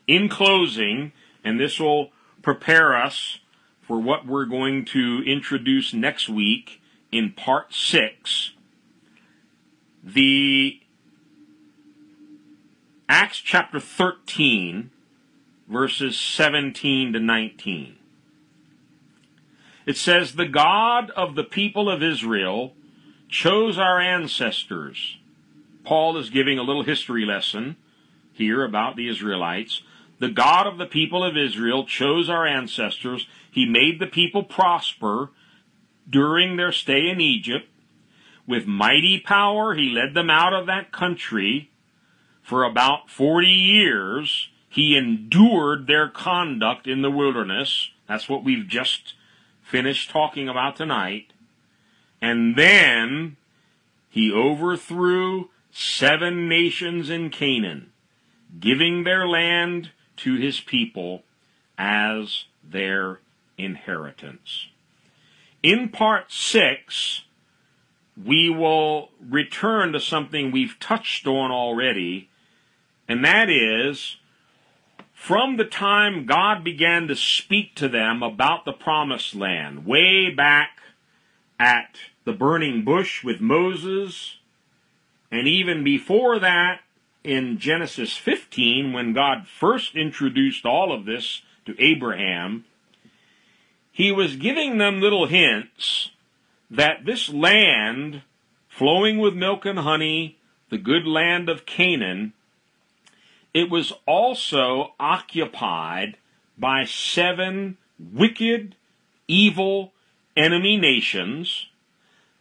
In 0.06 0.28
closing, 0.28 1.14
and 1.44 1.58
this 1.58 1.80
will 1.80 2.10
prepare 2.42 2.96
us 2.96 3.40
for 3.82 3.98
what 3.98 4.28
we're 4.28 4.46
going 4.46 4.84
to 4.86 5.24
introduce 5.26 5.94
next 5.94 6.28
week 6.28 6.82
in 7.12 7.32
part 7.32 7.74
six, 7.74 8.52
the 10.04 10.82
Acts 13.12 13.40
chapter 13.40 13.80
13, 13.80 14.92
verses 15.68 16.16
17 16.16 17.14
to 17.14 17.20
19. 17.20 17.96
It 19.88 19.98
says, 19.98 20.36
The 20.36 20.46
God 20.46 21.10
of 21.18 21.34
the 21.34 21.44
people 21.44 21.90
of 21.90 22.04
Israel 22.04 22.76
chose 23.28 23.80
our 23.80 24.00
ancestors. 24.00 25.18
Paul 25.84 26.18
is 26.18 26.30
giving 26.30 26.60
a 26.60 26.64
little 26.64 26.84
history 26.84 27.26
lesson 27.26 27.78
here 28.32 28.64
about 28.64 28.96
the 28.96 29.10
Israelites. 29.10 29.82
The 30.20 30.30
God 30.30 30.68
of 30.68 30.78
the 30.78 30.86
people 30.86 31.24
of 31.24 31.36
Israel 31.36 31.88
chose 31.88 32.30
our 32.30 32.46
ancestors. 32.46 33.28
He 33.50 33.66
made 33.66 34.00
the 34.00 34.06
people 34.06 34.44
prosper 34.44 35.32
during 36.08 36.58
their 36.58 36.72
stay 36.72 37.10
in 37.10 37.20
Egypt. 37.20 37.68
With 38.46 38.68
mighty 38.68 39.20
power, 39.20 39.74
he 39.74 39.90
led 39.90 40.14
them 40.14 40.30
out 40.30 40.54
of 40.54 40.68
that 40.68 40.92
country 40.92 41.72
for 42.50 42.64
about 42.64 43.12
40 43.12 43.46
years, 43.46 44.50
he 44.68 44.98
endured 44.98 45.86
their 45.86 46.10
conduct 46.10 46.88
in 46.88 47.04
the 47.04 47.12
wilderness. 47.12 47.92
That's 48.08 48.28
what 48.28 48.44
we've 48.44 48.68
just 48.68 49.14
finished 49.62 50.10
talking 50.10 50.50
about 50.50 50.76
tonight. 50.76 51.32
And 52.20 52.56
then 52.56 53.38
he 54.10 54.34
overthrew 54.34 55.50
seven 55.72 56.50
nations 56.50 57.08
in 57.12 57.30
Canaan, 57.30 57.92
giving 58.60 59.04
their 59.04 59.28
land 59.28 59.92
to 60.18 60.34
his 60.34 60.60
people 60.60 61.22
as 61.78 62.46
their 62.68 63.20
inheritance. 63.60 64.70
In 65.62 65.90
part 65.90 66.32
six, 66.32 67.26
we 68.18 68.50
will 68.50 69.12
return 69.24 69.92
to 69.92 70.00
something 70.00 70.50
we've 70.50 70.80
touched 70.80 71.28
on 71.28 71.52
already 71.52 72.26
and 73.10 73.26
that 73.26 73.50
is 73.50 74.18
from 75.14 75.58
the 75.58 75.66
time 75.66 76.26
God 76.26 76.64
began 76.64 77.08
to 77.08 77.16
speak 77.16 77.76
to 77.76 77.90
them 77.90 78.24
about 78.24 78.64
the 78.64 78.72
promised 78.72 79.36
land, 79.36 79.86
way 79.86 80.30
back 80.30 80.80
at 81.60 81.98
the 82.24 82.32
burning 82.32 82.86
bush 82.86 83.24
with 83.24 83.42
Moses, 83.42 84.38
and 85.32 85.48
even 85.48 85.84
before 85.84 86.40
that 86.40 86.82
in 87.24 87.58
Genesis 87.58 88.16
15, 88.16 88.94
when 88.94 89.14
God 89.14 89.48
first 89.48 89.96
introduced 89.96 90.66
all 90.66 90.94
of 90.94 91.06
this 91.06 91.42
to 91.66 91.76
Abraham, 91.84 92.66
he 93.92 94.12
was 94.12 94.38
giving 94.38 94.78
them 94.78 95.02
little 95.02 95.26
hints 95.26 96.12
that 96.72 97.06
this 97.06 97.28
land, 97.30 98.22
flowing 98.70 99.18
with 99.18 99.34
milk 99.34 99.66
and 99.66 99.80
honey, 99.80 100.38
the 100.70 100.78
good 100.78 101.06
land 101.06 101.50
of 101.50 101.66
Canaan, 101.66 102.34
it 103.54 103.70
was 103.70 103.94
also 104.06 104.94
occupied 105.00 106.18
by 106.58 106.86
seven 106.86 107.78
wicked, 108.00 108.76
evil 109.28 109.94
enemy 110.36 110.78
nations 110.78 111.68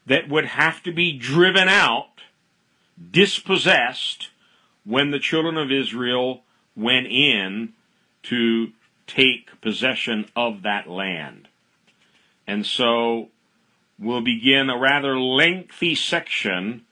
that 0.06 0.28
would 0.28 0.46
have 0.46 0.82
to 0.82 0.92
be 0.92 1.16
driven 1.16 1.68
out, 1.68 2.22
dispossessed, 3.10 4.28
when 4.84 5.10
the 5.10 5.18
children 5.18 5.56
of 5.56 5.70
Israel 5.70 6.42
went 6.74 7.06
in 7.06 7.72
to 8.22 8.72
take 9.06 9.60
possession 9.60 10.26
of 10.34 10.62
that 10.62 10.88
land. 10.88 11.48
And 12.46 12.64
so 12.64 13.28
we'll 13.98 14.22
begin 14.22 14.70
a 14.70 14.78
rather 14.78 15.18
lengthy 15.18 15.94
section 15.94 16.86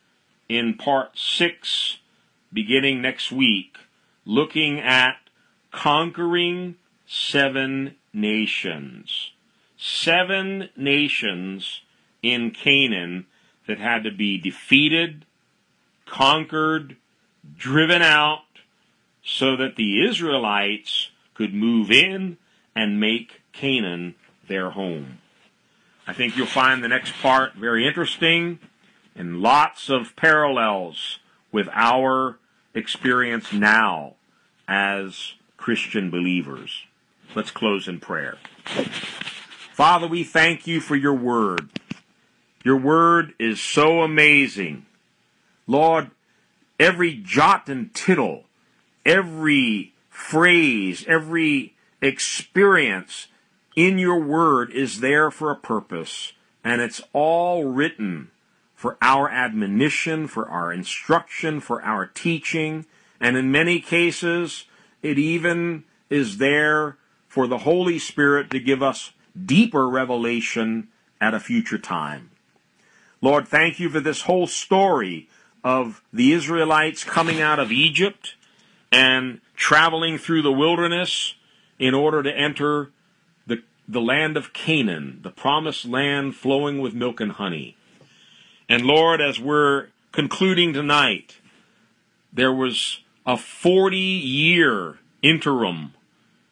in 0.48 0.74
part 0.74 1.18
six, 1.18 1.98
beginning 2.52 3.00
next 3.00 3.32
week, 3.32 3.76
looking 4.26 4.78
at 4.80 5.16
conquering 5.70 6.74
seven 7.06 7.94
nations. 8.12 9.30
Seven 9.78 10.68
nations 10.76 11.82
in 12.22 12.50
Canaan 12.50 13.26
that 13.66 13.78
had 13.78 14.04
to 14.04 14.10
be 14.10 14.36
defeated, 14.36 15.24
conquered, 16.06 16.96
driven 17.56 18.02
out, 18.02 18.40
so 19.22 19.56
that 19.56 19.76
the 19.76 20.04
Israelites 20.04 21.10
could 21.34 21.54
move 21.54 21.90
in 21.90 22.36
and 22.74 23.00
make 23.00 23.42
Canaan 23.52 24.14
their 24.48 24.70
home. 24.70 25.18
I 26.06 26.12
think 26.12 26.36
you'll 26.36 26.46
find 26.46 26.82
the 26.82 26.88
next 26.88 27.12
part 27.20 27.54
very 27.54 27.86
interesting 27.86 28.60
and 29.16 29.40
lots 29.40 29.88
of 29.88 30.14
parallels 30.14 31.18
with 31.50 31.68
our 31.72 32.38
experience 32.76 33.52
now 33.52 34.14
as 34.68 35.32
Christian 35.56 36.10
believers. 36.10 36.84
Let's 37.34 37.50
close 37.50 37.88
in 37.88 37.98
prayer. 37.98 38.36
Father, 39.72 40.06
we 40.06 40.22
thank 40.22 40.66
you 40.66 40.80
for 40.80 40.94
your 40.94 41.14
word. 41.14 41.70
Your 42.62 42.76
word 42.76 43.34
is 43.38 43.60
so 43.60 44.02
amazing. 44.02 44.86
Lord, 45.66 46.10
every 46.78 47.14
jot 47.14 47.68
and 47.68 47.92
tittle, 47.94 48.44
every 49.04 49.92
phrase, 50.10 51.04
every 51.08 51.74
experience 52.00 53.28
in 53.74 53.98
your 53.98 54.20
word 54.20 54.70
is 54.72 55.00
there 55.00 55.30
for 55.30 55.50
a 55.50 55.56
purpose, 55.56 56.32
and 56.64 56.80
it's 56.80 57.02
all 57.12 57.64
written 57.64 58.30
for 58.76 58.98
our 59.00 59.28
admonition, 59.28 60.28
for 60.28 60.48
our 60.48 60.72
instruction, 60.72 61.60
for 61.60 61.82
our 61.82 62.06
teaching, 62.06 62.84
and 63.18 63.36
in 63.36 63.50
many 63.50 63.80
cases, 63.80 64.66
it 65.02 65.18
even 65.18 65.82
is 66.10 66.36
there 66.36 66.98
for 67.26 67.46
the 67.46 67.58
Holy 67.58 67.98
Spirit 67.98 68.50
to 68.50 68.60
give 68.60 68.82
us 68.82 69.12
deeper 69.44 69.88
revelation 69.88 70.88
at 71.20 71.34
a 71.34 71.40
future 71.40 71.78
time. 71.78 72.30
Lord, 73.22 73.48
thank 73.48 73.80
you 73.80 73.88
for 73.88 74.00
this 74.00 74.22
whole 74.22 74.46
story 74.46 75.28
of 75.64 76.02
the 76.12 76.32
Israelites 76.32 77.02
coming 77.02 77.40
out 77.40 77.58
of 77.58 77.72
Egypt 77.72 78.36
and 78.92 79.40
traveling 79.56 80.18
through 80.18 80.42
the 80.42 80.52
wilderness 80.52 81.34
in 81.78 81.94
order 81.94 82.22
to 82.22 82.30
enter 82.30 82.90
the, 83.46 83.62
the 83.88 84.00
land 84.00 84.36
of 84.36 84.52
Canaan, 84.52 85.20
the 85.22 85.30
promised 85.30 85.86
land 85.86 86.36
flowing 86.36 86.78
with 86.78 86.94
milk 86.94 87.20
and 87.20 87.32
honey. 87.32 87.76
And 88.68 88.82
Lord, 88.84 89.20
as 89.20 89.38
we're 89.38 89.88
concluding 90.12 90.72
tonight, 90.72 91.38
there 92.32 92.52
was 92.52 93.00
a 93.24 93.36
40 93.36 93.96
year 93.96 94.98
interim 95.22 95.94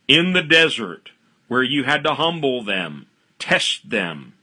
in 0.06 0.32
the 0.32 0.42
desert 0.42 1.10
where 1.48 1.62
you 1.62 1.84
had 1.84 2.04
to 2.04 2.14
humble 2.14 2.62
them, 2.62 3.06
test 3.38 3.90
them, 3.90 4.34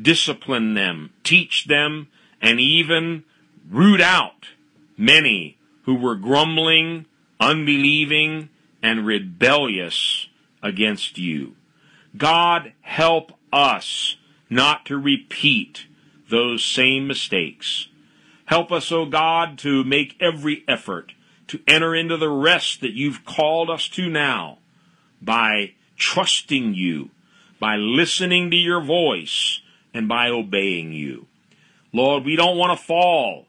discipline 0.00 0.74
them, 0.74 1.10
teach 1.22 1.66
them, 1.66 2.08
and 2.40 2.60
even 2.60 3.24
root 3.70 4.00
out 4.00 4.48
many 4.96 5.58
who 5.84 5.94
were 5.94 6.16
grumbling, 6.16 7.06
unbelieving, 7.40 8.48
and 8.82 9.06
rebellious 9.06 10.28
against 10.62 11.18
you. 11.18 11.54
God, 12.16 12.72
help 12.82 13.32
us 13.52 14.16
not 14.50 14.84
to 14.86 14.98
repeat 14.98 15.86
those 16.30 16.64
same 16.64 17.06
mistakes. 17.06 17.88
Help 18.46 18.72
us, 18.72 18.90
O 18.92 19.06
God, 19.06 19.58
to 19.58 19.84
make 19.84 20.16
every 20.20 20.64
effort 20.66 21.12
to 21.48 21.60
enter 21.66 21.94
into 21.94 22.16
the 22.16 22.30
rest 22.30 22.80
that 22.80 22.92
you've 22.92 23.24
called 23.24 23.68
us 23.68 23.88
to 23.88 24.08
now 24.08 24.58
by 25.20 25.72
trusting 25.96 26.74
you, 26.74 27.10
by 27.60 27.76
listening 27.76 28.50
to 28.50 28.56
your 28.56 28.80
voice, 28.80 29.60
and 29.94 30.08
by 30.08 30.28
obeying 30.28 30.92
you. 30.92 31.26
Lord, 31.92 32.24
we 32.24 32.36
don't 32.36 32.56
want 32.56 32.78
to 32.78 32.84
fall 32.84 33.46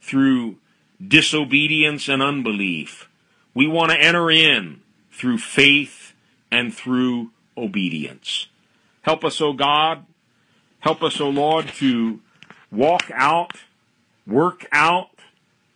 through 0.00 0.56
disobedience 1.06 2.08
and 2.08 2.22
unbelief. 2.22 3.08
We 3.52 3.66
want 3.66 3.92
to 3.92 4.00
enter 4.00 4.30
in 4.30 4.80
through 5.12 5.38
faith 5.38 6.14
and 6.50 6.74
through 6.74 7.30
obedience. 7.56 8.46
Help 9.02 9.24
us, 9.24 9.40
O 9.40 9.52
God. 9.52 10.06
Help 10.80 11.02
us, 11.02 11.20
O 11.20 11.28
Lord, 11.28 11.68
to 11.78 12.20
walk 12.70 13.10
out, 13.12 13.52
work 14.26 14.66
out 14.72 15.10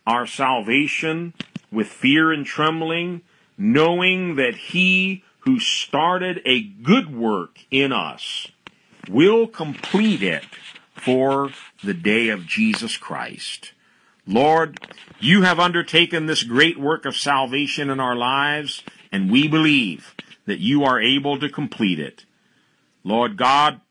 our 0.07 0.25
salvation 0.25 1.33
with 1.71 1.87
fear 1.87 2.31
and 2.31 2.45
trembling, 2.45 3.21
knowing 3.57 4.35
that 4.35 4.55
He 4.55 5.23
who 5.39 5.59
started 5.59 6.41
a 6.45 6.61
good 6.61 7.13
work 7.13 7.59
in 7.69 7.91
us 7.91 8.47
will 9.09 9.47
complete 9.47 10.23
it 10.23 10.45
for 10.95 11.49
the 11.83 11.93
day 11.93 12.29
of 12.29 12.47
Jesus 12.47 12.95
Christ. 12.95 13.73
Lord, 14.25 14.79
you 15.19 15.41
have 15.41 15.59
undertaken 15.59 16.25
this 16.25 16.43
great 16.43 16.79
work 16.79 17.05
of 17.05 17.17
salvation 17.17 17.89
in 17.89 17.99
our 17.99 18.15
lives, 18.15 18.83
and 19.11 19.29
we 19.29 19.49
believe 19.49 20.15
that 20.45 20.59
you 20.59 20.83
are 20.85 21.01
able 21.01 21.37
to 21.39 21.49
complete 21.49 21.99
it. 21.99 22.23
Lord 23.03 23.35
God, 23.35 23.81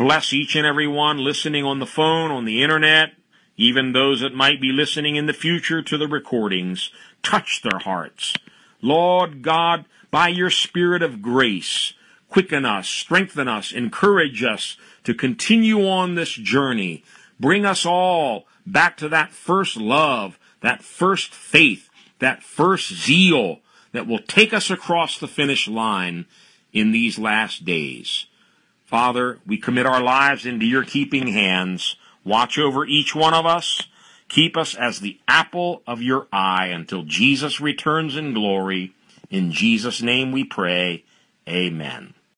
bless 0.00 0.32
each 0.32 0.56
and 0.56 0.66
every 0.66 0.88
one 0.88 1.18
listening 1.18 1.62
on 1.62 1.78
the 1.78 1.84
phone, 1.84 2.30
on 2.30 2.46
the 2.46 2.62
internet, 2.62 3.12
even 3.58 3.92
those 3.92 4.22
that 4.22 4.34
might 4.34 4.58
be 4.58 4.72
listening 4.72 5.16
in 5.16 5.26
the 5.26 5.32
future 5.34 5.82
to 5.82 5.98
the 5.98 6.08
recordings. 6.08 6.90
Touch 7.22 7.60
their 7.60 7.80
hearts. 7.80 8.34
Lord 8.80 9.42
God, 9.42 9.84
by 10.10 10.28
your 10.28 10.48
Spirit 10.48 11.02
of 11.02 11.20
grace, 11.20 11.92
quicken 12.30 12.64
us, 12.64 12.88
strengthen 12.88 13.46
us, 13.46 13.72
encourage 13.72 14.42
us 14.42 14.78
to 15.04 15.12
continue 15.12 15.86
on 15.86 16.14
this 16.14 16.30
journey. 16.32 17.04
Bring 17.38 17.66
us 17.66 17.84
all 17.84 18.46
back 18.64 18.96
to 18.96 19.08
that 19.10 19.32
first 19.32 19.76
love, 19.76 20.38
that 20.62 20.82
first 20.82 21.34
faith, 21.34 21.90
that 22.20 22.42
first 22.42 22.90
zeal 22.90 23.58
that 23.92 24.06
will 24.06 24.20
take 24.20 24.54
us 24.54 24.70
across 24.70 25.18
the 25.18 25.28
finish 25.28 25.68
line 25.68 26.24
in 26.72 26.90
these 26.90 27.18
last 27.18 27.66
days. 27.66 28.24
Father, 28.90 29.38
we 29.46 29.56
commit 29.56 29.86
our 29.86 30.02
lives 30.02 30.44
into 30.44 30.66
your 30.66 30.82
keeping 30.82 31.28
hands. 31.28 31.94
Watch 32.24 32.58
over 32.58 32.84
each 32.84 33.14
one 33.14 33.34
of 33.34 33.46
us. 33.46 33.86
Keep 34.28 34.56
us 34.56 34.74
as 34.74 34.98
the 34.98 35.20
apple 35.28 35.84
of 35.86 36.02
your 36.02 36.26
eye 36.32 36.66
until 36.66 37.04
Jesus 37.04 37.60
returns 37.60 38.16
in 38.16 38.34
glory. 38.34 38.92
In 39.30 39.52
Jesus' 39.52 40.02
name 40.02 40.32
we 40.32 40.42
pray. 40.42 41.04
Amen. 41.48 42.14